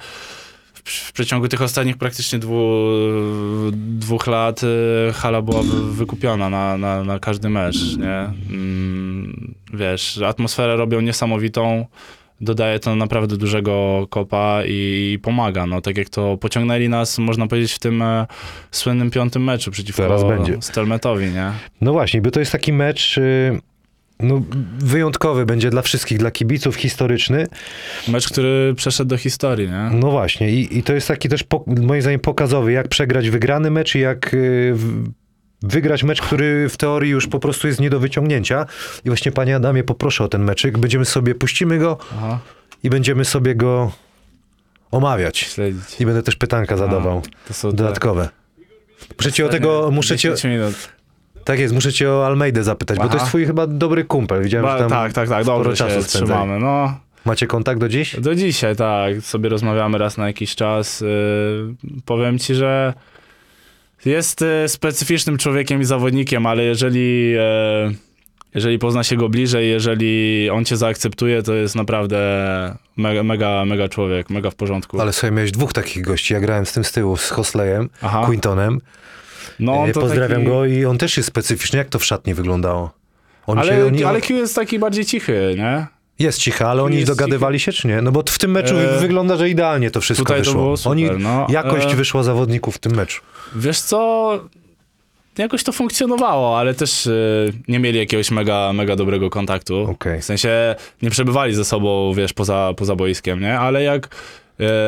w, 0.84 1.12
przeciągu 1.12 1.48
tych 1.48 1.62
ostatnich 1.62 1.98
praktycznie 1.98 2.40
dwu, 2.40 2.84
dwóch 3.72 4.28
lat 4.28 4.62
y, 4.64 4.68
hala 5.14 5.42
była 5.42 5.62
wy- 5.64 5.94
wykupiona 5.94 6.50
na, 6.50 6.78
na, 6.78 7.04
na 7.04 7.20
każdy 7.20 7.50
mecz, 7.50 7.98
nie? 7.98 8.20
Mm, 8.50 9.54
wiesz, 9.74 10.22
atmosferę 10.22 10.76
robią 10.76 11.02
niesamowitą, 11.02 11.86
dodaje 12.42 12.80
to 12.80 12.96
naprawdę 12.96 13.38
dużego 13.38 14.08
kopa 14.10 14.60
i, 14.66 15.20
pomaga, 15.22 15.66
no 15.66 15.82
tak 15.82 15.98
jak 15.98 16.10
to 16.10 16.38
pociągnęli 16.38 16.90
nas, 16.90 17.18
można 17.20 17.48
powiedzieć, 17.48 17.72
w 17.74 17.80
tym 17.80 18.02
e, 18.02 18.26
słynnym 18.72 19.12
piątym 19.12 19.44
meczu 19.44 19.72
przeciwko 19.72 20.02
Teraz 20.04 20.24
będzie. 20.24 20.58
Stelmetowi, 20.62 21.26
nie? 21.26 21.52
No 21.82 21.94
właśnie, 21.94 22.22
bo 22.22 22.32
to 22.32 22.40
jest 22.40 22.52
taki 22.52 22.74
mecz 22.74 23.18
y, 23.18 23.60
no, 24.20 24.42
wyjątkowy 24.80 25.46
będzie 25.46 25.70
dla 25.70 25.82
wszystkich, 25.82 26.18
dla 26.18 26.32
kibiców, 26.32 26.76
historyczny. 26.76 27.48
Mecz, 28.08 28.30
który 28.30 28.74
przeszedł 28.78 29.10
do 29.10 29.18
historii, 29.18 29.70
nie? 29.70 29.90
No 29.94 30.12
właśnie 30.12 30.52
i, 30.52 30.78
i 30.78 30.84
to 30.84 30.94
jest 30.94 31.08
taki 31.08 31.30
też 31.30 31.44
po, 31.44 31.64
moim 31.68 32.02
zdaniem 32.02 32.20
pokazowy, 32.20 32.72
jak 32.72 32.88
przegrać 32.88 33.30
wygrany 33.30 33.72
mecz 33.72 33.96
i 33.96 34.00
jak 34.00 34.34
y, 34.34 34.76
wygrać 35.62 36.04
mecz, 36.04 36.22
który 36.22 36.70
w 36.70 36.78
teorii 36.78 37.12
już 37.12 37.28
po 37.28 37.40
prostu 37.40 37.68
jest 37.68 37.80
nie 37.80 37.90
do 37.90 38.00
wyciągnięcia. 38.00 38.66
I 39.06 39.10
właśnie 39.10 39.32
panie 39.32 39.56
Adamie, 39.56 39.84
poproszę 39.84 40.24
o 40.24 40.28
ten 40.28 40.44
meczyk. 40.44 40.78
Będziemy 40.78 41.06
sobie, 41.06 41.36
puścimy 41.36 41.78
go 41.78 41.98
Aha, 42.18 42.40
i 42.84 42.90
będziemy 42.90 43.26
sobie 43.26 43.56
go 43.56 43.92
omawiać. 44.92 45.38
śledzić. 45.38 46.02
I 46.02 46.06
będę 46.06 46.24
też 46.24 46.36
pytanka 46.36 46.78
zadawał. 46.78 47.22
To 47.48 47.54
są 47.54 47.72
te 47.72 47.78
Dodatkowe. 47.78 48.30
Muszę 49.18 49.32
cię 49.32 49.46
o 49.46 49.50
tego, 49.50 49.90
muszę 49.92 50.18
cię, 50.18 50.30
10 50.30 50.54
minut. 50.54 50.99
Tak 51.50 51.60
jest, 51.60 51.74
muszę 51.74 51.94
cię 51.94 52.12
o 52.12 52.26
Almeidę 52.26 52.64
zapytać, 52.64 52.98
bo 52.98 53.04
to 53.04 53.10
Aha. 53.10 53.18
jest 53.18 53.28
twój 53.28 53.46
chyba 53.46 53.68
dobry 53.68 54.04
kumpel. 54.04 54.44
Widziałem, 54.44 54.66
Ba, 54.66 54.74
że 54.74 54.80
tam 54.80 54.90
tak, 54.90 55.14
tak, 55.14 55.30
tak, 55.30 55.46
dobrze 55.46 55.76
czasu 55.76 55.96
się 55.96 56.04
spędzali. 56.04 56.26
trzymamy. 56.26 56.60
No, 56.60 57.00
Macie 57.26 57.48
kontakt 57.48 57.80
do 57.80 57.90
dziś? 57.90 58.20
do 58.20 58.36
dzisiaj, 58.36 58.76
tak, 58.76 59.22
sobie 59.22 59.50
rozmawiamy 59.50 59.98
raz 59.98 60.18
na 60.18 60.28
jakiś 60.28 60.56
czas. 60.56 61.02
Yy, 61.02 61.76
powiem 62.06 62.40
ci, 62.40 62.56
że 62.56 62.94
jest 64.06 64.42
yy, 64.42 64.70
specyficznym 64.70 65.38
człowiekiem 65.38 65.82
i 65.82 65.86
zawodnikiem, 65.86 66.46
ale 66.46 66.64
jeżeli, 66.64 67.32
yy, 67.32 67.96
jeżeli 68.56 68.80
pozna 68.80 69.04
się 69.04 69.16
go 69.16 69.30
bliżej, 69.30 69.70
jeżeli 69.70 70.50
on 70.50 70.66
cię 70.66 70.78
zaakceptuje, 70.78 71.44
to 71.44 71.54
jest 71.54 71.76
naprawdę 71.76 72.20
mega, 72.98 73.24
mega, 73.24 73.66
mega 73.66 73.90
człowiek, 73.90 74.30
mega 74.30 74.50
w 74.52 74.56
porządku. 74.56 75.02
Ale 75.02 75.14
sobie 75.14 75.32
miałeś 75.32 75.52
dwóch 75.52 75.74
takich 75.74 76.04
gości. 76.04 76.34
Ja 76.34 76.40
grałem 76.40 76.66
z 76.66 76.74
tym 76.74 76.84
z 76.84 76.92
tyłu, 76.92 77.18
z 77.18 77.30
Hosleyem, 77.30 77.90
Aha, 78.02 78.24
Quintonem. 78.26 78.80
No 79.60 79.88
E, 79.88 79.92
to 79.92 80.00
Pozdrawiam 80.02 80.38
taki... 80.38 80.46
go 80.46 80.66
i 80.66 80.86
on 80.86 80.98
też 80.98 81.18
jest 81.18 81.30
specyficzny. 81.30 81.78
Jak 81.80 81.90
to 81.90 82.00
w 82.00 82.06
szatni 82.06 82.34
wyglądało? 82.34 82.92
Oni 83.48 83.64
się, 83.64 83.72
Ale, 83.74 83.86
oni, 83.86 84.04
ale 84.04 84.22
Q 84.22 84.38
jest 84.38 84.56
taki 84.56 84.80
bardziej 84.80 85.06
cichy, 85.06 85.56
nie? 85.58 85.88
Jest 86.20 86.40
cicha, 86.40 86.68
ale 86.70 86.84
oni 86.84 87.06
dogadywali 87.06 87.60
się, 87.60 87.72
czy 87.72 87.88
nie? 87.88 88.02
No 88.02 88.12
bo 88.12 88.24
w 88.30 88.38
tym 88.38 88.52
meczu 88.52 88.76
E, 88.78 89.00
wygląda, 89.00 89.38
że 89.38 89.50
idealnie 89.50 89.92
to 89.92 90.02
wszystko 90.02 90.26
Tutaj 90.26 90.42
to 90.42 90.46
wyszło. 90.46 90.62
było 90.64 90.78
super, 90.78 90.92
oni, 90.92 91.10
no. 91.20 91.48
jakość 91.50 91.94
E, 91.94 91.96
wyszła 91.96 92.24
zawodników 92.24 92.76
w 92.76 92.80
tym 92.80 92.96
meczu. 92.96 93.22
Wiesz 93.56 93.80
co, 93.82 94.40
jakoś 95.38 95.64
to 95.64 95.72
funkcjonowało, 95.72 96.60
ale 96.60 96.74
też 96.74 97.06
y, 97.08 97.54
nie 97.68 97.80
mieli 97.80 98.00
jakiegoś 98.00 98.32
mega, 98.32 98.74
mega 98.74 98.96
dobrego 98.96 99.30
kontaktu. 99.30 99.82
Okej. 99.92 100.22
W 100.22 100.26
sensie 100.26 100.76
nie 101.02 101.10
przebywali 101.10 101.54
ze 101.56 101.66
sobą, 101.66 102.14
wiesz, 102.14 102.34
poza, 102.34 102.74
poza 102.78 102.96
boiskiem, 102.96 103.40
nie? 103.40 103.60
Ale 103.60 103.84
jak 103.84 104.10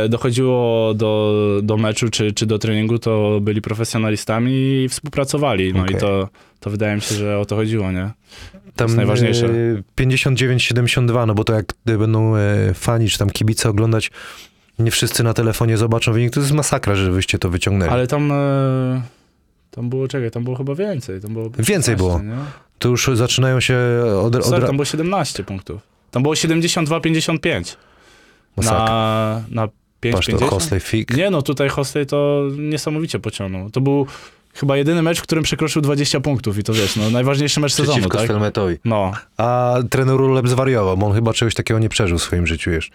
dochodziło 0.09 0.93
do, 0.93 1.33
do 1.63 1.77
meczu 1.77 2.09
czy, 2.09 2.31
czy 2.31 2.45
do 2.45 2.59
treningu, 2.59 2.99
to 2.99 3.39
byli 3.41 3.61
profesjonalistami 3.61 4.51
i 4.83 4.89
współpracowali. 4.89 5.73
No 5.73 5.81
Okej. 5.81 5.95
i 5.95 5.99
to, 5.99 6.29
to 6.59 6.69
wydaje 6.69 6.95
mi 6.95 7.01
się, 7.01 7.15
że 7.15 7.39
o 7.39 7.45
to 7.45 7.55
chodziło, 7.55 7.91
nie? 7.91 8.11
Tam 8.75 8.87
jest 8.87 8.97
najważniejsze. 8.97 9.45
e, 9.45 10.01
59-72, 10.03 11.27
no 11.27 11.33
bo 11.33 11.43
to 11.43 11.53
jak 11.53 11.73
e, 11.85 11.97
będą 11.97 12.35
e, 12.35 12.73
fani 12.73 13.09
czy 13.09 13.19
tam 13.19 13.29
kibice 13.29 13.69
oglądać, 13.69 14.11
nie 14.79 14.91
wszyscy 14.91 15.23
na 15.23 15.33
telefonie 15.33 15.77
zobaczą 15.77 16.13
wynik, 16.13 16.33
to 16.33 16.39
jest 16.39 16.51
masakra, 16.51 16.95
że 16.95 17.11
wyście 17.11 17.39
to 17.39 17.49
wyciągnęli. 17.49 17.91
Ale 17.91 18.07
tam... 18.07 18.31
E, 18.31 19.01
tam 19.71 19.89
było, 19.89 20.07
czekaj, 20.07 20.31
tam 20.31 20.43
było 20.43 20.55
chyba 20.55 20.75
więcej. 20.75 21.21
Tam 21.21 21.33
było 21.33 21.45
Więcej 21.49 21.95
15, 21.95 21.95
było. 21.95 22.19
Nie? 22.19 22.35
To 22.79 22.89
już 22.89 23.09
zaczynają 23.13 23.59
się 23.59 23.77
od... 24.23 24.35
od, 24.35 24.45
Sorry, 24.45 24.65
tam 24.67 24.75
było 24.75 24.85
17 24.85 25.43
punktów. 25.43 25.81
Tam 26.11 26.23
było 26.23 26.35
72-55 26.35 27.75
masakra. 28.57 28.85
na, 28.85 29.41
na 29.49 29.67
Patrz 30.11 30.27
to, 30.27 30.37
5-50. 30.37 30.49
Hosley, 30.49 30.79
Fig. 30.79 31.17
Nie 31.17 31.29
no, 31.29 31.41
tutaj 31.41 31.69
Hostley 31.69 32.05
to 32.05 32.43
niesamowicie 32.57 33.19
pociągnął. 33.19 33.69
To 33.69 33.81
był 33.81 34.07
chyba 34.53 34.77
jedyny 34.77 35.01
mecz, 35.01 35.19
w 35.19 35.23
którym 35.23 35.43
przekroczył 35.43 35.81
20 35.81 36.19
punktów 36.19 36.57
i 36.57 36.63
to 36.63 36.73
wiesz, 36.73 36.95
no 36.95 37.09
najważniejszy 37.09 37.59
mecz 37.59 37.73
sezonu, 37.73 37.91
Przeciwko 37.97 38.17
tak? 38.17 38.27
Stelmetowi. 38.27 38.77
No, 38.85 39.11
A 39.37 39.75
trener 39.89 40.21
Urlep 40.21 40.47
zwariował, 40.47 40.97
bo 40.97 41.07
on 41.07 41.13
chyba 41.13 41.33
czegoś 41.33 41.53
takiego 41.55 41.79
nie 41.79 41.89
przeżył 41.89 42.17
w 42.17 42.21
swoim 42.23 42.47
życiu 42.47 42.71
już. 42.71 42.91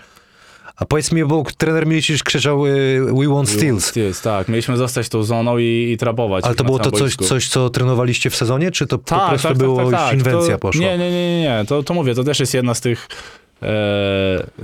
A 0.76 0.84
powiedz 0.84 1.12
mi, 1.12 1.24
bo 1.24 1.44
trener 1.58 1.86
Milicic 1.86 2.22
krzyczał 2.22 2.66
y, 2.66 3.00
We 3.12 3.28
want 3.34 3.48
steals. 3.48 3.84
Steals, 3.84 4.22
tak. 4.22 4.48
Mieliśmy 4.48 4.76
zostać 4.76 5.08
tą 5.08 5.22
zoną 5.22 5.58
i, 5.58 5.90
i 5.92 5.96
trapować. 5.96 6.44
Ale 6.44 6.54
to 6.54 6.64
było 6.64 6.78
to 6.78 6.90
coś, 6.90 7.16
coś, 7.16 7.48
co 7.48 7.70
trenowaliście 7.70 8.30
w 8.30 8.36
sezonie, 8.36 8.70
czy 8.70 8.86
to 8.86 8.98
po 8.98 9.04
Tak, 9.04 9.28
prostu 9.28 9.48
tak, 9.48 9.58
było 9.58 9.76
tak, 9.76 9.90
tak, 9.90 10.00
tak. 10.00 10.14
inwencja 10.14 10.54
to, 10.54 10.58
poszła? 10.58 10.80
Nie, 10.82 10.98
nie, 10.98 11.10
nie, 11.10 11.40
nie. 11.40 11.64
To, 11.68 11.82
to 11.82 11.94
mówię, 11.94 12.14
to 12.14 12.24
też 12.24 12.40
jest 12.40 12.54
jedna 12.54 12.74
z 12.74 12.80
tych 12.80 13.08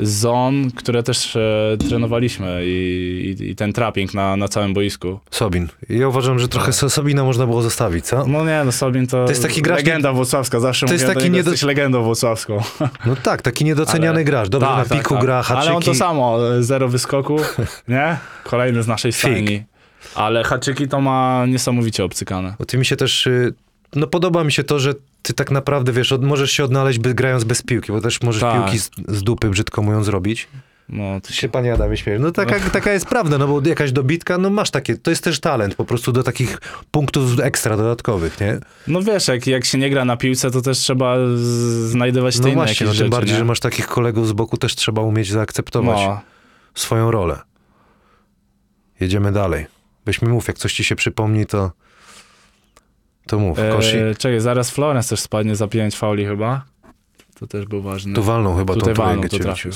zon, 0.00 0.70
które 0.70 1.02
też 1.02 1.36
e, 1.36 1.76
trenowaliśmy 1.88 2.60
i, 2.64 3.36
i, 3.40 3.50
i 3.50 3.56
ten 3.56 3.72
trapping 3.72 4.14
na, 4.14 4.36
na 4.36 4.48
całym 4.48 4.74
boisku. 4.74 5.20
Sobin. 5.30 5.68
Ja 5.88 6.08
uważam, 6.08 6.38
że 6.38 6.48
trochę 6.48 6.72
so- 6.72 6.90
Sobina 6.90 7.24
można 7.24 7.46
było 7.46 7.62
zostawić, 7.62 8.04
co? 8.06 8.26
No 8.26 8.44
nie, 8.44 8.62
no 8.64 8.72
Sobin 8.72 9.06
to, 9.06 9.24
To 9.24 9.30
jest 9.30 9.42
taki 9.42 9.62
gracz- 9.62 9.76
legenda 9.76 10.12
włocławska, 10.12 10.60
zawsze 10.60 10.86
To 10.86 10.92
jest 10.92 11.06
taki 11.06 11.18
niego, 11.24 11.36
niedo- 11.36 11.50
jesteś 11.50 11.62
legendą 11.62 12.02
włocławską. 12.02 12.58
No 13.06 13.16
tak, 13.22 13.42
taki 13.42 13.64
niedoceniany 13.64 14.08
Ale- 14.16 14.24
gracz. 14.24 14.48
Dobrze 14.48 14.66
Tak, 14.68 14.76
na 14.78 14.84
tak, 14.84 14.98
piku 14.98 15.14
tak. 15.14 15.22
gra, 15.24 15.42
haczyki. 15.42 15.66
Ale 15.68 15.76
on 15.76 15.82
to 15.82 15.94
samo, 15.94 16.54
e, 16.56 16.62
zero 16.62 16.88
wyskoków, 16.88 17.56
nie? 17.88 18.16
Kolejny 18.44 18.82
z 18.82 18.88
naszej 18.88 19.12
stajni. 19.12 19.62
Ale 20.14 20.44
haczyki 20.44 20.88
to 20.88 21.00
ma 21.00 21.44
niesamowicie 21.48 22.04
obcykane. 22.04 22.54
Bo 22.58 22.64
ty 22.64 22.78
mi 22.78 22.84
się 22.86 22.96
też, 22.96 23.26
y, 23.26 23.54
no 23.94 24.06
podoba 24.06 24.44
mi 24.44 24.52
się 24.52 24.64
to, 24.64 24.78
że 24.78 24.94
ty 25.22 25.34
tak 25.34 25.50
naprawdę, 25.50 25.92
wiesz, 25.92 26.12
od, 26.12 26.24
możesz 26.24 26.50
się 26.52 26.64
odnaleźć 26.64 26.98
by, 26.98 27.14
grając 27.14 27.44
bez 27.44 27.62
piłki, 27.62 27.92
bo 27.92 28.00
też 28.00 28.22
możesz 28.22 28.40
Tak. 28.42 28.62
piłki 28.62 28.78
z, 28.78 28.90
z 29.08 29.22
dupy, 29.22 29.50
brzydko 29.50 29.82
mówiąc, 29.82 30.06
zrobić. 30.06 30.48
No, 30.88 31.20
to 31.20 31.32
Się 31.32 31.48
panie 31.48 31.72
Adamie 31.72 31.96
śmieje. 31.96 32.18
No 32.18 32.30
taka, 32.30 32.60
taka 32.60 32.92
jest 32.92 33.06
prawda, 33.06 33.38
no 33.38 33.48
bo 33.48 33.60
jakaś 33.68 33.92
dobitka, 33.92 34.38
no 34.38 34.50
masz 34.50 34.70
takie, 34.70 34.96
to 34.96 35.10
jest 35.10 35.24
też 35.24 35.40
talent 35.40 35.74
po 35.74 35.84
prostu 35.84 36.12
do 36.12 36.22
takich 36.22 36.58
punktów 36.90 37.40
ekstra 37.40 37.76
dodatkowych, 37.76 38.40
nie? 38.40 38.58
No 38.86 39.02
wiesz, 39.02 39.28
jak, 39.28 39.46
jak 39.46 39.64
się 39.64 39.78
nie 39.78 39.90
gra 39.90 40.04
na 40.04 40.16
piłce, 40.16 40.50
to 40.50 40.62
też 40.62 40.78
trzeba 40.78 41.16
znajdować 41.86 42.36
te 42.36 42.42
No 42.42 42.48
inne 42.48 42.54
właśnie, 42.54 42.84
no 42.86 42.90
jakieś 42.92 42.98
tym 42.98 43.06
rzeczy, 43.06 43.10
bardziej, 43.10 43.32
nie? 43.32 43.38
że 43.38 43.44
masz 43.44 43.60
takich 43.60 43.86
kolegów 43.86 44.28
z 44.28 44.32
boku, 44.32 44.56
też 44.56 44.74
trzeba 44.76 45.02
umieć 45.02 45.30
zaakceptować 45.30 45.98
No, 45.98 46.20
swoją 46.74 47.10
rolę. 47.10 47.38
Jedziemy 49.00 49.32
dalej. 49.32 49.66
Byśmy 50.04 50.28
mów, 50.28 50.48
jak 50.48 50.58
coś 50.58 50.72
ci 50.74 50.84
się 50.84 50.96
przypomni, 50.96 51.46
to 51.46 51.70
to 53.26 53.38
mów. 53.38 53.58
E, 53.58 54.14
czekaj, 54.18 54.40
zaraz 54.40 54.70
Florence 54.70 55.08
też 55.08 55.20
spadnie 55.20 55.56
za 55.56 55.68
pięć 55.68 55.96
fauli 55.96 56.26
chyba. 56.26 56.64
To 57.40 57.46
też 57.46 57.66
był 57.66 57.82
ważny. 57.82 58.14
tu 58.14 58.22
walną 58.22 58.56
chyba 58.56 58.74
Tutaj 58.74 58.94
tą 58.94 59.02
trójkę 59.04 59.28
to 59.28 59.38
trafił. 59.38 59.72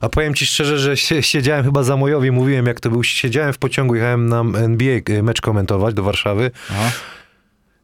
A 0.00 0.08
powiem 0.08 0.34
ci 0.34 0.46
szczerze, 0.46 0.78
że 0.78 0.96
sie- 0.96 1.22
siedziałem 1.22 1.64
chyba 1.64 1.82
za 1.82 1.96
Mojowi, 1.96 2.30
mówiłem 2.30 2.66
jak 2.66 2.80
to 2.80 2.90
był, 2.90 3.02
siedziałem 3.02 3.52
w 3.52 3.58
pociągu, 3.58 3.94
jechałem 3.94 4.28
na 4.28 4.40
NBA 4.40 5.22
mecz 5.22 5.40
komentować 5.40 5.94
do 5.94 6.02
Warszawy 6.02 6.50
Aha. 6.70 6.90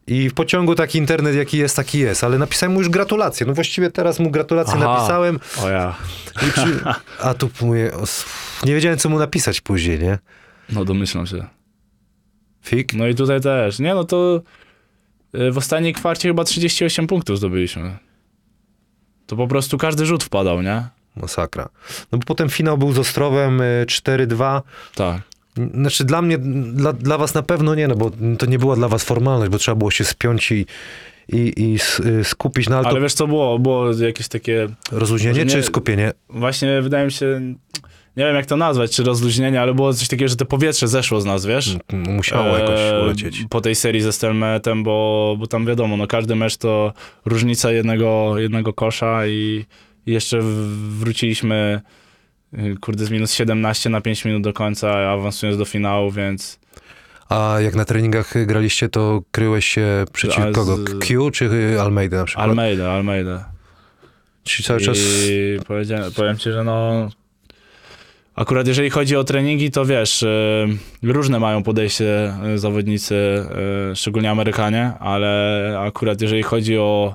i 0.06 0.28
w 0.30 0.34
pociągu 0.34 0.74
taki 0.74 0.98
internet 0.98 1.34
jaki 1.34 1.58
jest, 1.58 1.76
taki 1.76 1.98
jest, 1.98 2.24
ale 2.24 2.38
napisałem 2.38 2.72
mu 2.72 2.78
już 2.78 2.88
gratulacje. 2.88 3.46
No 3.46 3.54
właściwie 3.54 3.90
teraz 3.90 4.18
mu 4.18 4.30
gratulacje 4.30 4.74
Aha. 4.76 4.94
napisałem, 4.94 5.40
O 5.62 5.68
ja. 5.68 5.94
a 7.22 7.34
tu 7.34 7.50
mówię, 7.60 7.90
nie 8.64 8.74
wiedziałem 8.74 8.98
co 8.98 9.08
mu 9.08 9.18
napisać 9.18 9.60
później, 9.60 9.98
nie? 9.98 10.18
No 10.72 10.84
domyślam 10.84 11.26
się. 11.26 11.44
Fik? 12.64 12.94
No 12.94 13.06
i 13.06 13.14
tutaj 13.14 13.40
też. 13.40 13.78
Nie, 13.78 13.94
no 13.94 14.04
to 14.04 14.40
e, 15.34 15.50
w 15.50 15.58
ostatniej 15.58 15.92
kwarcie 15.92 16.28
chyba 16.28 16.44
38 16.44 17.06
punktów 17.06 17.38
zdobyliśmy. 17.38 17.98
To 19.26 19.36
po 19.36 19.46
prostu 19.48 19.78
każdy 19.78 20.06
rzut 20.06 20.24
wpadał, 20.24 20.62
nie? 20.62 20.84
Masakra. 21.16 21.68
No 22.12 22.18
bo 22.18 22.24
potem 22.26 22.48
finał 22.48 22.78
był 22.78 22.92
z 22.92 22.98
Ostrowem 22.98 23.60
y, 23.60 23.84
4-2. 23.88 24.62
Tak. 24.94 25.22
Znaczy 25.74 26.04
dla 26.04 26.22
mnie, 26.22 26.38
dla, 26.38 26.92
dla 26.92 27.18
was 27.18 27.34
na 27.34 27.42
pewno 27.42 27.74
nie, 27.74 27.88
no 27.88 27.94
bo 27.96 28.10
to 28.38 28.46
nie 28.46 28.58
była 28.58 28.76
dla 28.76 28.88
was 28.88 29.04
formalność, 29.04 29.50
bo 29.52 29.58
trzeba 29.58 29.74
było 29.74 29.90
się 29.90 30.04
spiąć 30.04 30.52
i, 30.52 30.66
i, 31.28 31.52
i 31.56 31.78
y, 32.20 32.24
skupić 32.24 32.68
na 32.68 32.76
ale 32.76 32.86
Ale 32.86 32.94
to 32.96 33.00
wiesz 33.02 33.14
co 33.14 33.26
było? 33.26 33.58
Było 33.58 33.92
jakieś 33.92 34.28
takie 34.28 34.68
rozluźnienie 34.92 35.44
nie- 35.44 35.50
czy 35.50 35.62
skupienie? 35.62 36.12
Właśnie 36.28 36.82
wydaje 36.82 37.04
mi 37.06 37.12
się, 37.12 37.40
nie 38.16 38.24
wiem 38.24 38.34
jak 38.36 38.46
to 38.46 38.56
nazwać, 38.56 38.96
czy 38.96 39.04
rozluźnienie, 39.04 39.60
ale 39.60 39.74
było 39.74 39.94
coś 39.94 40.08
takiego, 40.08 40.28
że 40.28 40.36
to 40.36 40.44
powietrze 40.44 40.88
zeszło 40.88 41.20
z 41.20 41.24
nas, 41.24 41.46
wiesz? 41.46 41.76
Musiało 41.92 42.58
jakoś 42.58 42.80
E, 42.80 43.02
ulecieć. 43.04 43.42
Po 43.50 43.60
tej 43.60 43.74
serii 43.74 44.00
ze 44.00 44.12
Stelmetem, 44.12 44.82
bo, 44.82 45.36
bo 45.38 45.46
tam 45.46 45.66
wiadomo, 45.66 45.96
no 45.96 46.06
każdy 46.06 46.34
mecz 46.36 46.56
to 46.56 46.92
różnica 47.24 47.72
jednego, 47.72 48.38
jednego 48.38 48.72
kosza 48.72 49.26
i 49.26 49.64
i 50.06 50.12
jeszcze 50.12 50.38
wróciliśmy 50.98 51.80
y, 52.54 52.76
kurde 52.80 53.04
z 53.04 53.10
minus 53.10 53.32
17 53.32 53.90
na 53.90 54.00
5 54.00 54.24
minut 54.24 54.42
do 54.42 54.52
końca, 54.52 55.10
awansując 55.10 55.58
do 55.58 55.64
finału, 55.64 56.10
więc 56.10 56.58
A 57.28 57.56
jak 57.60 57.74
na 57.74 57.84
treningach 57.84 58.46
graliście, 58.46 58.88
to 58.88 59.22
kryłeś 59.30 59.66
się 59.66 60.04
przeciw 60.12 60.44
z- 60.50 60.54
kogo? 60.54 60.78
Q 61.00 61.30
czy 61.30 61.50
Almeida 61.80 62.16
na 62.16 62.24
przykład? 62.24 62.48
Almeida, 62.48 62.92
Almeida. 62.92 63.48
Czyli 64.42 64.64
cały 64.64 64.80
czas... 64.80 64.98
I 65.30 65.58
powiem 66.16 66.38
ci, 66.38 66.50
że 66.52 66.64
no. 66.64 67.08
Akurat 68.36 68.66
jeżeli 68.66 68.90
chodzi 68.90 69.16
o 69.16 69.24
treningi, 69.24 69.70
to 69.70 69.84
wiesz, 69.84 70.22
y, 70.22 70.66
różne 71.02 71.40
mają 71.40 71.62
podejście 71.62 72.34
y, 72.54 72.58
zawodnicy, 72.58 73.14
y, 73.92 73.96
szczególnie 73.96 74.30
Amerykanie, 74.30 74.92
ale 75.00 75.76
akurat 75.86 76.20
jeżeli 76.20 76.42
chodzi 76.42 76.78
o, 76.78 77.14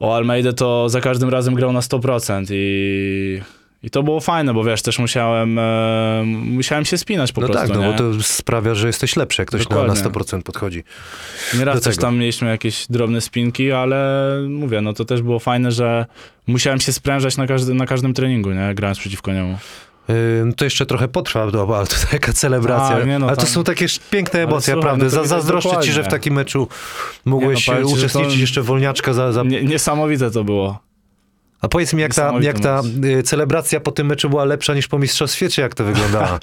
o 0.00 0.16
Almeidę, 0.16 0.52
to 0.52 0.88
za 0.88 1.00
każdym 1.00 1.28
razem 1.28 1.54
grał 1.54 1.72
na 1.72 1.80
100% 1.80 2.46
i, 2.50 3.40
i 3.82 3.90
to 3.90 4.02
było 4.02 4.20
fajne, 4.20 4.54
bo 4.54 4.64
wiesz, 4.64 4.82
też 4.82 4.98
musiałem, 4.98 5.58
e, 5.58 6.22
musiałem 6.26 6.84
się 6.84 6.98
spinać 6.98 7.32
po 7.32 7.40
No 7.40 7.46
prostu, 7.46 7.66
tak, 7.68 7.76
no 7.76 7.86
nie? 7.86 7.92
bo 7.92 7.98
to 7.98 8.22
sprawia, 8.22 8.74
że 8.74 8.86
jesteś 8.86 9.16
lepszy, 9.16 9.42
jak 9.42 9.48
ktoś 9.48 9.68
na, 9.68 9.76
na 9.76 9.94
Dokładnie. 9.94 10.10
100% 10.10 10.42
podchodzi. 10.42 10.84
Nieraz 11.58 11.80
też 11.80 11.96
tam 11.96 12.18
mieliśmy 12.18 12.48
jakieś 12.48 12.86
drobne 12.90 13.20
spinki, 13.20 13.72
ale 13.72 14.30
mówię, 14.48 14.80
no 14.80 14.92
to 14.92 15.04
też 15.04 15.22
było 15.22 15.38
fajne, 15.38 15.72
że 15.72 16.06
musiałem 16.46 16.80
się 16.80 16.92
sprężać 16.92 17.36
na, 17.36 17.46
każdy, 17.46 17.74
na 17.74 17.86
każdym 17.86 18.14
treningu, 18.14 18.50
nie? 18.52 18.74
Grając 18.74 18.98
przeciwko 18.98 19.32
niemu. 19.32 19.58
Yy, 20.08 20.14
no 20.44 20.52
to 20.52 20.64
jeszcze 20.64 20.86
trochę 20.86 21.08
potrwa, 21.08 21.46
no, 21.52 21.76
ale 21.76 21.86
to 21.86 21.94
taka 22.10 22.32
celebracja. 22.32 22.96
Tak, 22.96 23.06
nie 23.06 23.18
no, 23.18 23.26
ale 23.26 23.36
to 23.36 23.42
tam- 23.42 23.50
są 23.50 23.64
takie 23.64 23.86
piękne 24.10 24.40
Ale 24.40 24.48
emocje, 24.48 24.74
słuchaj, 24.74 24.76
naprawdę. 24.92 25.04
no 25.04 25.10
Za, 25.10 25.16
widać 25.22 25.28
zazdroszczę 25.28 25.70
ci, 25.70 25.76
że 25.76 25.82
w 25.82 25.86
dokładnie. 25.88 26.10
takim 26.10 26.34
meczu 26.34 26.68
mogłeś 27.24 27.68
Nie 27.68 27.74
no, 27.74 27.80
powiem 27.80 27.98
uczestniczyć 27.98 28.34
to- 28.34 28.40
jeszcze 28.40 28.62
wolniaczka 28.62 29.12
za... 29.12 29.32
za... 29.32 29.42
Nie, 29.42 29.62
niesamowite 29.64 30.30
to 30.30 30.44
było. 30.44 30.78
A 31.60 31.68
powiedz 31.68 31.92
mi, 31.92 32.02
jak 32.02 32.14
ta, 32.14 32.32
jak 32.40 32.60
ta 32.60 32.82
y, 33.04 33.22
celebracja 33.22 33.80
po 33.80 33.92
tym 33.92 34.06
meczu 34.06 34.30
była 34.30 34.44
lepsza 34.44 34.74
niż 34.74 34.88
po 34.88 34.98
mistrzostwie, 34.98 35.48
czy 35.48 35.60
jak 35.60 35.74
to 35.74 35.84
wyglądało? 35.84 36.26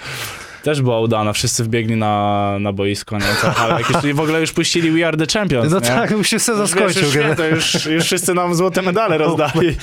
Też 0.64 0.82
była 0.82 1.00
udana, 1.00 1.34
wszyscy 1.34 1.64
wbiegli 1.64 1.96
na, 1.96 2.58
na 2.60 2.74
boisko, 2.74 3.18
nie? 3.18 3.52
Ale 3.58 3.74
jak 3.82 3.90
już, 4.04 4.14
w 4.16 4.20
ogóle 4.20 4.42
już 4.42 4.52
puścili 4.52 4.92
We 4.92 5.08
Are 5.08 5.18
The 5.18 5.26
Champions, 5.40 5.72
No 5.72 5.80
nie? 5.80 5.86
tak, 5.88 6.12
już 6.12 6.28
się 6.30 6.40
sezon 6.40 6.62
Już, 6.62 6.72
wiesz, 6.76 6.82
skończył. 6.82 7.04
już, 7.04 7.12
święto, 7.14 7.46
już, 7.48 7.86
już 7.86 8.04
wszyscy 8.06 8.34
nam 8.34 8.56
złote 8.56 8.82
medale 8.82 9.18
rozdali. 9.28 9.76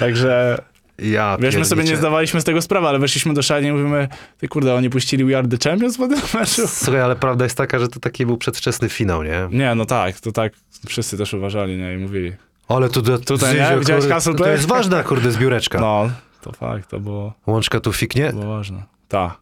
Także, 0.00 0.58
Ja 1.02 1.36
wiesz, 1.40 1.56
my 1.56 1.64
sobie 1.64 1.84
nie 1.84 1.96
zdawaliśmy 1.96 2.40
z 2.40 2.44
tego 2.44 2.62
sprawy, 2.62 2.86
ale 2.88 2.98
weszliśmy 2.98 3.34
do 3.34 3.42
szali 3.42 3.66
i 3.66 3.72
mówimy, 3.72 4.08
ty 4.38 4.48
kurde, 4.48 4.74
oni 4.74 4.90
puścili 4.90 5.24
We 5.24 5.38
Are 5.38 5.48
The 5.48 5.70
Champions 5.70 5.96
po 5.96 6.08
tym 6.08 6.18
meczu? 6.40 6.68
Słuchaj, 6.68 7.00
ale 7.00 7.16
prawda 7.16 7.44
jest 7.44 7.56
taka, 7.56 7.78
że 7.78 7.88
to 7.88 8.00
taki 8.00 8.26
był 8.26 8.36
przedwczesny 8.36 8.88
finał, 8.88 9.22
nie? 9.22 9.48
Nie, 9.50 9.74
no 9.74 9.84
tak, 9.86 10.20
to 10.20 10.32
tak 10.32 10.52
wszyscy 10.86 11.18
też 11.18 11.34
uważali, 11.34 11.76
nie? 11.76 11.94
I 11.94 11.96
mówili. 11.96 12.32
Ale 12.68 12.88
tu, 12.88 13.02
tu, 13.02 13.18
Tutaj, 13.18 13.54
nie? 13.56 13.78
Widziałeś 13.78 13.86
kurde, 14.02 14.08
Castle 14.14 14.32
to 14.32 14.38
Play? 14.38 14.52
jest 14.52 14.66
ważna, 14.68 15.02
kurde, 15.02 15.30
zbióreczka. 15.32 15.80
No, 15.80 16.10
to 16.40 16.52
fakt, 16.52 16.90
to 16.90 17.00
było, 17.00 17.32
Łączka 17.46 17.80
tu 17.80 17.92
fiknie. 17.92 18.30
to 18.30 18.36
było 18.38 18.56
ważne. 18.56 18.82
Tak, 19.08 19.36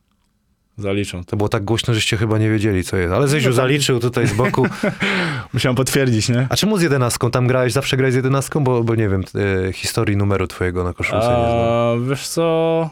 zaliczą. 0.77 1.25
To 1.25 1.37
było 1.37 1.49
tak 1.49 1.65
głośno, 1.65 1.95
żeście 1.95 2.17
chyba 2.17 2.39
nie 2.39 2.51
wiedzieli, 2.51 2.85
co 2.85 2.97
jest. 2.97 3.13
Ale 3.15 3.29
Zyziu 3.29 3.49
No 3.49 3.57
tak. 3.57 3.57
zaliczył 3.57 4.01
tutaj 4.01 4.27
z 4.27 4.33
boku. 4.33 4.67
Musiałem 5.55 5.77
potwierdzić, 5.77 6.29
nie? 6.29 6.47
A 6.51 6.57
czemu 6.57 6.79
z 6.79 6.83
jedenastką? 6.83 7.31
Tam 7.31 7.47
grałeś, 7.47 7.73
zawsze 7.73 7.97
grałeś 7.97 8.13
z 8.13 8.17
jedenastką? 8.17 8.65
Bo, 8.65 8.85
bo 8.85 8.95
nie 8.95 9.09
wiem, 9.09 9.25
e, 9.69 9.73
historii 9.73 10.17
numeru 10.17 10.47
twojego 10.47 10.85
na 10.85 10.93
koszulce 10.93 11.29
nie 11.29 11.35
znam. 11.35 11.49
A, 11.49 11.93
wiesz 12.09 12.29
co, 12.29 12.91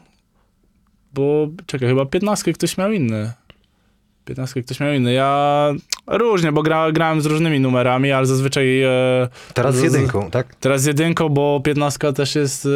bo 1.15 1.49
czekaj, 1.67 1.89
chyba 1.89 2.07
15 2.07 2.53
ktoś 2.53 2.79
miał 2.79 2.93
inny. 2.93 3.33
15 4.25 4.63
ktoś 4.63 4.81
miał 4.81 4.93
inny. 4.93 5.13
Ja 5.13 5.71
różnie, 6.07 6.53
bo 6.53 6.63
gra, 6.63 6.93
grałem 6.93 7.21
z 7.21 7.27
różnymi 7.27 7.61
numerami, 7.61 8.13
ale 8.13 8.27
zazwyczaj 8.27 8.83
e, 8.83 8.89
Teraz 9.55 9.77
z 9.77 9.83
jedynką, 9.83 10.31
tak? 10.31 10.55
teraz 10.55 10.83
z 10.83 10.85
jedynką, 10.85 11.29
bo 11.29 11.61
15 11.65 12.13
też 12.13 12.35
jest 12.35 12.67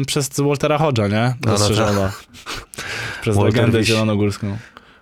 e, 0.00 0.04
przez 0.04 0.40
Waltera 0.40 0.78
Hodge'a, 0.78 1.10
nie? 1.10 1.34
no 1.44 1.52
Dostrzeżona. 1.52 2.12
przez 3.22 3.36
Walter 3.36 3.54
legendę 3.54 3.78
Wiś. 3.78 3.88
zielonogórską. 3.88 4.56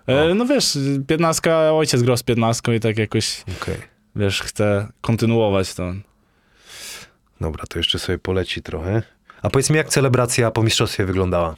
E, 0.07 0.35
no 0.35 0.47
wiesz, 0.47 0.79
15, 1.07 1.55
ojciec 1.55 2.03
grał 2.03 2.17
z 2.17 2.23
15 2.23 2.75
i 2.77 2.81
tak 2.81 2.99
jakoś, 2.99 3.45
Okej. 3.63 3.77
wiesz, 4.17 4.43
chce 4.43 4.89
kontynuować 5.01 5.75
to. 5.75 5.93
Dobra, 7.41 7.65
to 7.69 7.79
jeszcze 7.79 7.99
sobie 7.99 8.19
poleci 8.19 8.63
trochę. 8.63 9.03
A 9.43 9.51
powiedz 9.51 9.71
mi, 9.71 9.77
jak 9.77 9.89
celebracja 9.89 10.51
po 10.51 10.63
mistrzostwie 10.63 11.05
wyglądała? 11.07 11.55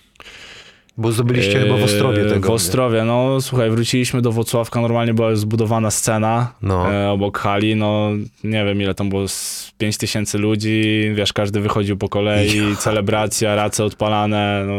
Bo 0.97 1.13
zdobyliście 1.13 1.61
chyba 1.61 1.77
w 1.77 1.83
Ostrowie 1.83 2.23
Eee, 2.23 2.29
tego. 2.31 2.49
W 2.49 2.53
Ostrowie, 2.53 3.05
no 3.05 3.41
słuchaj, 3.41 3.71
wróciliśmy 3.71 4.23
do 4.23 4.33
Włocławka, 4.33 4.81
normalnie 4.81 5.15
była 5.15 5.37
zbudowana 5.37 5.91
scena 5.91 6.53
No. 6.63 6.93
e, 6.93 7.11
obok 7.11 7.39
hali, 7.39 7.77
no 7.77 8.11
nie 8.45 8.65
wiem 8.65 8.83
ile 8.83 8.95
tam 8.95 9.09
było, 9.09 9.29
z 9.29 9.73
5 9.79 9.97
tysięcy 9.99 10.39
ludzi, 10.39 11.11
wiesz, 11.15 11.33
każdy 11.33 11.61
wychodził 11.61 11.97
po 11.97 12.09
kolei, 12.09 12.77
celebracja, 12.79 13.55
race 13.55 13.85
odpalane, 13.85 14.65
no 14.67 14.75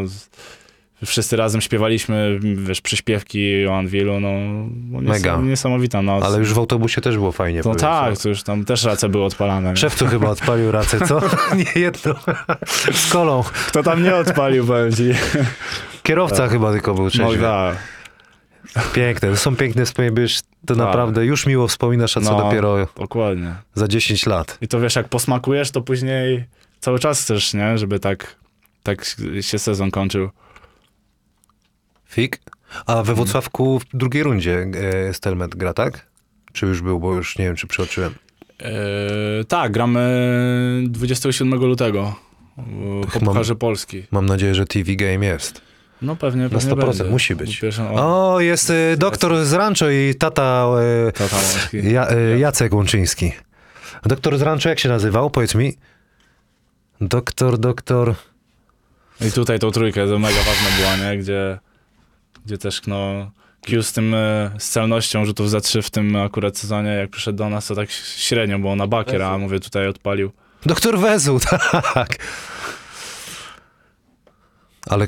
wszyscy 1.05 1.35
razem 1.35 1.61
śpiewaliśmy, 1.61 2.39
wiesz, 2.41 2.81
przyśpiewki 2.81 3.67
o 3.67 3.77
Anwilu, 3.77 4.19
no, 4.19 4.29
no 4.91 5.01
Mega. 5.11 5.37
niesamowita 5.37 6.01
noc. 6.01 6.23
Ale 6.23 6.37
już 6.39 6.53
w 6.53 6.57
autobusie 6.57 7.01
też 7.01 7.15
było 7.17 7.31
fajnie. 7.31 7.61
No 7.65 7.75
tak, 7.75 8.17
to 8.17 8.29
już 8.29 8.43
tam 8.43 8.65
też 8.65 8.83
race 8.83 9.09
były 9.09 9.23
odpalane. 9.25 9.69
nie? 9.69 9.77
Szewcu 9.77 10.05
chyba 10.07 10.29
odpalił 10.37 10.71
racę, 10.71 11.07
co? 11.07 11.21
nie 11.75 11.81
jedno. 11.81 12.15
Z 12.93 13.11
kolą. 13.11 13.43
Kto 13.67 13.83
tam 13.83 14.03
nie 14.03 14.15
odpalił, 14.15 14.65
powiem 14.67 14.91
ci. 14.91 15.03
Kierowca 16.03 16.47
chyba 16.47 16.71
tylko 16.71 16.93
był 16.93 17.03
No 17.03 17.09
trzeźwy. 17.09 17.37
tak. 17.43 17.77
Piękne, 18.93 19.29
to 19.29 19.37
są 19.37 19.55
piękne 19.55 19.85
wspomnienia, 19.85 20.15
to 20.65 20.75
Tak. 20.75 20.77
naprawdę 20.77 21.25
już 21.25 21.45
miło 21.45 21.67
wspominasz, 21.67 22.17
a 22.17 22.21
co 22.21 22.31
No. 22.37 22.43
dopiero 22.43 22.87
Dokładnie. 22.97 23.55
za 23.75 23.87
10 23.87 24.25
lat. 24.25 24.57
I 24.61 24.67
to 24.67 24.79
wiesz, 24.79 24.95
jak 24.95 25.09
posmakujesz, 25.09 25.71
to 25.71 25.81
później 25.81 26.45
cały 26.79 26.99
czas 26.99 27.21
chcesz, 27.21 27.53
nie? 27.53 27.77
Żeby 27.77 27.99
tak, 27.99 28.35
tak 28.83 29.05
się 29.41 29.59
sezon 29.59 29.91
kończył. 29.91 30.29
Fik? 32.13 32.39
A 32.85 33.03
we 33.03 33.13
Włocławku 33.13 33.79
w 33.79 33.85
drugiej 33.93 34.23
rundzie 34.23 34.67
e, 35.09 35.13
Stelmet 35.13 35.55
gra, 35.55 35.73
tak? 35.73 36.05
Czy 36.53 36.65
już 36.65 36.81
był, 36.81 36.99
bo 36.99 37.13
już 37.13 37.37
nie 37.37 37.45
wiem, 37.45 37.55
czy 37.55 37.67
przeoczyłem. 37.67 38.13
Eee, 38.59 39.45
tak, 39.47 39.71
gramy 39.71 40.83
27 40.87 41.59
lutego 41.59 42.15
po 43.01 43.09
chyba- 43.09 43.25
Pucharze 43.25 43.55
Polski. 43.55 44.03
Mam 44.11 44.25
nadzieję, 44.25 44.55
że 44.55 44.65
TV 44.65 44.95
Game 44.95 45.25
jest. 45.25 45.61
No 46.01 46.15
pewnie, 46.15 46.43
Na 46.43 46.49
pewnie 46.49 46.71
100% 46.71 46.85
będzie. 46.85 47.03
musi 47.03 47.35
być. 47.35 47.59
Pierwszą, 47.59 47.95
o, 47.95 48.33
O, 48.33 48.39
jest 48.39 48.69
e, 48.69 48.97
doktor 48.97 49.45
z 49.45 49.53
Rancho 49.53 49.89
i 49.89 50.15
tata 50.15 50.67
e, 51.07 51.11
tata 51.11 51.37
ja, 51.73 52.07
e, 52.09 52.39
Jacek 52.39 52.73
Łączyński. 52.73 53.31
Doktor 54.05 54.37
z 54.37 54.41
Rancho 54.41 54.69
jak 54.69 54.79
się 54.79 54.89
nazywał? 54.89 55.29
Powiedz 55.29 55.55
mi. 55.55 55.73
Doktor, 57.01 57.57
doktor... 57.57 58.15
I 59.21 59.31
tutaj 59.31 59.59
tą 59.59 59.71
trójkę 59.71 60.07
to 60.07 60.19
mega 60.19 60.37
ważna 60.37 60.69
była, 60.79 60.95
nie? 61.11 61.17
Gdzie, 61.17 61.59
gdzie 62.45 62.57
też 62.57 62.81
no 62.87 63.31
Q 63.61 63.83
z 63.83 63.93
tym, 63.93 64.13
e, 64.13 64.51
z 64.57 64.69
celnością 64.69 65.25
rzutów 65.25 65.49
za 65.49 65.61
trzy 65.61 65.81
w 65.81 65.89
tym 65.89 66.15
akurat 66.15 66.57
sezonie, 66.57 66.89
jak 66.89 67.09
przyszedł 67.09 67.37
do 67.37 67.49
nas, 67.49 67.67
to 67.67 67.75
tak 67.75 67.91
średnio 68.17 68.59
było 68.59 68.75
na 68.75 68.87
bakier, 68.87 69.21
a 69.21 69.37
mówię 69.37 69.59
tutaj 69.59 69.87
odpalił. 69.87 70.31
Doktor 70.65 70.99
Wezu, 70.99 71.39
tak. 71.93 72.17
Ale 74.89 75.07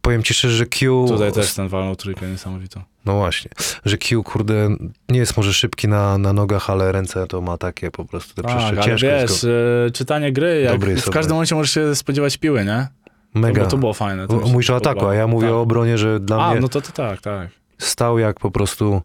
powiem 0.00 0.22
ci 0.22 0.34
szczerze, 0.34 0.56
że 0.56 0.66
Q... 0.66 1.06
Tutaj 1.08 1.32
też 1.32 1.54
ten 1.54 1.68
walnął 1.68 1.96
trójkę 1.96 2.26
niesamowitą. 2.30 2.82
No 3.04 3.16
właśnie, 3.16 3.50
że 3.84 3.98
Q, 3.98 4.22
kurde, 4.22 4.76
nie 5.08 5.18
jest 5.18 5.36
może 5.36 5.54
szybki 5.54 5.88
na, 5.88 6.18
na 6.18 6.32
nogach, 6.32 6.70
ale 6.70 6.92
ręce 6.92 7.26
to 7.26 7.40
ma 7.40 7.58
takie 7.58 7.90
po 7.90 8.04
prostu 8.04 8.34
te 8.34 8.42
Tak, 8.42 8.50
przeszcze. 8.56 8.76
ale 8.76 8.84
Ciężko 8.84 9.06
jest 9.06 9.32
wiesz, 9.32 9.42
go. 9.42 9.86
e, 9.86 9.90
czytanie 9.90 10.32
gry, 10.32 10.60
jak 10.60 10.72
Dobry 10.72 10.96
w 10.96 11.10
każdym 11.10 11.32
momencie 11.34 11.54
możesz 11.54 11.74
się 11.74 11.94
spodziewać 11.94 12.36
piły, 12.36 12.64
nie? 12.64 12.88
Mega. 13.36 13.64
To, 13.64 13.70
to 13.70 13.76
było 13.76 13.94
fajne. 13.94 14.26
To 14.26 14.34
Mówisz 14.36 14.70
o 14.70 14.76
ataku, 14.76 15.06
a 15.06 15.14
ja 15.14 15.26
mówię 15.26 15.46
tak. 15.46 15.54
o 15.54 15.60
obronie, 15.60 15.98
że 15.98 16.20
dla 16.20 16.44
A, 16.46 16.50
mnie 16.50 16.60
no 16.60 16.68
to, 16.68 16.80
to 16.80 16.92
tak, 16.92 17.20
tak. 17.20 17.48
stał 17.78 18.18
jak 18.18 18.40
po 18.40 18.50
prostu... 18.50 19.02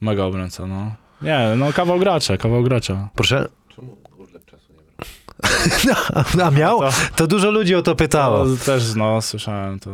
Mega 0.00 0.24
obrońca, 0.24 0.66
no. 0.66 0.94
Nie, 1.22 1.54
no 1.56 1.72
kawał 1.72 1.98
gracza, 1.98 2.36
kawał 2.36 2.62
gracza. 2.62 3.08
Proszę? 3.14 3.48
No, 5.86 5.94
a 6.46 6.50
miał? 6.50 6.80
To, 6.80 6.90
To 7.16 7.26
dużo 7.26 7.50
ludzi 7.50 7.74
o 7.74 7.82
to 7.82 7.94
pytało. 7.94 8.44
to 8.44 8.64
też, 8.64 8.94
no, 8.94 9.22
słyszałem 9.22 9.80
to. 9.80 9.90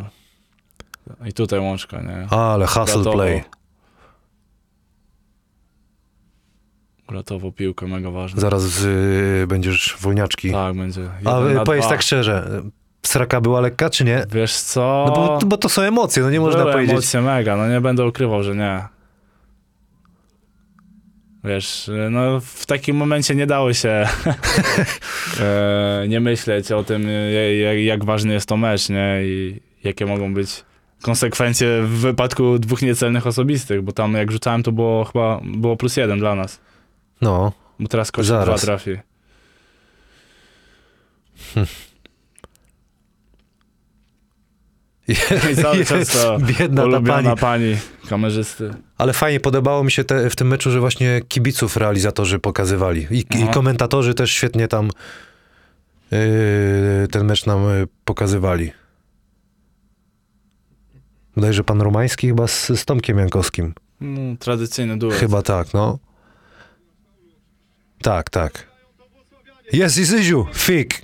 I 1.26 1.32
tutaj 1.32 1.60
łączka, 1.60 2.00
nie? 2.00 2.26
Ale 2.30 2.66
hustle 2.66 2.84
Gratowo. 2.94 3.12
play. 3.12 3.44
Gratowo 7.08 7.52
piłkę, 7.52 7.86
mega 7.86 8.10
ważne. 8.10 8.40
Zaraz 8.40 8.82
y, 8.82 9.44
będziesz 9.48 9.96
wolniaczki. 10.00 10.52
Tak, 10.52 10.76
będzie. 10.76 11.10
A 11.24 11.40
jeden 11.40 11.64
powiedz 11.64 11.82
dwa. 11.84 11.90
tak 11.90 12.02
szczerze, 12.02 12.62
sraka 13.07 13.40
była 13.40 13.61
lekka 13.61 13.90
czy 13.90 14.04
nie? 14.04 14.24
Wiesz 14.32 14.54
co? 14.57 15.04
No 15.09 15.14
bo, 15.14 15.46
bo 15.46 15.57
to 15.57 15.68
są 15.68 15.82
emocje, 15.82 16.22
no 16.22 16.30
nie 16.30 16.40
można 16.40 16.61
Były 16.61 16.72
powiedzieć. 16.72 16.92
emocje 16.92 17.20
mega, 17.22 17.57
no 17.57 17.68
nie 17.68 17.80
będę 17.80 18.07
ukrywał, 18.07 18.42
że 18.42 18.54
nie. 18.57 18.82
Wiesz, 21.44 21.90
no 22.11 22.40
w 22.40 22.66
takim 22.66 22.96
momencie 22.96 23.34
nie 23.34 23.46
dało 23.46 23.72
się 23.72 23.88
e, 25.40 26.04
nie 26.09 26.20
myśleć 26.20 26.72
o 26.72 26.84
tym, 26.84 27.07
jak, 27.64 27.78
jak 27.78 28.04
ważny 28.04 28.32
jest 28.34 28.48
to 28.48 28.57
mecz, 28.57 28.88
nie? 28.88 29.20
I 29.24 29.61
jakie 29.84 30.07
mogą 30.07 30.34
być 30.34 30.64
konsekwencje 31.02 31.82
w 31.82 31.88
wypadku 31.88 32.59
dwóch 32.59 32.82
niecelnych 32.82 33.26
osobistych, 33.26 33.82
bo 33.82 33.92
tam 33.92 34.14
jak 34.14 34.32
rzucałem 34.32 34.62
to 34.62 34.72
było 34.72 35.04
chyba 35.04 35.40
było 35.44 35.76
plus 35.76 35.96
jeden 35.96 36.18
dla 36.18 36.34
nas, 36.34 36.61
No, 37.20 37.52
bo 37.80 37.88
teraz 37.88 38.12
koszyk 38.12 38.36
dwa 38.42 38.59
trafi. 38.59 38.98
I 45.09 45.16
cały 45.62 45.84
czas 45.84 46.16
biedna 46.38 46.90
ta 46.90 47.00
pani. 47.00 47.36
pani 47.40 47.76
kamerzysty. 48.09 48.70
Ale 48.98 49.12
fajnie 49.12 49.40
podobało 49.40 49.84
mi 49.84 49.90
się 49.90 50.04
te, 50.04 50.30
w 50.30 50.36
tym 50.36 50.48
meczu, 50.48 50.70
że 50.70 50.80
właśnie 50.80 51.20
kibiców 51.28 51.76
realizatorzy 51.76 52.38
pokazywali. 52.38 53.07
I, 53.11 53.18
i 53.18 53.48
komentatorzy 53.54 54.14
też 54.14 54.30
świetnie 54.30 54.68
tam 54.68 54.90
yy, 56.11 56.18
ten 57.11 57.26
mecz 57.26 57.46
nam 57.46 57.64
yy, 57.64 57.88
pokazywali. 58.04 58.72
Wydaje, 61.36 61.52
że 61.52 61.64
pan 61.64 61.80
Romański 61.80 62.26
chyba 62.26 62.46
z, 62.46 62.66
z 62.66 62.84
Tomkiem 62.84 63.18
Jankowskim. 63.18 63.74
No, 64.00 64.36
tradycyjny 64.38 64.98
duet. 64.98 65.14
Chyba 65.14 65.42
tak, 65.42 65.74
no. 65.74 65.98
Tak, 68.02 68.30
tak. 68.30 68.66
Jest 69.72 69.98
i 69.98 70.04
Zyziu, 70.04 70.46
fik. 70.54 71.02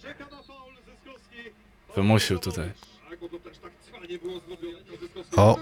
Wymusił 1.96 2.38
tutaj. 2.38 2.70
O, 5.36 5.58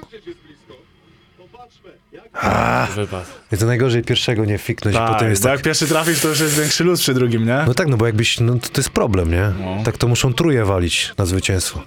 Wypad. 2.94 3.40
i 3.52 3.56
to 3.56 3.66
najgorzej 3.66 4.02
pierwszego 4.02 4.44
nie 4.44 4.58
fiknąć, 4.58 4.96
Tak, 4.96 5.12
potem 5.12 5.30
jest 5.30 5.42
bo 5.42 5.48
tak... 5.48 5.58
jak 5.58 5.64
pierwszy 5.64 5.86
trafisz, 5.86 6.20
to 6.20 6.28
już 6.28 6.40
jest 6.40 6.58
większy 6.60 6.84
luz 6.84 7.00
przy 7.00 7.14
drugim, 7.14 7.46
nie? 7.46 7.64
No 7.66 7.74
tak, 7.74 7.88
no 7.88 7.96
bo 7.96 8.06
jakbyś, 8.06 8.40
no 8.40 8.54
to, 8.58 8.68
to 8.68 8.80
jest 8.80 8.90
problem, 8.90 9.30
nie? 9.30 9.52
No. 9.60 9.82
Tak 9.84 9.98
to 9.98 10.08
muszą 10.08 10.32
truje 10.34 10.64
walić 10.64 11.12
na 11.18 11.26
zwycięstwo. 11.26 11.82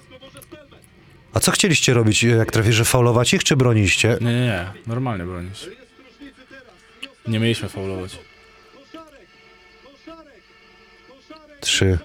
A 1.34 1.40
co 1.40 1.52
chcieliście 1.52 1.94
robić, 1.94 2.22
jak 2.22 2.52
trafisz, 2.52 2.74
że 2.74 2.84
faulować 2.84 3.34
ich, 3.34 3.44
czy 3.44 3.56
broniście? 3.56 4.18
Nie, 4.20 4.32
nie, 4.32 4.40
nie. 4.40 4.66
Normalnie 4.86 5.24
bronić. 5.24 5.68
Nie 7.26 7.38
mieliśmy 7.38 7.68
faulować. 7.68 8.18
Trzy, 11.60 11.98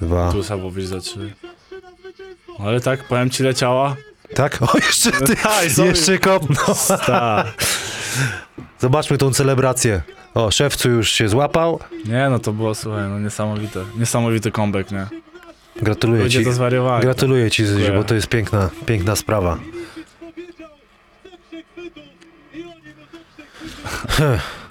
dwa... 0.00 0.32
Tu 0.32 0.42
Sabowicz 0.42 0.84
za 0.86 1.00
trzy. 1.00 1.32
Ale 2.58 2.80
tak, 2.80 3.04
powiem 3.04 3.30
ci, 3.30 3.42
leciała. 3.42 3.96
Tak? 4.34 4.58
O, 4.62 4.76
jeszcze 4.78 5.12
ty, 5.12 5.36
Aj, 5.58 5.70
sorry. 5.70 5.88
jeszcze 5.88 6.18
kopnął. 6.18 6.76
Zobaczmy 8.78 9.18
tą 9.18 9.32
celebrację. 9.32 10.02
O, 10.34 10.50
szewcu 10.50 10.90
już 10.90 11.10
się 11.12 11.28
złapał. 11.28 11.80
Nie, 12.04 12.28
no 12.30 12.38
to 12.38 12.52
było, 12.52 12.74
słuchaj, 12.74 13.08
no 13.08 13.18
niesamowite. 13.20 13.80
Niesamowity 13.98 14.50
comeback, 14.52 14.90
nie? 14.90 15.06
Gratuluję 15.82 16.22
Ludzie 16.22 16.38
ci. 16.38 16.44
to 16.44 16.52
zwariowali. 16.52 17.02
Gratuluję 17.02 17.50
ci, 17.50 17.66
Zyziu, 17.66 17.92
bo 17.94 18.04
to 18.04 18.14
jest 18.14 18.26
piękna, 18.26 18.70
piękna 18.86 19.16
sprawa. 19.16 19.58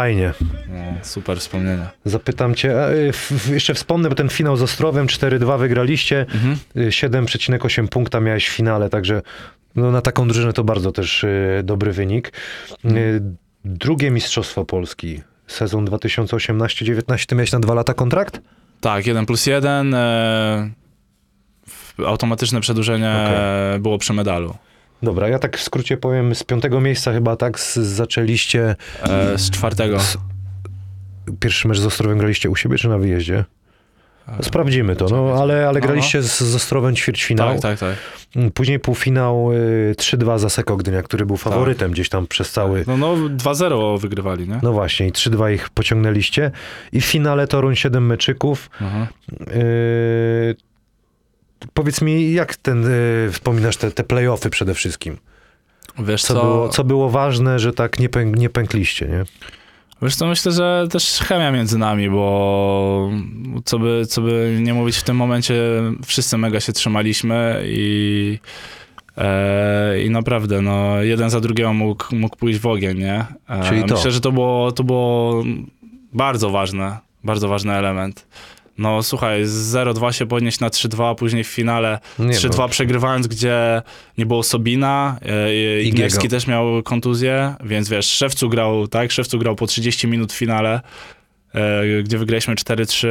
Fajnie. 0.00 0.32
No, 0.68 0.84
super 1.02 1.38
wspomnienia. 1.40 1.90
Zapytam 2.04 2.54
cię, 2.54 2.84
a, 2.84 2.90
y, 2.90 3.08
f- 3.08 3.32
f- 3.32 3.48
jeszcze 3.48 3.74
wspomnę, 3.74 4.08
bo 4.08 4.14
ten 4.14 4.28
finał 4.28 4.56
z 4.56 4.62
Ostrowem 4.62 5.06
4-2 5.06 5.58
wygraliście, 5.58 6.20
Mhm. 6.34 6.56
y, 6.76 6.92
7,8 6.92 7.88
punkta 7.88 8.20
miałeś 8.20 8.48
w 8.48 8.52
finale, 8.52 8.90
także 8.90 9.22
no, 9.76 9.90
na 9.90 10.00
taką 10.00 10.28
drużynę 10.28 10.52
to 10.52 10.64
bardzo 10.64 10.92
też 10.92 11.24
y, 11.24 11.60
dobry 11.64 11.92
wynik. 11.92 12.32
Y, 12.84 13.20
drugie 13.64 14.10
Mistrzostwo 14.10 14.64
Polski, 14.64 15.20
sezon 15.46 15.84
2018-19, 15.84 17.26
ty 17.26 17.34
miałeś 17.34 17.52
na 17.52 17.60
dwa 17.60 17.74
lata 17.74 17.94
kontrakt? 17.94 18.40
Tak, 18.80 19.06
jeden 19.06 19.26
plus 19.26 19.46
jeden. 19.46 19.94
E, 19.94 20.70
w- 21.68 22.00
automatyczne 22.06 22.60
przedłużenie 22.60 23.10
Okej. 23.24 23.80
było 23.80 23.98
przy 23.98 24.12
medalu. 24.12 24.54
Dobra, 25.02 25.28
ja 25.28 25.38
tak 25.38 25.56
w 25.58 25.62
skrócie 25.62 25.96
powiem, 25.96 26.34
z 26.34 26.44
piątego 26.44 26.80
miejsca 26.80 27.12
chyba 27.12 27.36
tak 27.36 27.60
z, 27.60 27.74
zaczęliście, 27.76 28.76
E, 29.02 29.38
z 29.38 29.50
czwartego. 29.50 30.00
z, 30.00 30.18
pierwszy 31.40 31.68
mecz 31.68 31.78
z 31.78 31.86
Ostrowem 31.86 32.18
graliście 32.18 32.50
u 32.50 32.56
siebie 32.56 32.78
czy 32.78 32.88
na 32.88 32.98
wyjeździe? 32.98 33.44
E, 34.28 34.42
Sprawdzimy 34.42 34.96
to, 34.96 35.06
no 35.10 35.34
ale, 35.42 35.68
ale 35.68 35.80
No, 35.80 35.86
graliście 35.86 36.22
z, 36.22 36.40
z 36.40 36.54
Ostrowem 36.54 36.96
ćwierćfinał. 36.96 37.48
Tak, 37.52 37.60
tak, 37.60 37.78
tak. 37.78 37.96
Mm, 38.36 38.50
Później 38.50 38.78
półfinał 38.80 39.52
y, 39.52 39.94
3-2 39.98 40.38
za 40.38 40.48
Seko 40.48 40.76
Gdynia, 40.76 41.02
który 41.02 41.26
był 41.26 41.36
faworytem 41.36 41.90
gdzieś 41.90 42.08
tam 42.08 42.26
przez 42.26 42.52
cały... 42.52 42.84
No, 42.86 42.96
no 42.96 43.14
2-0 43.16 44.00
wygrywali, 44.00 44.48
nie? 44.48 44.60
No 44.62 44.72
właśnie, 44.72 45.06
i 45.08 45.12
3-2 45.12 45.52
ich 45.54 45.68
pociągnęliście. 45.70 46.50
I 46.92 47.00
w 47.00 47.04
finale 47.04 47.46
Toruń 47.46 47.76
7 47.76 48.06
meczyków. 48.06 48.70
Mhm. 48.80 49.06
Y, 49.56 50.56
powiedz 51.74 52.02
mi, 52.02 52.32
jak 52.32 52.56
ten, 52.56 52.86
y, 52.86 53.30
wspominasz 53.32 53.76
te, 53.76 53.90
te 53.90 54.02
play-offy 54.02 54.50
przede 54.50 54.74
wszystkim? 54.74 55.16
Wiesz 55.98 56.22
Co, 56.22 56.34
co, 56.34 56.40
Było, 56.42 56.68
co 56.68 56.84
było 56.84 57.10
ważne, 57.10 57.58
że 57.58 57.72
tak 57.72 57.98
nie, 57.98 58.08
pęk, 58.08 58.36
nie 58.36 58.50
pękliście, 58.50 59.06
nie? 59.06 59.24
Wiesz 60.02 60.16
co, 60.16 60.26
myślę, 60.26 60.52
że 60.52 60.86
też 60.90 61.18
chemia 61.18 61.52
między 61.52 61.78
nami, 61.78 62.10
bo 62.10 63.10
co 63.64 63.78
by, 63.78 64.06
co 64.06 64.22
by 64.22 64.58
nie 64.62 64.74
mówić 64.74 64.96
w 64.96 65.02
tym 65.02 65.16
momencie, 65.16 65.54
wszyscy 66.04 66.38
mega 66.38 66.60
się 66.60 66.72
trzymaliśmy 66.72 67.62
i, 67.64 68.38
e, 69.16 70.02
i 70.02 70.10
naprawdę, 70.10 70.62
no, 70.62 71.02
jeden 71.02 71.30
za 71.30 71.40
drugiego 71.40 71.72
mógł, 71.72 72.16
mógł 72.16 72.36
pójść 72.36 72.58
w 72.58 72.66
ogień, 72.66 72.98
nie? 72.98 73.24
E, 73.48 73.68
Czyli 73.68 73.84
to. 73.84 73.94
Myślę, 73.94 74.10
że 74.10 74.20
to 74.20 74.32
było, 74.32 74.72
to 74.72 74.84
było 74.84 75.44
bardzo 76.12 76.50
ważne, 76.50 76.98
bardzo 77.24 77.48
ważny 77.48 77.72
element. 77.72 78.26
No 78.78 79.02
słuchaj, 79.02 79.44
z 79.44 79.74
0-2 79.74 80.12
się 80.12 80.26
podnieść 80.26 80.60
na 80.60 80.68
3-2, 80.68 81.10
a 81.10 81.14
później 81.14 81.44
w 81.44 81.48
finale 81.48 81.98
Nie, 82.18 82.34
3-2 82.34 82.58
no. 82.58 82.68
przegrywając, 82.68 83.26
gdzie 83.26 83.82
nie 84.18 84.26
było 84.26 84.42
Sobina, 84.42 85.18
e, 85.22 85.82
Igniewski 85.82 86.28
też 86.28 86.46
miał 86.46 86.82
kontuzję, 86.82 87.54
więc 87.64 87.88
wiesz, 87.88 88.06
Szewcu 88.06 88.48
grał, 88.48 88.88
tak? 88.88 89.12
Szewcu 89.12 89.38
grał 89.38 89.56
po 89.56 89.66
30 89.66 90.08
minut 90.08 90.32
w 90.32 90.36
finale, 90.36 90.80
e, 91.54 92.02
gdzie 92.02 92.18
wygraliśmy 92.18 92.54
4-3. 92.54 93.08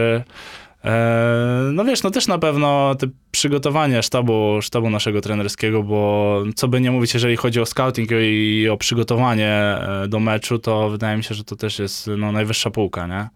E, 0.85 1.69
no 1.73 1.85
wiesz, 1.85 2.03
no 2.03 2.11
też 2.11 2.27
na 2.27 2.37
pewno 2.37 2.95
te 2.95 3.07
przygotowanie 3.31 4.03
sztabu, 4.03 4.59
sztabu 4.61 4.89
naszego 4.89 5.21
trenerskiego, 5.21 5.83
bo 5.83 6.43
co 6.55 6.67
by 6.67 6.81
nie 6.81 6.91
mówić, 6.91 7.13
jeżeli 7.13 7.35
chodzi 7.35 7.61
o 7.61 7.65
scouting 7.65 8.09
i 8.21 8.69
o 8.69 8.77
przygotowanie 8.77 9.51
e, 9.51 10.07
do 10.07 10.19
meczu, 10.19 10.59
to 10.59 10.89
wydaje 10.89 11.17
mi 11.17 11.23
się, 11.23 11.35
że 11.35 11.43
to 11.43 11.55
też 11.55 11.79
jest 11.79 12.09
no, 12.17 12.31
najwyższa 12.31 12.69
półka, 12.69 13.07
nie? 13.07 13.27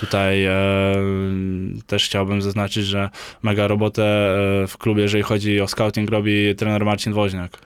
Tutaj 0.00 0.44
e, 0.44 0.52
też 1.86 2.04
chciałbym 2.04 2.42
zaznaczyć, 2.42 2.86
że 2.86 3.10
mega 3.42 3.68
robotę 3.68 4.04
e, 4.62 4.66
w 4.66 4.78
klubie, 4.78 5.02
jeżeli 5.02 5.22
chodzi 5.22 5.60
o 5.60 5.68
scouting, 5.68 6.10
robi 6.10 6.54
trener 6.54 6.84
Marcin 6.84 7.12
Woźniak. 7.12 7.58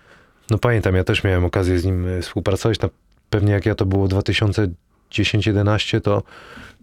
No 0.50 0.58
pamiętam, 0.58 0.94
ja 0.94 1.04
też 1.04 1.24
miałem 1.24 1.44
okazję 1.44 1.78
z 1.78 1.84
nim 1.84 2.06
y, 2.08 2.22
współpracować. 2.22 2.80
Na, 2.80 2.88
pewnie 3.30 3.52
jak 3.52 3.66
ja 3.66 3.74
to 3.74 3.86
było 3.86 4.08
2010-11, 4.08 6.00
to 6.00 6.22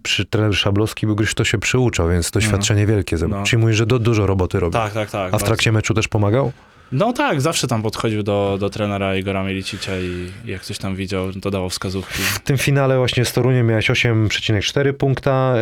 przy 0.04 0.26
trener 0.26 0.56
Szablowski 0.56 1.06
był 1.06 1.16
gdzieś 1.16 1.34
to 1.34 1.44
się 1.44 1.58
przyuczał, 1.58 2.10
więc 2.10 2.32
doświadczenie 2.32 2.86
wielkie. 2.86 3.18
No. 3.30 3.44
Przyjmuję, 3.44 3.74
że 3.74 3.86
do, 3.86 4.00
dużo 4.00 4.28
roboty 4.28 4.60
robi. 4.60 4.74
Tak, 4.74 4.94
tak, 4.94 5.12
tak. 5.12 5.34
A 5.34 5.38
w 5.38 5.44
trakcie 5.44 5.72
meczu 5.72 5.94
też 5.94 6.08
pomagał? 6.08 6.52
No 6.92 7.14
tak, 7.14 7.42
zawsze 7.42 7.68
tam 7.68 7.82
podchodził 7.82 8.24
do, 8.24 8.58
do 8.60 8.70
trenera 8.70 9.16
Igora 9.16 9.44
Mielicicia 9.44 10.00
i 10.00 10.32
jak 10.46 10.62
coś 10.66 10.78
tam 10.78 10.96
widział, 10.96 11.34
to 11.34 11.52
dawał 11.52 11.70
wskazówki. 11.70 12.24
W 12.24 12.40
tym 12.40 12.58
finale 12.58 12.98
właśnie 12.98 13.26
z 13.26 13.34
Toruniem 13.34 13.68
miałeś 13.68 13.90
8,4 13.90 14.94
punkta. 14.94 15.56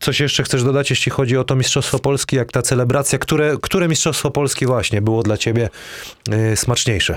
Coś 0.00 0.20
jeszcze 0.20 0.42
chcesz 0.42 0.64
dodać, 0.64 0.90
jeśli 0.90 1.12
chodzi 1.12 1.36
o 1.36 1.44
to 1.44 1.56
Mistrzostwo 1.56 1.98
Polski, 1.98 2.36
jak 2.36 2.52
ta 2.52 2.62
celebracja? 2.62 3.18
Które, 3.18 3.56
które 3.62 3.88
Mistrzostwo 3.88 4.30
Polski 4.30 4.66
właśnie 4.66 5.02
było 5.02 5.22
dla 5.22 5.36
ciebie 5.36 5.70
y, 6.52 6.56
smaczniejsze? 6.56 7.16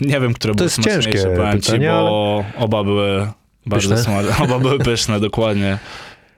Nie 0.00 0.20
wiem, 0.20 0.34
które 0.34 0.54
było 0.54 0.64
jest 0.64 0.74
smaczniejsze, 0.74 1.12
ciężkie 1.12 1.36
powiem 1.36 1.60
ci, 1.60 1.72
pytanie, 1.72 1.88
bo 1.88 2.44
oba 2.56 2.84
były 2.84 3.26
bardzo 3.66 3.88
Pyszne? 3.88 4.04
smaczne. 4.04 4.44
Oba 4.44 4.58
były 4.58 4.78
pyszne, 4.78 5.20
dokładnie. 5.20 5.78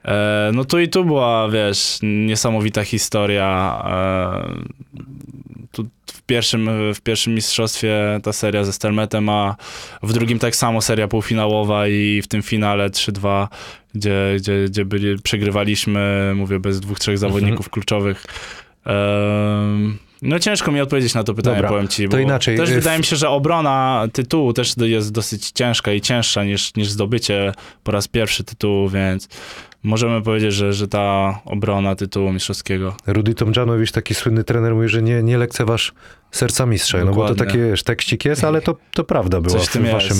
E, 0.09 0.51
no 0.53 0.65
tu 0.65 0.79
i 0.79 0.87
tu 0.87 1.05
była, 1.05 1.49
wiesz, 1.49 1.99
niesamowita 2.03 2.83
historia. 2.83 3.81
E, 3.85 4.99
tu 5.71 5.85
w 6.05 6.21
pierwszym, 6.21 6.69
w 6.93 7.01
pierwszym 7.01 7.33
mistrzostwie 7.35 8.19
ta 8.23 8.33
seria 8.33 8.63
ze 8.63 8.73
Stelmetem, 8.73 9.29
a 9.29 9.55
w 10.03 10.13
drugim 10.13 10.39
tak 10.39 10.55
samo 10.55 10.81
seria 10.81 11.07
półfinałowa 11.07 11.87
i 11.87 12.21
w 12.21 12.27
tym 12.27 12.41
finale 12.41 12.89
3-2, 12.89 13.47
gdzie, 13.95 14.35
gdzie, 14.37 14.65
gdzie 14.65 14.85
byli, 14.85 15.21
przegrywaliśmy, 15.21 16.33
mówię, 16.35 16.59
bez 16.59 16.79
dwóch, 16.79 16.99
trzech 16.99 17.17
zawodników 17.17 17.69
kluczowych. 17.69 18.25
Em, 18.85 19.97
no 20.21 20.39
ciężko 20.39 20.71
mi 20.71 20.81
odpowiedzieć 20.81 21.13
na 21.13 21.23
to 21.23 21.33
pytanie, 21.33 21.55
Dobra, 21.55 21.69
powiem 21.69 21.87
ci. 21.87 22.03
to 22.03 22.11
bo 22.11 22.17
inaczej, 22.17 22.57
Też 22.57 22.69
y, 22.69 22.73
wydaje 22.73 22.99
mi 22.99 23.05
się, 23.05 23.15
że 23.15 23.29
obrona 23.29 24.07
tytułu 24.13 24.53
też 24.53 24.73
jest 24.77 25.11
dosyć 25.11 25.51
ciężka 25.51 25.91
i 25.91 26.01
cięższa 26.01 26.43
niż, 26.43 26.75
niż 26.75 26.89
zdobycie 26.89 27.51
po 27.83 27.91
raz 27.91 28.07
pierwszy 28.07 28.43
tytułu, 28.43 28.89
więc 28.89 29.29
możemy 29.83 30.21
powiedzieć, 30.21 30.53
że, 30.53 30.73
że 30.73 30.87
ta 30.87 31.39
obrona 31.45 31.95
tytułu 31.95 32.33
mistrzowskiego. 32.33 32.95
Rudy 33.07 33.33
Tomjanowicz, 33.33 33.91
taki 33.91 34.15
słynny 34.15 34.43
trener, 34.43 34.75
mówi, 34.75 34.89
że 34.89 35.01
nie, 35.01 35.23
nie 35.23 35.37
lekceważ 35.37 35.93
serca 36.31 36.65
mistrza. 36.65 36.97
No 36.97 37.05
bo 37.05 37.11
to 37.11 37.35
Dokładnie. 37.35 37.45
taki 37.45 37.57
wiesz, 37.59 38.25
jest, 38.25 38.43
ale 38.43 38.61
to, 38.61 38.77
to 38.93 39.03
prawda 39.03 39.41
była 39.41 39.59
w 39.59 39.67
w 39.67 39.91
waszym. 39.91 40.17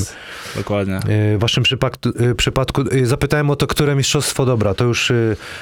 Dokładnie. 0.55 0.99
y, 1.34 1.38
waszym 1.38 1.64
przypadku, 1.64 2.10
y, 2.10 2.36
przypadku. 2.36 2.82
Y, 2.82 3.05
Zapytałem 3.05 3.49
o 3.49 3.55
to, 3.55 3.68
które 3.68 3.95
mistrzostwo 3.95 4.45
dobra. 4.45 4.74
To 4.74 4.84
już 4.84 5.12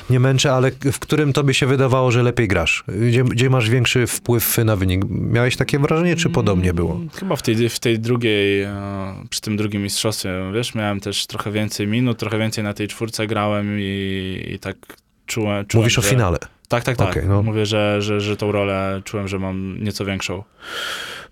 nie 0.10 0.20
męczę, 0.20 0.54
ale 0.54 0.72
w 0.72 1.00
którym 1.00 1.34
tobie 1.34 1.54
się 1.54 1.66
wydawało, 1.66 2.12
że 2.12 2.24
lepiej 2.24 2.48
grasz? 2.48 2.84
Gdzie, 2.88 3.24
gdzie 3.24 3.50
masz 3.50 3.70
większy 3.70 4.08
wpływ 4.08 4.58
na 4.58 4.76
wynik? 4.76 5.02
Miałeś 5.10 5.56
takie 5.56 5.80
wrażenie, 5.80 6.16
czy 6.16 6.30
podobnie 6.30 6.74
było? 6.74 7.02
Chyba 7.20 7.36
w 7.36 7.42
tej, 7.42 7.70
w 7.70 7.80
tej 7.80 8.00
drugiej, 8.00 8.62
e, 8.62 9.14
przy 9.30 9.42
tym 9.42 9.58
drugim 9.58 9.84
mistrzostwie, 9.84 10.52
wiesz, 10.54 10.76
miałem 10.76 11.00
też 11.00 11.28
trochę 11.28 11.52
więcej 11.52 11.88
minut, 11.88 12.18
trochę 12.18 12.38
więcej 12.38 12.64
na 12.64 12.74
tej 12.74 12.88
czwórce 12.88 13.28
grałem 13.28 13.78
i, 13.80 14.44
i 14.48 14.60
tak 14.60 14.78
czułem, 15.26 15.66
czułem 15.66 15.84
Mówisz 15.84 16.00
o 16.00 16.02
że, 16.02 16.10
finale. 16.10 16.38
Tak, 16.68 16.84
tak, 16.84 16.98
tak. 16.98 17.10
Okej, 17.10 17.24
no. 17.28 17.44
Mówię, 17.44 17.66
że, 17.66 18.02
że, 18.02 18.22
że 18.22 18.38
tą 18.38 18.52
rolę 18.52 19.02
czułem, 19.06 19.28
że 19.28 19.40
mam 19.40 19.84
nieco 19.84 20.06
większą. 20.06 20.44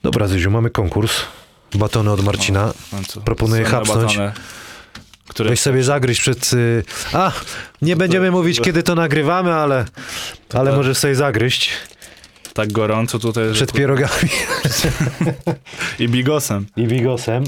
Dobra, 0.04 0.28
Zyziu, 0.28 0.52
mamy 0.52 0.70
konkurs. 0.70 1.12
Batony 1.76 2.12
od 2.12 2.24
Marcina. 2.24 2.74
Końcu. 2.92 3.22
Proponuję 3.22 3.62
Słynne 3.66 3.78
chapsnąć. 3.80 4.18
batony, 4.18 4.32
Które 5.28 5.50
Weź 5.50 5.60
sobie 5.60 5.84
zagryźć 5.84 6.22
przed... 6.22 6.54
y, 6.54 6.84
A, 7.14 7.32
nie 7.82 7.96
będziemy 7.96 8.32
mówić, 8.32 8.62
kiedy 8.62 8.84
to 8.84 8.96
nagrywamy, 8.96 9.54
ale, 9.54 9.86
ale 10.54 10.70
tak. 10.70 10.78
możesz 10.78 10.98
sobie 10.98 11.16
zagryźć 11.16 11.70
tak 12.54 12.72
gorąco 12.72 13.20
tutaj, 13.20 13.54
przed 13.54 13.72
pierogami 13.74 14.30
i 16.00 16.10
bigosem. 16.10 16.66
i 16.78 16.88
bigosem. 16.88 17.44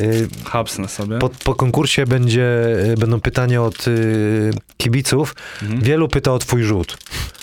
Y, 0.00 0.28
Hapsnę 0.44 0.88
sobie. 0.88 1.18
Po, 1.18 1.28
po 1.44 1.54
konkursie 1.54 2.06
będzie, 2.06 2.66
y, 2.92 2.94
będą 3.00 3.20
pytania 3.20 3.62
od 3.62 3.88
y, 3.88 4.50
kibiców. 4.76 5.34
Mhm. 5.62 5.80
Wielu 5.80 6.08
pyta 6.08 6.32
o 6.32 6.38
twój 6.38 6.62
rzut. 6.62 6.98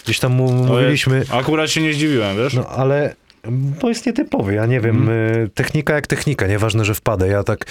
Gdzieś 0.05 0.19
tam 0.19 0.31
mu, 0.31 0.51
mówiliśmy, 0.51 1.23
Akurat 1.31 1.69
się 1.69 1.81
nie 1.81 1.93
zdziwiłem, 1.93 2.37
wiesz? 2.37 2.53
no 2.53 2.67
ale 2.69 3.15
bo 3.49 3.89
jest 3.89 4.05
nietypowy, 4.05 4.53
ja 4.53 4.65
nie 4.65 4.79
wiem, 4.81 4.97
Mhm. 5.01 5.49
technika 5.49 5.93
jak 5.93 6.07
technika, 6.07 6.47
nieważne, 6.47 6.85
że 6.85 6.93
wpadę. 6.95 7.27
Ja 7.27 7.43
tak 7.43 7.65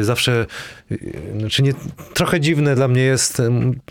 zawsze, 0.00 0.46
znaczy 1.38 1.62
nie, 1.62 1.72
trochę 2.14 2.40
dziwne 2.40 2.74
dla 2.74 2.88
mnie 2.88 3.02
jest, 3.02 3.42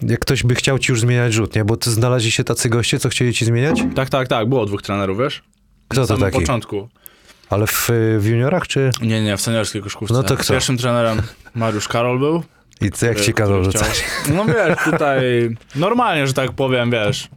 jak 0.08 0.20
ktoś 0.20 0.44
by 0.44 0.56
chciał 0.56 0.80
ci 0.80 0.92
już 0.92 1.02
zmieniać 1.02 1.34
rzut, 1.34 1.56
nie? 1.56 1.66
Bo 1.66 1.78
znaleźli 1.82 2.32
się 2.32 2.44
tacy 2.44 2.70
goście, 2.70 3.00
co 3.00 3.10
chcieli 3.10 3.34
ci 3.34 3.46
zmieniać? 3.46 3.84
Tak, 3.96 4.10
tak, 4.10 4.28
tak. 4.28 4.50
Było 4.50 4.66
dwóch 4.66 4.82
trenerów, 4.82 5.18
wiesz? 5.20 5.44
Kto 5.88 6.02
Na 6.02 6.08
to 6.08 6.18
taki? 6.18 6.40
początku. 6.40 6.90
Ale 7.52 7.68
w, 7.68 7.90
w 8.20 8.26
juniorach, 8.26 8.68
czy? 8.68 8.90
Nie, 9.02 9.24
nie, 9.24 9.38
w 9.38 9.42
seniorskiej 9.42 9.82
koszkówce. 9.82 10.14
No 10.14 10.24
to 10.24 10.38
kto? 10.38 10.54
Pierwszym 10.54 10.78
trenerem 10.78 11.22
Mariusz 11.56 11.88
Karol 11.88 12.20
był. 12.20 12.44
I 12.82 12.92
co, 12.92 13.06
jak 13.06 13.22
ci 13.22 13.32
chciał- 13.32 13.64
rzucać? 13.64 14.04
No 14.34 14.46
wiesz, 14.46 14.78
tutaj 14.84 15.50
normalnie, 15.76 16.28
że 16.28 16.34
tak 16.34 16.52
powiem, 16.52 16.92
wiesz. 16.92 17.30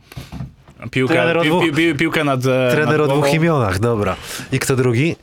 Piłkę, 0.91 1.35
pi, 1.43 1.51
pi, 1.61 1.73
pi, 1.73 1.95
piłkę 1.95 2.25
nad 2.25 2.41
e, 2.47 2.71
Trener 2.73 3.01
nad 3.01 3.11
o 3.11 3.13
dwóch 3.13 3.35
imionach, 3.35 3.79
dobra. 3.79 4.17
I 4.53 4.59
kto 4.59 4.77
drugi? 4.77 5.17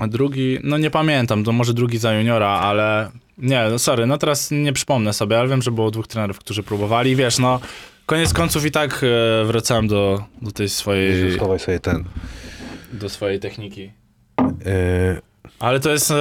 A 0.00 0.06
drugi, 0.06 0.58
no 0.62 0.78
nie 0.78 0.90
pamiętam, 0.90 1.44
to 1.44 1.52
może 1.52 1.74
drugi 1.74 1.98
za 1.98 2.14
juniora, 2.14 2.48
ale 2.48 3.10
nie, 3.38 3.66
no 3.70 3.78
sorry, 3.78 4.06
no 4.06 4.18
teraz 4.18 4.50
nie 4.50 4.72
przypomnę 4.72 5.12
sobie, 5.12 5.38
ale 5.38 5.48
wiem, 5.48 5.62
że 5.62 5.70
było 5.70 5.90
dwóch 5.90 6.06
trenerów, 6.06 6.38
którzy 6.38 6.62
próbowali. 6.62 7.16
Wiesz, 7.16 7.38
no 7.38 7.60
koniec 8.06 8.32
końców 8.32 8.64
i 8.66 8.70
tak 8.70 9.00
e, 9.42 9.44
wracałem 9.44 9.88
do, 9.88 10.24
do 10.42 10.50
tej 10.50 10.68
swojej, 10.68 11.34
Schowaj 11.34 11.58
sobie 11.58 11.80
ten. 11.80 12.04
Do 12.94 13.08
swojej 13.08 13.40
techniki. 13.40 13.90
Y, 14.66 15.20
Ale 15.58 15.80
to 15.80 15.90
jest 15.90 16.10
e, 16.10 16.14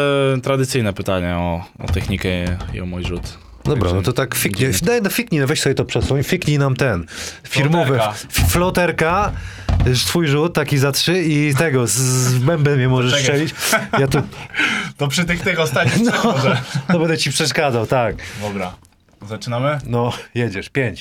tradycyjne 0.44 0.94
pytanie 0.94 1.36
o, 1.36 1.64
o 1.80 1.88
technikę 1.94 2.30
i 2.74 2.82
o 2.82 2.86
mój 2.86 3.04
rzut. 3.04 3.38
Dobra, 3.66 3.94
no 3.94 4.02
to 4.02 4.14
tak 4.14 4.36
fiknij, 4.36 4.72
daj, 4.82 5.02
no 5.02 5.10
fiknij, 5.10 5.42
no 5.42 5.48
weź 5.48 5.62
sobie 5.62 5.76
to 5.76 5.86
przesuń, 5.86 6.24
fiknij 6.24 6.60
nam 6.60 6.76
ten, 6.76 7.06
firmowy, 7.50 7.86
Floterka. 7.98 8.12
f- 8.12 8.52
floterka, 8.52 9.32
twój 10.06 10.28
rzut, 10.28 10.54
taki 10.54 10.78
za 10.78 10.92
trzy 10.92 11.22
i 11.24 11.56
tego, 11.56 11.88
z, 11.88 11.92
z 11.92 12.38
bębem 12.38 12.76
mnie 12.78 12.88
możesz 12.90 13.20
strzelić. 13.22 13.56
Ja 14.00 14.08
tu, 14.08 14.22
To 14.98 15.08
przy 15.08 15.26
tych 15.26 15.42
tych 15.42 15.60
ostatnich 15.60 16.06
no, 16.06 16.34
to 16.92 17.00
będę 17.00 17.18
ci 17.18 17.30
przeszkadzał, 17.30 17.86
tak. 17.88 18.16
Dobra, 18.42 18.74
zaczynamy? 19.28 19.80
No, 19.86 20.14
jedziesz, 20.36 20.70
pięć. 20.70 21.00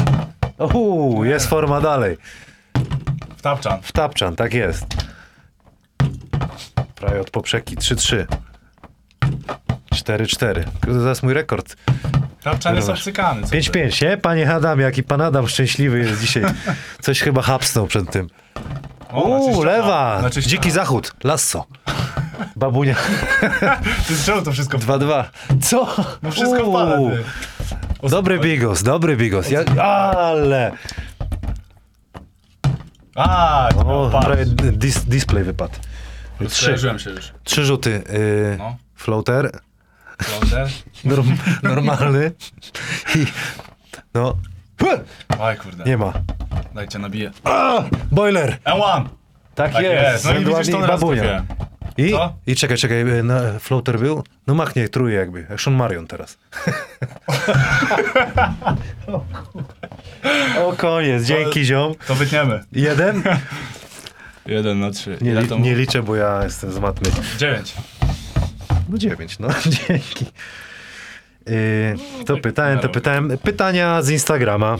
Uuu, 0.74 1.24
jest 1.24 1.46
forma 1.46 1.80
dalej. 1.80 2.16
W 3.36 3.42
tapczan. 3.42 3.78
W 3.82 3.92
tapczan, 3.92 4.36
tak 4.36 4.54
jest. 4.54 4.84
Prawie 7.02 7.20
od 7.20 7.30
poprzeki, 7.30 7.76
3-3. 7.76 8.26
4-4. 9.94 10.64
Kurde, 10.84 11.00
Zaraz 11.00 11.22
mój 11.22 11.34
rekord. 11.34 11.76
Tapczan 12.42 12.76
jest 12.76 12.88
obcykany. 12.88 13.42
5-5, 13.42 14.04
nie? 14.04 14.16
Panie 14.16 14.54
Adam, 14.54 14.80
jaki 14.80 15.02
pan 15.02 15.20
Adam 15.20 15.48
szczęśliwy 15.48 15.98
jest 15.98 16.20
dzisiaj. 16.20 16.42
Coś 17.00 17.20
chyba 17.20 17.42
hapsnął 17.42 17.86
przed 17.86 18.10
tym. 18.10 18.28
Uuu, 19.12 19.62
lewa! 19.62 20.22
Dziki 20.40 20.70
zachód. 20.70 21.12
Lasso. 21.24 21.66
Babunia. 22.56 22.94
Ty 24.08 24.14
czemu 24.24 24.42
to 24.42 24.52
wszystko 24.52 24.78
2-2. 24.78 25.24
Co? 25.62 25.96
No 26.22 26.30
wszystko 26.30 26.70
wpada, 26.70 26.96
ty. 26.96 28.08
Dobry 28.08 28.38
bigos, 28.38 28.82
dobry 28.82 29.16
bigos. 29.16 29.50
Ja, 29.50 29.60
ale... 29.82 30.72
A, 33.16 33.68
O, 33.76 34.20
prawie 34.24 34.44
dis, 34.72 35.04
display 35.04 35.44
wypadł. 35.44 35.74
Trzy, 36.48 36.78
się 36.78 37.10
już. 37.10 37.32
trzy 37.44 37.64
rzuty. 37.64 38.02
Yy, 38.12 38.56
No. 38.58 38.76
Floater. 38.94 39.50
Floater. 40.22 40.68
Norm, 41.04 41.36
normalny. 41.62 42.32
I... 43.14 43.26
No. 44.14 44.36
Oj 45.38 45.56
kurde, 45.56 45.84
Nie 45.84 45.96
ma. 45.96 46.12
dajcie 46.74 46.98
nabiję. 46.98 47.30
A, 47.44 47.82
boiler. 48.12 48.58
M1! 48.64 49.04
Tak, 49.54 49.72
Tak 49.72 49.82
jest. 49.82 50.02
jest, 50.12 50.24
no 50.24 50.32
i 50.34 50.44
widzisz, 50.44 50.70
to 50.74 50.80
raz 50.80 50.88
babunia. 51.00 51.22
trafiłem. 51.22 51.46
I, 51.96 52.10
Co? 52.10 52.34
I 52.46 52.56
czekaj, 52.56 52.76
czekaj, 52.76 53.00
e, 53.00 53.22
na, 53.22 53.58
floater 53.58 53.98
był? 53.98 54.24
No 54.46 54.54
machnie, 54.54 54.88
truje 54.88 55.16
jakby, 55.16 55.46
jak 55.50 55.60
Sean 55.60 55.76
Marion 55.76 56.06
teraz. 56.06 56.38
o 60.64 60.72
koniec, 60.76 61.24
dzięki 61.24 61.64
ziom. 61.64 61.94
To 62.06 62.14
wytniemy. 62.14 62.64
Jeden? 62.72 63.22
Jeden 64.46 64.80
na 64.80 64.90
trzy. 64.90 65.18
Nie, 65.20 65.34
li, 65.34 65.60
nie 65.60 65.74
liczę, 65.74 66.02
bo 66.02 66.16
ja 66.16 66.44
jestem 66.44 66.72
z 66.72 66.78
matmy. 66.78 67.10
Dziewięć. 67.38 67.74
No 68.88 68.98
dziewięć, 68.98 69.38
no 69.38 69.48
dzięki. 69.88 70.26
Yy, 71.46 72.24
to 72.24 72.36
pytałem, 72.36 72.78
to 72.78 72.88
pytałem. 72.88 73.38
Pytania 73.38 74.02
z 74.02 74.10
Instagrama, 74.10 74.78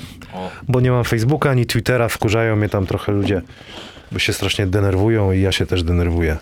bo 0.69 0.81
nie 0.81 0.91
mam 0.91 1.05
Facebooka 1.05 1.51
ani 1.51 1.67
Twittera, 1.67 2.09
wkurzają 2.09 2.57
mnie 2.57 2.69
tam 2.69 2.87
trochę 2.87 3.13
ludzie, 3.13 3.43
bo 4.13 4.19
się 4.19 4.33
strasznie 4.33 4.67
denerwują 4.67 5.33
i 5.33 5.41
ja 5.41 5.53
się 5.53 5.67
też 5.67 5.83
denerwuję. 5.83 6.37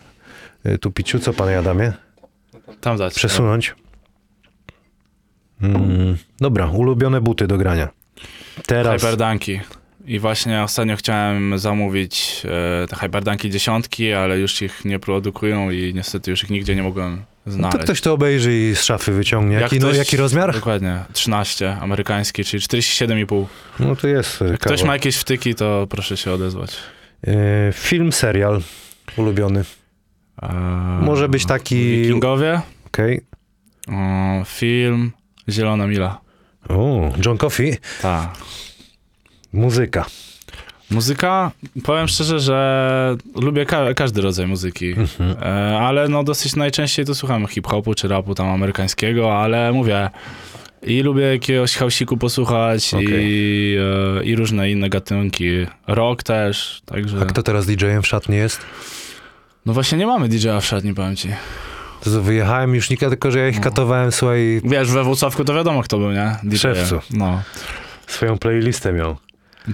Yy, 0.64 0.78
tu 0.78 0.90
Piciu, 0.90 1.18
co 1.18 1.32
panie 1.32 1.58
Adamie? 1.58 1.92
Tam 2.80 2.96
dać. 2.96 3.14
Przesunąć. 3.14 3.74
Mm, 5.62 6.16
dobra, 6.40 6.66
ulubione 6.66 7.20
buty 7.20 7.46
do 7.46 7.58
grania. 7.58 7.88
Teraz. 8.66 9.00
Hyperdanki. 9.00 9.60
I 10.04 10.18
właśnie 10.18 10.62
ostatnio 10.62 10.96
chciałem 10.96 11.58
zamówić 11.58 12.42
e, 12.84 12.86
te 12.86 12.96
hyperdanki 12.96 13.50
dziesiątki, 13.50 14.12
ale 14.12 14.38
już 14.38 14.62
ich 14.62 14.84
nie 14.84 14.98
produkują 14.98 15.70
i 15.70 15.94
niestety 15.94 16.30
już 16.30 16.42
ich 16.44 16.50
nigdzie 16.50 16.74
nie 16.76 16.82
mogłem 16.82 17.12
No 17.16 17.22
to 17.44 17.50
znaleźć. 17.52 17.84
ktoś 17.84 18.00
to 18.00 18.12
obejrzy 18.12 18.58
i 18.58 18.74
z 18.76 18.82
szafy 18.82 19.12
wyciągnie. 19.12 19.54
Jak 19.54 19.62
Jaki, 19.62 19.78
no, 19.78 19.86
ktoś- 19.86 19.98
jaki 19.98 20.16
rozmiar? 20.16 20.52
Dokładnie, 20.54 20.98
13, 21.12 21.76
amerykański, 21.80 22.44
czyli 22.44 22.62
47,5. 22.62 23.46
No 23.80 23.96
to 23.96 24.08
jest 24.08 24.40
yy, 24.40 24.58
Ktoś 24.58 24.82
ma 24.84 24.92
jakieś 24.92 25.16
wtyki, 25.16 25.54
to 25.54 25.86
proszę 25.90 26.16
się 26.16 26.32
odezwać. 26.32 26.76
Yy, 27.26 27.32
film, 27.72 28.12
serial 28.12 28.60
ulubiony. 29.16 29.64
Eee, 30.42 30.50
Może 31.02 31.28
być 31.28 31.46
taki... 31.46 31.76
Wikingowie, 32.02 32.60
Okej. 32.86 33.20
o, 33.88 34.44
film 34.44 35.12
Zielona 35.48 35.86
Mila. 35.86 36.20
O, 36.68 37.10
John 37.26 37.38
Coffey. 37.38 37.78
Tak. 38.02 38.30
Muzyka. 39.52 40.06
Muzyka, 40.90 41.50
powiem 41.84 42.08
szczerze, 42.08 42.40
że 42.40 43.16
lubię 43.34 43.66
ka- 43.66 43.94
każdy 43.94 44.20
rodzaj 44.20 44.46
muzyki, 44.46 44.90
Mhm. 44.92 45.36
e, 45.42 45.78
ale 45.78 46.08
no 46.08 46.24
dosyć 46.24 46.56
najczęściej 46.56 47.04
to 47.04 47.14
słucham 47.14 47.46
hip-hopu 47.46 47.94
czy 47.94 48.08
rapu 48.08 48.34
tam 48.34 48.46
amerykańskiego, 48.48 49.38
ale 49.38 49.72
mówię, 49.72 50.10
i 50.82 51.02
lubię 51.02 51.22
jakiegoś 51.22 51.76
hausiku 51.76 52.16
posłuchać 52.16 52.92
i, 53.10 53.76
e, 54.20 54.24
i 54.24 54.36
różne 54.36 54.70
inne 54.70 54.88
gatunki. 54.88 55.66
Rock 55.86 56.22
też, 56.22 56.82
także... 56.86 57.18
A 57.22 57.24
kto 57.24 57.42
teraz 57.42 57.66
DJ-em 57.66 58.02
w 58.02 58.06
szatni 58.06 58.36
jest? 58.36 58.60
No 59.66 59.72
właśnie 59.72 59.98
nie 59.98 60.06
mamy 60.06 60.28
DJ-a 60.28 60.60
w 60.60 60.64
szatni, 60.66 60.94
powiem 60.94 61.16
ci. 61.16 61.28
To 62.04 62.22
wyjechałem 62.22 62.74
już 62.74 62.90
nika, 62.90 63.08
tylko 63.08 63.30
że 63.30 63.38
ja 63.38 63.48
ich 63.48 63.60
katowałem, 63.60 64.12
słuchaj, 64.12 64.60
Wiesz, 64.64 64.90
we 64.90 65.04
Włocławku 65.04 65.44
to 65.44 65.54
wiadomo 65.54 65.82
kto 65.82 65.98
był, 65.98 66.12
nie? 66.12 66.36
DJ. 66.42 66.56
Szewcu. 66.56 67.00
No. 67.10 67.42
swoją 68.06 68.38
playlistę 68.38 68.92
miał. 68.92 69.16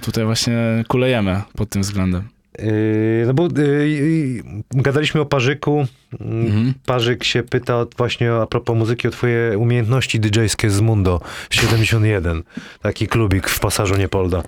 Tutaj 0.03 0.25
właśnie 0.25 0.85
kulejemy 0.89 1.43
pod 1.57 1.69
tym 1.69 1.83
względem. 1.83 2.23
Yy, 2.59 3.25
no 3.27 3.35
bo 3.35 3.49
yy, 3.57 3.89
yy, 3.89 4.43
gadaliśmy 4.75 5.21
o 5.21 5.27
Parzyku. 5.27 5.87
Mhm. 6.21 6.75
Parzyk 6.87 7.25
się 7.25 7.43
pyta 7.43 7.77
o- 7.77 7.87
właśnie 7.97 8.33
a 8.35 8.47
propos 8.47 8.77
muzyki 8.77 9.09
o 9.09 9.11
twoje 9.11 9.59
umiejętności 9.59 10.21
DJ-skie 10.21 10.71
z 10.71 10.81
Mundo 10.81 11.21
71. 11.51 12.43
Taki 12.83 13.09
klubik 13.09 13.49
w 13.49 13.61
pasażu 13.61 13.97
Niepolda. 13.97 14.43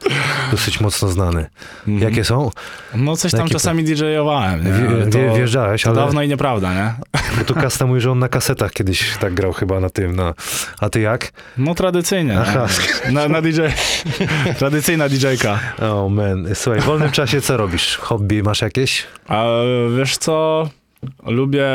Dosyć 0.50 0.80
mocno 0.80 1.08
znany. 1.08 1.46
Mhm. 1.88 2.10
Jakie 2.10 2.24
są? 2.24 2.50
No 2.94 3.16
coś 3.16 3.32
tam 3.32 3.40
Jaki 3.40 3.52
czasami 3.52 3.84
DJ-owałem? 3.84 4.62
Wie, 4.62 4.88
Ale 4.88 5.04
wie, 5.04 5.28
to, 5.28 5.34
wjeżdżałeś, 5.36 5.82
to 5.82 5.90
ale 5.90 5.98
dawno 5.98 6.22
i 6.22 6.28
nieprawda, 6.28 6.74
nie? 6.74 6.94
bo 7.38 7.44
tu 7.44 7.54
Kasta 7.54 7.86
mówi, 7.86 8.00
że 8.00 8.10
on 8.10 8.18
na 8.18 8.28
kasetach 8.28 8.72
kiedyś 8.72 9.16
tak 9.20 9.34
grał 9.34 9.52
chyba 9.52 9.80
na 9.80 9.90
tym. 9.90 10.16
Na... 10.16 10.34
A 10.80 10.88
ty 10.88 11.00
jak? 11.00 11.32
No 11.58 11.74
tradycyjnie. 11.74 12.40
Aha. 12.40 12.66
Na, 13.12 13.28
na 13.28 13.42
DJ. 13.42 13.60
Tradycyjna 14.58 15.08
DJ-ka. 15.08 15.58
Oh 15.82 16.08
man. 16.08 16.46
Słuchaj, 16.54 16.80
w 16.80 16.84
wolnym 16.84 17.10
czasie 17.10 17.40
co 17.40 17.56
robisz? 17.56 17.96
Hobby 17.96 18.42
masz 18.42 18.60
jakieś? 18.60 19.06
A 19.28 19.44
wiesz 19.98 20.16
co? 20.16 20.68
Lubię, 21.26 21.66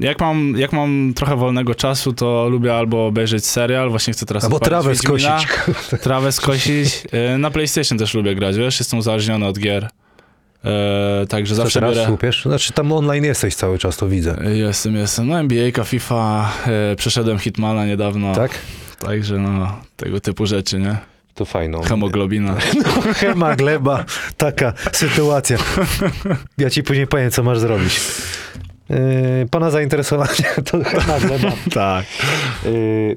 jak 0.00 0.20
mam, 0.20 0.54
jak 0.56 0.72
mam 0.72 1.12
trochę 1.16 1.36
wolnego 1.36 1.74
czasu, 1.74 2.12
to 2.12 2.48
lubię 2.48 2.74
albo 2.74 3.06
obejrzeć 3.06 3.46
serial, 3.46 3.90
właśnie 3.90 4.12
chcę 4.12 4.26
teraz 4.26 4.44
Albo 4.44 4.58
trawę 4.58 4.94
skosić. 4.94 5.28
Trawę 6.02 6.32
skosić. 6.32 7.02
Y, 7.34 7.38
Na 7.38 7.50
PlayStation 7.50 7.98
też 7.98 8.14
lubię 8.14 8.34
grać, 8.34 8.56
wiesz, 8.56 8.78
jestem 8.78 8.98
uzależniony 8.98 9.46
od 9.46 9.58
gier. 9.58 9.88
E, 10.64 11.26
także 11.28 11.54
zawsze 11.54 11.80
teraz 11.80 11.94
biorę... 11.94 12.06
słupiesz? 12.06 12.42
Znaczy 12.42 12.72
tam 12.72 12.92
online 12.92 13.24
jesteś 13.24 13.54
cały 13.54 13.78
czas, 13.78 13.96
to 13.96 14.08
widzę. 14.08 14.36
Jestem, 14.52 14.96
jestem. 14.96 15.28
No 15.28 15.38
NBA, 15.38 15.84
FIFA, 15.84 16.52
e, 16.66 16.96
przeszedłem 16.96 17.38
Hitmana 17.38 17.86
niedawno. 17.86 18.34
Tak? 18.34 18.50
Także 18.98 19.38
no, 19.38 19.80
tego 19.96 20.20
typu 20.20 20.46
rzeczy, 20.46 20.78
nie? 20.78 20.96
To 21.34 21.44
fajno. 21.44 21.82
Hemoglobina. 21.82 22.56
Chema, 23.20 23.56
gleba, 23.56 24.04
taka 24.36 24.72
sytuacja. 24.92 25.56
Ja 26.58 26.70
ci 26.70 26.82
później 26.82 27.06
powiem, 27.06 27.30
co 27.30 27.42
masz 27.42 27.58
zrobić. 27.58 28.00
Yy, 28.90 28.96
pana 29.50 29.70
zainteresowanie 29.70 30.44
to 30.70 30.84
chema, 30.84 31.20
gleba. 31.20 31.52
tak. 31.74 32.04
Yy, 32.64 33.16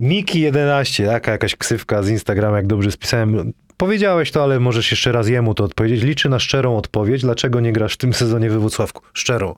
Miki11, 0.00 1.06
taka 1.06 1.32
jakaś 1.32 1.56
ksywka 1.56 2.02
z 2.02 2.08
Instagrama, 2.08 2.56
jak 2.56 2.66
dobrze 2.66 2.90
spisałem. 2.92 3.52
Powiedziałeś 3.76 4.30
to, 4.30 4.42
ale 4.42 4.60
możesz 4.60 4.90
jeszcze 4.90 5.12
raz 5.12 5.28
jemu 5.28 5.54
to 5.54 5.64
odpowiedzieć. 5.64 6.02
Liczy 6.02 6.28
na 6.28 6.38
szczerą 6.38 6.76
odpowiedź, 6.76 7.22
dlaczego 7.22 7.60
nie 7.60 7.72
grasz 7.72 7.94
w 7.94 7.96
tym 7.96 8.14
sezonie 8.14 8.50
we 8.50 8.58
Wrocławku. 8.60 9.02
Szczerą. 9.12 9.54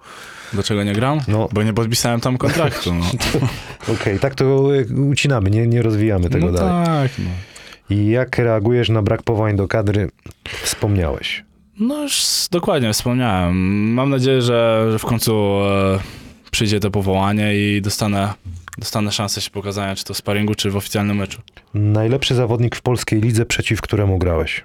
Dlaczego 0.52 0.84
nie 0.84 0.92
gram? 0.92 1.20
No. 1.28 1.48
Bo 1.52 1.62
nie 1.62 1.72
podpisałem 1.72 2.20
tam 2.20 2.38
kontraktu. 2.38 2.94
No, 2.94 3.04
Okej, 3.94 4.18
tak 4.18 4.34
to 4.34 4.74
y, 4.74 4.86
ucinamy, 5.10 5.50
nie, 5.50 5.66
nie 5.66 5.82
rozwijamy 5.82 6.30
tego 6.30 6.46
no 6.46 6.52
dalej. 6.52 6.86
tak, 6.86 7.10
no. 7.18 7.30
I 7.91 8.07
jak 8.09 8.39
reagujesz 8.39 8.89
na 8.89 9.03
brak 9.03 9.22
powołań 9.22 9.57
do 9.57 9.68
kadry? 9.68 10.11
Wspomniałeś. 10.62 11.45
No 11.80 12.03
już 12.03 12.22
dokładnie 12.51 12.93
wspomniałem. 12.93 13.57
Mam 13.93 14.11
nadzieję, 14.11 14.43
że, 14.43 14.87
w 14.99 15.05
końcu 15.05 15.61
e, 15.64 15.99
przyjdzie 16.51 16.80
to 16.80 16.91
powołanie 16.91 17.55
i 17.57 17.82
dostanę, 17.82 18.35
dostanę 18.78 19.12
szansę 19.12 19.41
się 19.41 19.51
pokazania, 19.51 19.97
czy 19.97 20.05
to 20.05 20.14
w 20.14 20.16
sparingu, 20.16 20.55
czy 20.55 20.70
w 20.70 20.76
oficjalnym 20.76 21.16
meczu. 21.16 21.41
Najlepszy 21.74 22.35
zawodnik 22.35 22.76
w 22.76 22.82
polskiej 22.82 23.20
lidze, 23.20 23.47
przeciw 23.47 23.80
któremu 23.80 24.18
grałeś? 24.18 24.64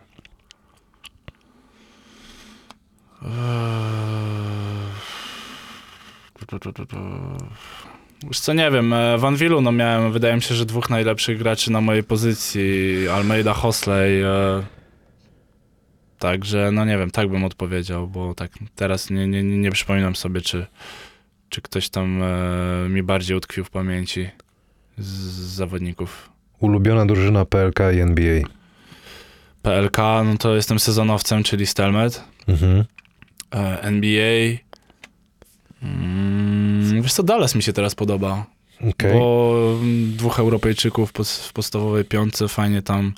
Już 8.27 8.39
co 8.39 8.53
nie 8.53 8.71
wiem, 8.71 8.93
e, 8.93 9.17
Van 9.17 9.35
Wilu, 9.35 9.61
no 9.61 9.71
miałem, 9.71 10.11
wydaje 10.11 10.35
mi 10.35 10.41
się, 10.41 10.55
że 10.55 10.65
dwóch 10.65 10.89
najlepszych 10.89 11.37
graczy 11.37 11.71
na 11.71 11.81
mojej 11.81 12.03
pozycji, 12.03 13.07
Almeida, 13.13 13.53
Hosley, 13.53 14.21
e, 14.21 14.63
także 16.19 16.71
no 16.71 16.85
nie 16.85 16.97
wiem, 16.97 17.11
tak 17.11 17.29
bym 17.29 17.43
odpowiedział, 17.43 18.07
bo 18.07 18.35
tak 18.35 18.51
teraz 18.75 19.09
nie, 19.09 19.27
nie, 19.27 19.43
nie 19.43 19.71
przypominam 19.71 20.15
sobie, 20.15 20.41
czy, 20.41 20.65
czy 21.49 21.61
ktoś 21.61 21.89
tam 21.89 22.23
e, 22.23 22.89
mi 22.89 23.03
bardziej 23.03 23.37
utkwił 23.37 23.63
w 23.63 23.69
pamięci 23.69 24.29
z, 24.97 25.07
zawodników. 25.55 26.29
Ulubiona 26.59 27.05
drużyna 27.05 27.45
PLK 27.45 27.79
i 27.95 27.99
NBA. 27.99 28.41
PLK, 29.61 29.97
no 30.25 30.37
to 30.39 30.55
jestem 30.55 30.79
sezonowcem, 30.79 31.43
czyli 31.43 31.65
Stelmet. 31.65 32.23
Mhm. 32.47 32.85
E, 33.53 33.81
NBA. 33.81 34.57
Mm, 35.83 37.01
wiesz 37.01 37.13
co, 37.13 37.23
Dallas 37.23 37.55
mi 37.55 37.63
się 37.63 37.73
teraz 37.73 37.95
podoba. 37.95 38.45
Okej. 38.89 39.13
Bo 39.13 39.55
mm, 39.81 40.15
dwóch 40.17 40.39
Europejczyków 40.39 41.11
w 41.49 41.53
podstawowej 41.53 42.05
piątce 42.05 42.47
fajnie 42.47 42.81
tam 42.81 43.13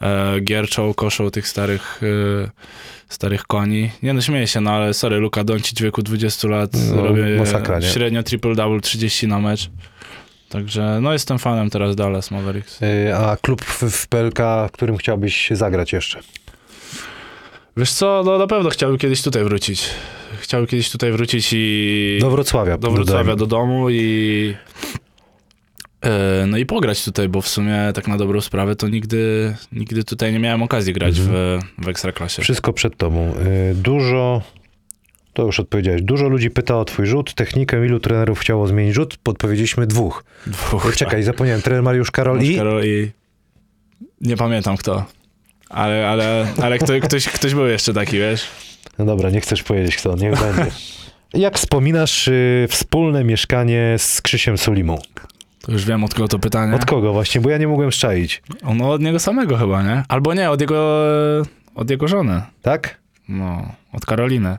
e, 0.00 0.40
gierczą, 0.40 0.94
koszą 0.94 1.30
tych 1.30 1.48
starych, 1.48 2.00
e, 2.44 2.50
starych 3.08 3.42
koni. 3.42 3.90
Nie 4.02 4.12
no, 4.12 4.20
śmieję 4.20 4.46
się, 4.46 4.60
no 4.60 4.70
ale 4.70 4.94
sorry, 4.94 5.16
Luka 5.16 5.44
Doncic 5.44 5.78
w 5.78 5.82
wieku 5.82 6.02
20 6.02 6.48
lat 6.48 6.70
No, 6.94 7.02
robię 7.02 7.36
masakra, 7.38 7.82
średnio 7.82 8.22
triple-double 8.22 8.80
30 8.80 9.28
na 9.28 9.38
mecz. 9.38 9.70
Także 10.48 10.98
no 11.02 11.12
jestem 11.12 11.38
fanem 11.38 11.70
teraz 11.70 11.96
Dallas 11.96 12.30
Mavericks. 12.30 12.82
Y, 12.82 13.16
A 13.16 13.36
klub 13.36 13.64
w, 13.64 13.82
w 13.82 14.08
PLK, 14.08 14.38
w 14.68 14.70
którym 14.72 14.96
chciałbyś 14.96 15.50
zagrać 15.50 15.92
jeszcze? 15.92 16.20
Wiesz 17.76 17.92
co, 17.92 18.22
no 18.24 18.38
na 18.38 18.46
pewno 18.46 18.70
chciałbym 18.70 18.98
kiedyś 18.98 19.22
tutaj 19.22 19.44
wrócić. 19.44 19.90
Chciałbym 20.40 20.66
kiedyś 20.66 20.90
tutaj 20.90 21.12
wrócić 21.12 21.48
i... 21.52 22.18
Do 22.20 22.30
Wrocławia. 22.30 22.78
do 22.78 22.90
Wrocławia, 22.90 23.18
dodajmy. 23.18 23.36
do 23.38 23.46
domu 23.46 23.90
i 23.90 24.54
e, 26.02 26.44
no 26.46 26.58
i 26.58 26.66
pograć 26.66 27.04
tutaj, 27.04 27.28
bo 27.28 27.40
w 27.40 27.48
sumie 27.48 27.76
tak 27.94 28.08
na 28.08 28.16
dobrą 28.18 28.40
sprawę 28.40 28.76
to 28.76 28.88
nigdy, 28.88 29.54
nigdy 29.72 30.04
tutaj 30.04 30.32
nie 30.32 30.38
miałem 30.38 30.62
okazji 30.62 30.92
grać 30.92 31.20
w, 31.20 31.58
w 31.78 31.88
Ekstraklasie. 31.88 32.42
Wszystko 32.42 32.72
przed 32.72 32.96
tobą. 32.96 33.34
Y, 33.70 33.74
Dużo, 33.74 34.42
to 35.32 35.42
już 35.42 35.60
odpowiedziałeś, 35.60 36.02
dużo 36.02 36.28
ludzi 36.28 36.50
pyta 36.50 36.76
o 36.78 36.84
twój 36.84 37.06
rzut, 37.06 37.34
technikę, 37.34 37.86
ilu 37.86 38.00
trenerów 38.00 38.38
chciało 38.38 38.66
zmienić 38.66 38.94
rzut? 38.94 39.16
Podpowiedzieliśmy 39.22 39.86
dwóch. 39.86 40.24
Dwóch, 40.46 40.86
Y, 40.86 40.96
Czekaj, 40.96 41.22
zapomniałem, 41.22 41.62
trener 41.62 41.82
Mariusz 41.82 42.10
Karol 42.10 42.38
tak. 42.38 42.46
i... 42.46 42.56
Karol 42.56 42.84
i... 42.84 43.10
Nie 44.20 44.36
pamiętam 44.36 44.76
kto. 44.76 45.04
Ale, 45.68 46.08
ale, 46.08 46.46
ale 46.62 46.78
kto, 46.78 46.92
ktoś, 47.02 47.28
ktoś 47.28 47.54
był 47.54 47.66
jeszcze 47.66 47.94
taki, 47.94 48.18
wiesz? 48.18 48.46
No 49.00 49.06
dobra, 49.06 49.30
nie 49.30 49.40
chcesz 49.40 49.62
powiedzieć 49.62 49.96
kto, 49.96 50.16
niech 50.16 50.40
będzie. 50.40 50.70
Jak 51.34 51.58
wspominasz 51.58 52.28
y, 52.28 52.66
wspólne 52.70 53.24
mieszkanie 53.24 53.94
z 53.98 54.22
Krzysiem 54.22 54.58
Sulimą? 54.58 54.98
To 55.62 55.72
już 55.72 55.84
wiem 55.84 56.04
od 56.04 56.14
kogo 56.14 56.28
to 56.28 56.38
pytanie. 56.38 56.74
Od 56.74 56.84
kogo 56.84 57.12
właśnie, 57.12 57.40
bo 57.40 57.50
ja 57.50 57.58
nie 57.58 57.68
mogłem 57.68 57.92
szczaić. 57.92 58.42
Ono 58.64 58.90
od 58.90 59.02
niego 59.02 59.18
samego 59.18 59.56
chyba, 59.56 59.82
nie? 59.82 60.02
Albo 60.08 60.34
nie, 60.34 60.50
od 60.50 60.60
jego, 60.60 61.02
od 61.74 61.90
jego 61.90 62.08
żony. 62.08 62.42
Tak? 62.62 63.00
No, 63.28 63.72
od 63.92 64.06
Karoliny. 64.06 64.58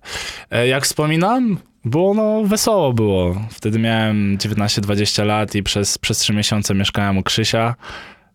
E, 0.52 0.68
jak 0.68 0.84
wspominam, 0.84 1.58
Było 1.86 2.14
no 2.14 2.44
wesoło 2.44 2.94
było. 2.94 3.42
Wtedy 3.50 3.80
miałem 3.80 4.38
19-20 4.38 5.26
lat 5.26 5.56
i 5.56 5.64
przez, 5.64 5.98
przez 5.98 6.18
3 6.18 6.34
miesiące 6.34 6.74
mieszkałem 6.74 7.18
u 7.18 7.24
Krzysia. 7.24 7.76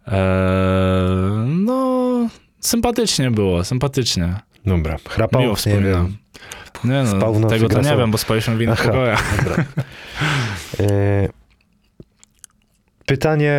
Eee, 0.06 0.14
no, 1.46 2.28
sympatycznie 2.60 3.30
było, 3.30 3.64
sympatycznie. 3.64 4.34
Dobra, 4.66 4.96
chrapał, 5.08 5.40
Miło 5.40 5.52
nie 5.52 5.56
wspominam. 5.56 6.06
wiem. 6.06 6.16
Nie 6.84 7.06
Spał 7.06 7.34
w 7.34 7.40
no, 7.40 7.48
nocy 7.48 7.54
tego 7.54 7.68
to 7.68 7.90
nie 7.90 7.96
wiem, 7.96 8.10
bo 8.10 8.18
spaliśmy 8.18 8.56
w 8.56 8.62
innych 8.62 8.82
pokojach. 8.82 9.44
Dobra. 9.44 9.64
E, 10.80 11.28
Pytanie, 13.06 13.54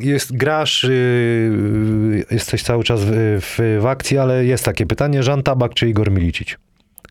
jest, 0.00 0.36
grasz, 0.36 0.82
yy, 0.84 2.24
jesteś 2.30 2.62
cały 2.62 2.84
czas 2.84 3.00
w, 3.04 3.10
w, 3.40 3.78
w 3.80 3.86
akcji, 3.86 4.18
ale 4.18 4.44
jest 4.44 4.64
takie 4.64 4.86
pytanie, 4.86 5.22
Żan 5.22 5.42
Tabak 5.42 5.74
czy 5.74 5.88
Igor 5.88 6.10
Milicic? 6.10 6.56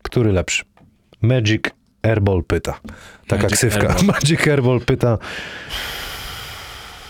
Który 0.02 0.32
lepszy? 0.32 0.64
Magic 1.22 1.62
Airball 2.02 2.44
pyta. 2.44 2.80
Taka 3.26 3.42
Magic 3.42 3.58
ksywka. 3.58 3.88
Airball. 3.88 4.04
Magic 4.14 4.48
Airball 4.48 4.80
pyta. 4.80 5.18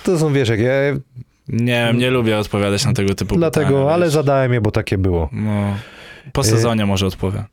To 0.05 0.19
są, 0.19 0.33
wiesz, 0.33 0.49
jak 0.49 0.61
ja, 0.61 0.73
Nie 1.49 1.85
wiem, 1.87 1.99
nie 1.99 2.11
lubię 2.11 2.39
odpowiadać 2.39 2.85
na 2.85 2.93
tego 2.93 3.15
typu 3.15 3.37
dlatego, 3.37 3.69
pytania. 3.69 3.91
ale 3.91 4.07
wiesz. 4.07 4.13
zadałem 4.15 4.53
je, 4.53 4.61
bo 4.61 4.71
takie 4.71 4.99
było. 4.99 5.29
No, 5.33 5.77
po 6.33 6.45
sezonie 6.45 6.87
może 6.87 7.07
odpowiem. 7.07 7.45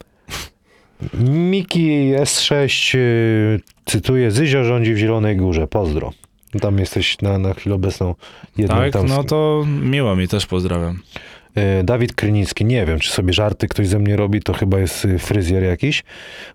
Miki 1.23 2.13
S6, 2.15 2.97
yy, 2.97 3.59
cytuję, 3.85 4.31
Zyzio 4.31 4.63
rządzi 4.63 4.93
w 4.93 4.97
Zielonej 4.97 5.37
Górze, 5.37 5.67
pozdro. 5.67 6.11
Tam 6.61 6.79
jesteś 6.79 7.21
na, 7.21 7.39
na 7.39 7.53
chwilę 7.53 7.75
obecną 7.75 8.15
jednym 8.57 8.77
Tak, 8.77 8.93
tam 8.93 9.07
no 9.07 9.23
to 9.23 9.65
miło 9.81 10.15
mi, 10.15 10.27
też 10.27 10.45
pozdrawiam. 10.45 10.99
E, 11.55 11.83
Dawid 11.83 12.13
Krynicki, 12.13 12.65
nie 12.65 12.85
wiem, 12.85 12.99
czy 12.99 13.11
sobie 13.11 13.33
żarty 13.33 13.67
ktoś 13.67 13.87
ze 13.87 13.99
mnie 13.99 14.15
robi, 14.15 14.41
to 14.41 14.53
chyba 14.53 14.79
jest 14.79 15.05
y, 15.05 15.19
fryzjer 15.19 15.63
jakiś, 15.63 16.03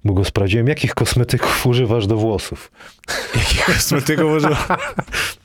bo 0.04 0.12
go 0.12 0.24
sprawdziłem. 0.24 0.68
Jakich 0.68 0.94
kosmetyków 0.94 1.66
używasz 1.66 2.06
do 2.06 2.16
włosów? 2.16 2.70
Jakich 3.34 3.64
kosmetyków 3.64 4.32
używa? 4.32 4.66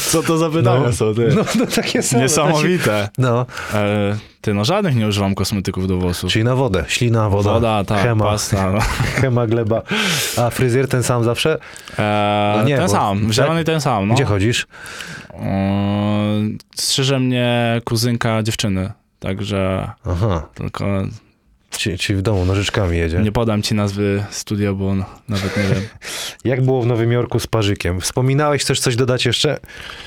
Co 0.00 0.22
to 0.22 0.38
za 0.38 0.50
pytania 0.50 0.86
No. 0.86 0.92
są, 0.92 1.14
ty? 1.14 1.28
No, 1.36 1.44
no 1.58 1.66
takie 1.66 2.02
same. 2.02 2.22
Niesamowite. 2.22 3.08
No, 3.18 3.46
E, 3.74 4.16
ty, 4.40 4.54
no 4.54 4.64
żadnych 4.64 4.96
nie 4.96 5.06
używam 5.06 5.34
kosmetyków 5.34 5.88
do 5.88 5.96
włosów. 5.96 6.30
czyli 6.32 6.44
na 6.44 6.54
wodę, 6.56 6.84
ślina, 6.88 7.28
woda, 7.28 7.52
Woda, 7.52 7.84
tak, 7.84 8.02
chema, 8.02 8.24
pasta. 8.24 8.72
No. 8.72 8.78
chema, 9.20 9.46
gleba. 9.46 9.82
A 10.36 10.50
fryzjer 10.50 10.88
ten 10.88 11.02
sam 11.02 11.24
zawsze? 11.24 11.58
E, 11.98 12.54
No 12.58 12.64
nie, 12.64 12.76
ten 12.76 12.86
bo- 12.86 12.92
sam, 12.92 13.20
tak? 13.20 13.32
zielony 13.32 13.64
ten 13.64 13.80
sam. 13.80 14.08
No. 14.08 14.14
Gdzie 14.14 14.24
chodzisz? 14.24 14.66
E, 15.34 15.38
strzyże 16.76 17.20
mnie 17.20 17.80
kuzynka 17.84 18.42
dziewczyny, 18.42 18.92
także 19.18 19.90
Aha, 20.06 20.48
tylko 20.54 20.86
ci, 21.70 21.98
ci 21.98 22.14
w 22.14 22.22
domu 22.22 22.44
nożyczkami 22.44 22.98
jedzie. 22.98 23.18
nie 23.18 23.32
podam 23.32 23.62
ci 23.62 23.74
nazwy 23.74 24.24
studia, 24.30 24.72
bo 24.72 24.88
on 24.88 25.04
nawet 25.28 25.56
nie 25.56 25.62
wiem. 25.62 25.82
Jak 26.44 26.62
było 26.62 26.82
w 26.82 26.86
Nowym 26.86 27.12
Jorku 27.12 27.40
z 27.40 27.46
Parzykiem? 27.46 28.00
Wspominałeś, 28.00 28.62
chcesz 28.62 28.80
coś 28.80 28.96
dodać 28.96 29.26
jeszcze? 29.26 29.58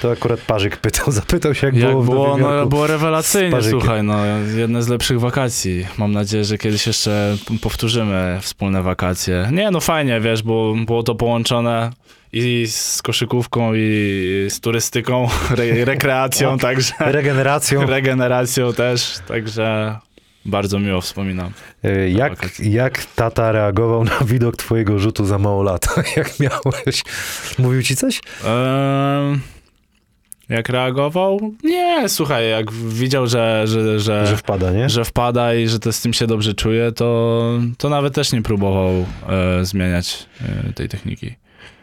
To 0.01 0.11
akurat 0.11 0.39
Parzyk 0.39 0.77
pytał, 0.77 1.11
zapytał 1.21 1.53
się, 1.55 1.67
jak, 1.67 1.75
Jak 1.75 1.89
było 1.91 2.01
w 2.03 2.05
było, 2.05 2.27
Nowym 2.27 2.41
no, 2.43 2.53
Jorku. 2.53 2.69
było 2.69 2.87
z 2.87 2.89
rewelacyjnie, 2.89 3.61
słuchaj, 3.69 4.03
no, 4.03 4.25
jedne 4.57 4.83
z 4.83 4.87
lepszych 4.87 5.19
wakacji. 5.19 5.87
Mam 5.97 6.11
nadzieję, 6.11 6.43
że 6.45 6.57
kiedyś 6.57 6.87
jeszcze 6.87 7.37
powtórzymy 7.61 8.39
wspólne 8.41 8.83
wakacje. 8.83 9.49
Nie, 9.51 9.71
no 9.71 9.79
fajnie, 9.79 10.19
wiesz, 10.21 10.43
bo 10.43 10.75
było 10.85 11.03
to 11.03 11.15
połączone 11.15 11.91
i 12.33 12.65
z 12.69 13.01
koszykówką, 13.01 13.71
i 13.75 14.47
z 14.49 14.59
turystyką, 14.59 15.27
re, 15.57 15.85
rekreacją, 15.85 16.57
także 16.57 16.93
Regeneracją. 16.99 17.85
regeneracją 17.85 18.73
też, 18.73 19.15
także 19.27 19.95
bardzo 20.45 20.79
miło 20.79 21.01
wspominam. 21.01 21.51
E, 21.83 22.09
Jak, 22.09 22.35
wakacje. 22.35 22.71
jak 22.71 23.05
tata 23.05 23.51
reagował 23.51 24.03
na 24.03 24.19
widok 24.25 24.57
twojego 24.57 24.99
rzutu 24.99 25.25
za 25.25 25.37
mało 25.37 25.63
lat? 25.63 25.87
Jak 26.17 26.39
miałeś? 26.39 27.03
Mówił 27.59 27.83
ci 27.83 27.95
coś? 27.95 28.21
Jak 30.49 30.69
reagował? 30.69 31.39
Nie, 31.63 32.09
słuchaj, 32.09 32.49
jak 32.49 32.71
widział, 32.71 33.27
że, 33.27 33.63
że, 33.67 33.99
że, 33.99 34.25
Że 34.27 34.37
wpada, 34.37 34.71
nie? 34.71 34.89
że 34.89 35.05
wpada 35.05 35.53
i 35.55 35.67
że 35.67 35.79
to 35.79 35.91
z 35.93 36.01
tym 36.01 36.13
się 36.13 36.27
dobrze 36.27 36.53
czuje, 36.53 36.91
to, 36.91 37.41
to 37.77 37.89
nawet 37.89 38.13
też 38.15 38.31
nie 38.31 38.41
próbował 38.41 39.05
e, 39.29 39.65
zmieniać 39.65 40.25
e, 40.69 40.73
tej 40.73 40.89
techniki. 40.89 41.35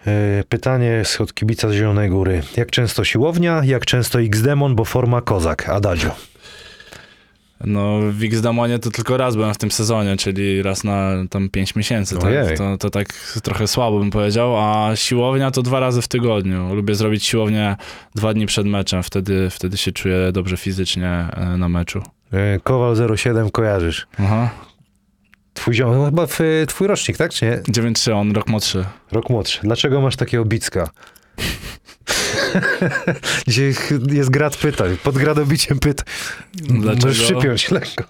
E, 0.06 0.44
Pytanie 0.48 1.02
z 1.04 1.20
od 1.20 1.34
kibica 1.34 1.68
z 1.68 1.72
Zielonej 1.72 2.10
Góry. 2.10 2.42
Jak 2.56 2.70
często 2.70 3.04
siłownia, 3.04 3.60
jak 3.64 3.86
często 3.86 4.20
X-Demon, 4.20 4.74
bo 4.74 4.84
forma 4.84 5.20
kozak, 5.20 5.68
Adagio. 5.68 6.10
No 7.66 8.00
w 8.12 8.22
X-Damonie 8.24 8.78
to 8.78 8.90
tylko 8.90 9.16
raz 9.16 9.36
byłem 9.36 9.54
w 9.54 9.58
tym 9.58 9.70
sezonie, 9.70 10.16
czyli 10.16 10.62
raz 10.62 10.84
na 10.84 11.12
tam 11.30 11.48
5 11.48 11.74
miesięcy. 11.74 12.18
Tak? 12.18 12.58
To, 12.58 12.78
to 12.78 12.90
tak 12.90 13.12
trochę 13.42 13.68
słabo 13.68 13.98
bym 13.98 14.10
powiedział, 14.10 14.56
a 14.58 14.96
siłownia 14.96 15.50
to 15.50 15.62
dwa 15.62 15.80
razy 15.80 16.02
w 16.02 16.08
tygodniu. 16.08 16.74
Lubię 16.74 16.94
zrobić 16.94 17.24
siłownię 17.24 17.76
dwa 18.14 18.34
dni 18.34 18.46
przed 18.46 18.66
meczem, 18.66 19.02
wtedy, 19.02 19.50
wtedy 19.50 19.76
się 19.76 19.92
czuję 19.92 20.32
dobrze 20.32 20.56
fizycznie 20.56 21.08
e, 21.10 21.56
na 21.56 21.68
meczu. 21.68 22.02
E, 22.32 22.60
Kowal 22.60 23.16
07 23.16 23.50
kojarzysz. 23.50 24.06
Aha. 24.18 24.50
Twój 25.54 25.74
ziom, 25.74 25.98
no 25.98 26.04
chyba 26.04 26.26
w, 26.26 26.38
twój 26.68 26.86
rocznik, 26.88 27.16
tak 27.16 27.32
czy 27.32 27.44
nie? 27.44 27.58
9-3, 27.58 28.12
on 28.12 28.32
rok 28.32 28.48
młodszy. 28.48 28.84
Rok 29.12 29.30
młodszy. 29.30 29.60
Dlaczego 29.62 30.00
masz 30.00 30.16
takiego 30.16 30.44
bicka? 30.44 30.90
Dzisiaj 33.48 33.74
jest 34.12 34.30
grad 34.30 34.56
pytań. 34.56 34.96
Pod 35.02 35.18
gradobiciem 35.18 35.78
pytań. 35.78 36.06
Dlaczego? 36.54 37.06
Możesz 37.06 37.22
przypiąć 37.22 37.70
lekko. 37.70 38.04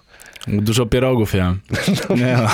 Dużo 0.47 0.85
pierogów 0.85 1.33
jem. 1.33 1.59
Nie 2.17 2.37
no. 2.37 2.49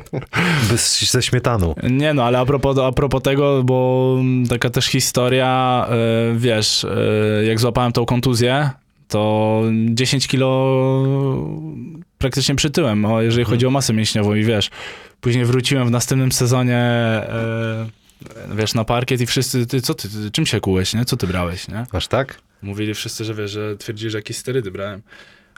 Bez, 0.70 1.10
ze 1.10 1.22
śmietaną. 1.22 1.74
Nie 1.90 2.14
no, 2.14 2.24
ale 2.24 2.38
a 2.38 2.46
propos, 2.46 2.78
a 2.78 2.92
propos 2.92 3.22
tego, 3.22 3.62
bo 3.64 4.18
taka 4.48 4.70
też 4.70 4.86
historia, 4.86 5.86
e, 5.88 5.94
wiesz, 6.36 6.84
e, 6.84 7.44
jak 7.44 7.60
złapałem 7.60 7.92
tą 7.92 8.06
kontuzję, 8.06 8.70
to 9.08 9.62
10 9.88 10.28
kilo 10.28 10.76
praktycznie 12.18 12.54
przytyłem, 12.54 13.06
jeżeli 13.20 13.44
chodzi 13.44 13.66
o 13.66 13.70
masę 13.70 13.92
mięśniową 13.92 14.34
i 14.34 14.44
wiesz, 14.44 14.70
później 15.20 15.44
wróciłem 15.44 15.88
w 15.88 15.90
następnym 15.90 16.32
sezonie, 16.32 16.76
e, 16.76 17.86
wiesz, 18.54 18.74
na 18.74 18.84
parkiet 18.84 19.20
i 19.20 19.26
wszyscy, 19.26 19.66
ty 19.66 19.80
co 19.80 19.94
ty, 19.94 20.08
ty, 20.08 20.30
czym 20.30 20.46
się 20.46 20.60
kułeś, 20.60 20.94
nie? 20.94 21.04
Co 21.04 21.16
ty 21.16 21.26
brałeś, 21.26 21.68
nie? 21.68 21.86
Aż 21.92 22.08
tak? 22.08 22.40
Mówili 22.62 22.94
wszyscy, 22.94 23.24
że 23.24 23.34
wiesz, 23.34 23.50
że 23.50 23.76
twierdzili, 23.76 24.10
że 24.10 24.18
jakieś 24.18 24.36
sterydy 24.36 24.70
brałem. 24.70 25.02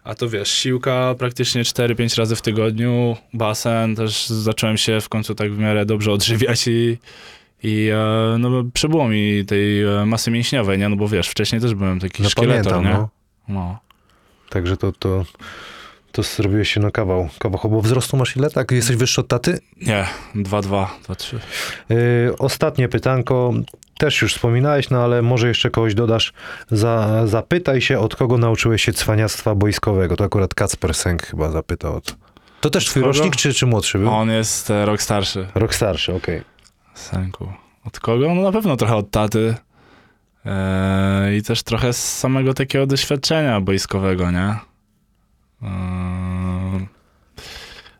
A 0.04 0.14
to 0.14 0.28
wiesz, 0.28 0.50
siłka 0.50 1.14
praktycznie 1.18 1.62
4-5 1.62 2.18
razy 2.18 2.36
w 2.36 2.42
tygodniu, 2.42 3.16
basen, 3.32 3.96
też 3.96 4.26
zacząłem 4.28 4.76
się 4.76 5.00
w 5.00 5.09
końcu 5.09 5.34
tak 5.34 5.52
w 5.52 5.59
miarę 5.59 5.86
dobrze 5.86 6.12
odżywiać 6.12 6.68
i, 6.68 6.98
i 7.62 7.88
e, 7.92 8.36
no, 8.38 8.64
przybyło 8.74 9.09
mi 9.09 9.44
tej 9.46 9.82
e, 9.82 10.06
masy 10.06 10.30
mięśniowej, 10.30 10.78
nie? 10.78 10.88
No 10.88 10.96
bo 10.96 11.09
wiesz, 11.09 11.28
wcześniej 11.28 11.61
też 11.61 11.74
byłem 11.74 12.00
taki 12.00 12.22
No 12.22 12.30
szkieletor, 12.30 12.72
pamiętam, 12.72 12.84
nie? 12.84 12.98
no. 12.98 13.09
No. 13.48 13.78
Także 14.50 14.76
to, 14.76 14.92
to, 14.92 15.24
to 16.12 16.22
zrobiłeś 16.22 16.72
się 16.72 16.80
na 16.80 16.90
kawał. 16.90 17.28
kawał. 17.38 17.70
Bo 17.70 17.82
wzrostu 17.82 18.16
masz 18.16 18.36
ile? 18.36 18.50
Tak? 18.50 18.70
Jesteś 18.70 18.96
wyższy 18.96 19.20
od 19.20 19.28
taty? 19.28 19.59
Nie, 19.86 20.06
2-2, 20.34 20.86
2-3. 21.09 21.36
Yy, 21.88 21.96
ostatnie 22.38 22.88
pytanko. 22.88 23.52
Też 23.98 24.22
już 24.22 24.34
wspominałeś, 24.34 24.90
no 24.90 25.04
ale 25.04 25.22
może 25.22 25.48
jeszcze 25.48 25.70
kogoś 25.70 25.94
dodasz. 25.94 26.32
Za, 26.70 27.22
zapytaj 27.26 27.80
się, 27.80 27.98
od 27.98 28.16
kogo 28.16 28.38
nauczyłeś 28.38 28.82
się 28.84 28.92
cwaniactwa 28.92 29.54
boiskowego. 29.54 30.16
To 30.16 30.24
akurat 30.24 30.54
Kacper 30.54 30.94
Sęk 30.94 31.22
chyba 31.22 31.50
zapytał 31.50 31.96
o 31.96 32.00
to. 32.00 32.12
To 32.61 32.70
też 32.70 32.86
twój 32.86 33.02
kogo? 33.02 33.12
rocznik, 33.12 33.36
czy, 33.36 33.54
czy 33.54 33.66
młodszy 33.66 33.98
był? 33.98 34.09
On 34.11 34.30
jest 34.30 34.70
e, 34.70 34.86
rok 34.86 35.02
starszy. 35.02 35.46
Rok 35.54 35.74
starszy, 35.74 36.14
okej. 36.14 36.42
Senku. 36.94 37.52
Od 37.84 38.00
kogo? 38.00 38.34
No 38.34 38.42
na 38.42 38.52
pewno 38.52 38.76
trochę 38.76 38.96
od 38.96 39.11
taty. 39.11 39.54
E, 40.46 41.36
I 41.36 41.42
też 41.42 41.62
trochę 41.62 41.92
z 41.92 42.18
samego 42.18 42.54
takiego 42.54 42.86
doświadczenia 42.86 43.61
boiskowego, 43.61 44.30
nie? 44.30 44.54
E, 45.62 45.68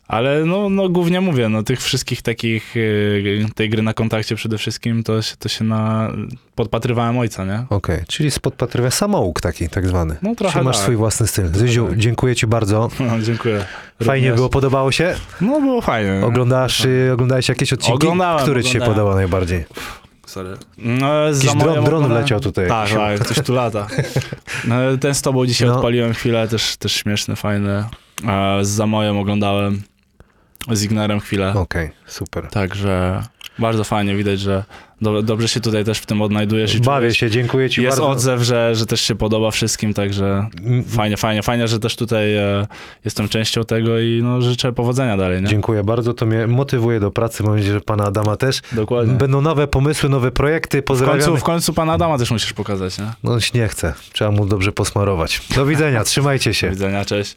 ale 0.09 0.45
no, 0.45 0.69
no 0.71 0.89
głównie 0.89 1.21
mówię, 1.21 1.49
no 1.49 1.63
tych 1.63 1.81
wszystkich 1.83 2.23
takich, 2.23 2.75
e, 2.77 3.53
tej 3.55 3.71
gry 3.71 3.83
na 3.83 3.95
kontakcie 3.95 4.35
przede 4.37 4.59
wszystkim, 4.59 5.03
to 5.03 5.23
się, 5.23 5.37
to 5.37 5.49
się 5.49 5.65
na, 5.65 6.13
podpatrywałem 6.55 7.19
ojca, 7.19 7.45
nie? 7.45 7.65
Okej, 7.71 8.01
czyli 8.09 8.31
spod 8.31 8.55
patrywa 8.55 8.91
samouk 8.91 9.41
taki, 9.41 9.69
tak 9.69 9.87
zwany. 9.89 10.17
No 10.23 10.35
trochę 10.35 10.53
Czyli 10.53 10.65
masz 10.65 10.77
tak. 10.77 10.83
swój 10.83 10.97
własny 10.97 11.27
styl. 11.27 11.49
Zyziu, 11.55 11.87
tak. 11.89 11.99
dziękuję 11.99 12.37
ci 12.37 12.47
bardzo. 12.47 12.89
No, 13.01 13.21
dziękuję. 13.23 13.65
Fajnie 14.03 14.27
Również. 14.27 14.35
było, 14.37 14.49
podobało 14.49 14.93
się? 14.93 15.15
No 15.41 15.61
było 15.61 15.81
fajnie. 15.81 16.27
Oglądasz, 16.27 16.85
y, 16.85 17.11
oglądałeś 17.13 17.49
jakieś 17.49 17.73
odcinki? 17.73 17.95
Oglądałem, 17.95 18.43
Który 18.43 18.63
ci 18.65 18.71
się 18.71 18.79
oglądałem. 18.79 18.97
podobał 18.97 19.17
najbardziej? 19.17 19.65
Sorry. 20.29 20.57
No, 20.79 21.35
za 21.35 21.45
Jakiś 21.47 21.61
moją 21.61 21.73
dron, 21.73 21.85
dron 21.85 22.03
oglądałem- 22.05 22.23
leciał 22.23 22.41
tutaj. 22.41 22.69
Tak, 22.69 22.89
tak, 22.91 23.27
coś 23.27 23.47
tu 23.47 23.55
lata. 23.55 23.87
No, 24.65 24.75
ten 25.01 25.15
z 25.15 25.23
tobą 25.23 25.47
dzisiaj 25.47 25.69
No. 25.69 25.77
odpaliłem 25.77 26.15
chwilę, 26.15 26.49
też, 26.49 26.77
też 26.77 26.93
śmieszny, 26.93 27.37
fajny. 27.37 27.85
A 28.27 28.57
z 28.63 28.69
Zamojem 28.69 29.19
oglądałem, 29.19 29.83
z 30.73 30.83
Ignerem 30.85 31.21
chwilę. 31.21 31.53
Okej, 31.57 31.91
super. 32.07 32.49
Także 32.51 33.23
bardzo 33.59 33.85
fajnie, 33.85 34.17
widać, 34.17 34.41
że 34.41 34.65
do, 35.03 35.23
dobrze 35.23 35.49
się 35.49 35.61
tutaj 35.61 35.85
też 35.85 35.99
w 35.99 36.07
tym 36.07 36.23
odnajdujesz. 36.23 36.75
i 36.75 36.81
Bawię 36.81 37.15
się, 37.15 37.31
dziękuję 37.31 37.71
ci 37.71 37.83
Jest 37.83 37.99
bardzo. 37.99 38.11
odzew, 38.11 38.43
że, 38.43 38.75
że 38.75 38.87
też 38.87 39.01
się 39.01 39.15
podoba 39.15 39.51
wszystkim, 39.51 39.95
także 39.95 40.47
Mm, 40.65 40.85
fajnie, 40.85 41.17
fajnie, 41.17 41.43
fajnie, 41.43 41.69
że 41.69 41.79
też 41.79 41.97
tutaj 41.97 42.37
e, 42.37 42.67
jestem 43.05 43.29
częścią 43.29 43.65
tego 43.65 43.99
i 43.99 44.21
no, 44.23 44.43
życzę 44.43 44.73
powodzenia 44.73 45.17
dalej, 45.17 45.43
nie? 45.43 45.49
Dziękuję 45.49 45.85
bardzo, 45.85 46.15
to 46.15 46.27
mnie 46.27 46.47
motywuje 46.47 47.01
do 47.01 47.11
pracy, 47.11 47.43
mam 47.43 47.57
nadzieję, 47.57 47.73
że 47.75 47.81
pana 47.81 48.05
Adama 48.05 48.37
też. 48.37 48.61
Dokładnie. 48.73 49.15
Będą 49.15 49.41
nowe 49.41 49.67
pomysły, 49.69 50.09
nowe 50.09 50.31
projekty, 50.31 50.83
W 50.83 50.85
pozdrawiamy. 50.85 51.23
końcu, 51.25 51.37
w 51.41 51.45
końcu 51.45 51.73
pana 51.75 51.93
Adama 51.93 52.19
też 52.19 52.31
musisz 52.31 52.53
pokazać, 52.53 52.99
nie? 52.99 53.13
No 53.25 53.37
nie 53.55 53.69
chcę, 53.69 53.95
trzeba 54.13 54.31
mu 54.31 54.47
dobrze 54.47 54.73
posmarować. 54.73 55.41
Do 55.55 55.67
widzenia, 55.67 56.05
trzymajcie 56.11 56.51
Do 56.51 56.55
się. 56.55 56.71
widzenia, 56.71 57.05
cześć. 57.05 57.37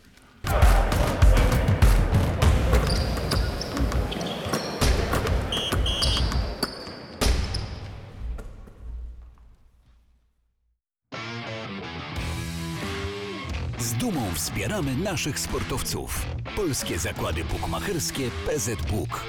Wspieramy 14.52 14.96
naszych 14.96 15.40
sportowców. 15.40 16.26
Polskie 16.56 17.00
Zakłady 17.00 17.44
Bukmacherskie 17.44 18.30
PZBuk. 18.46 19.24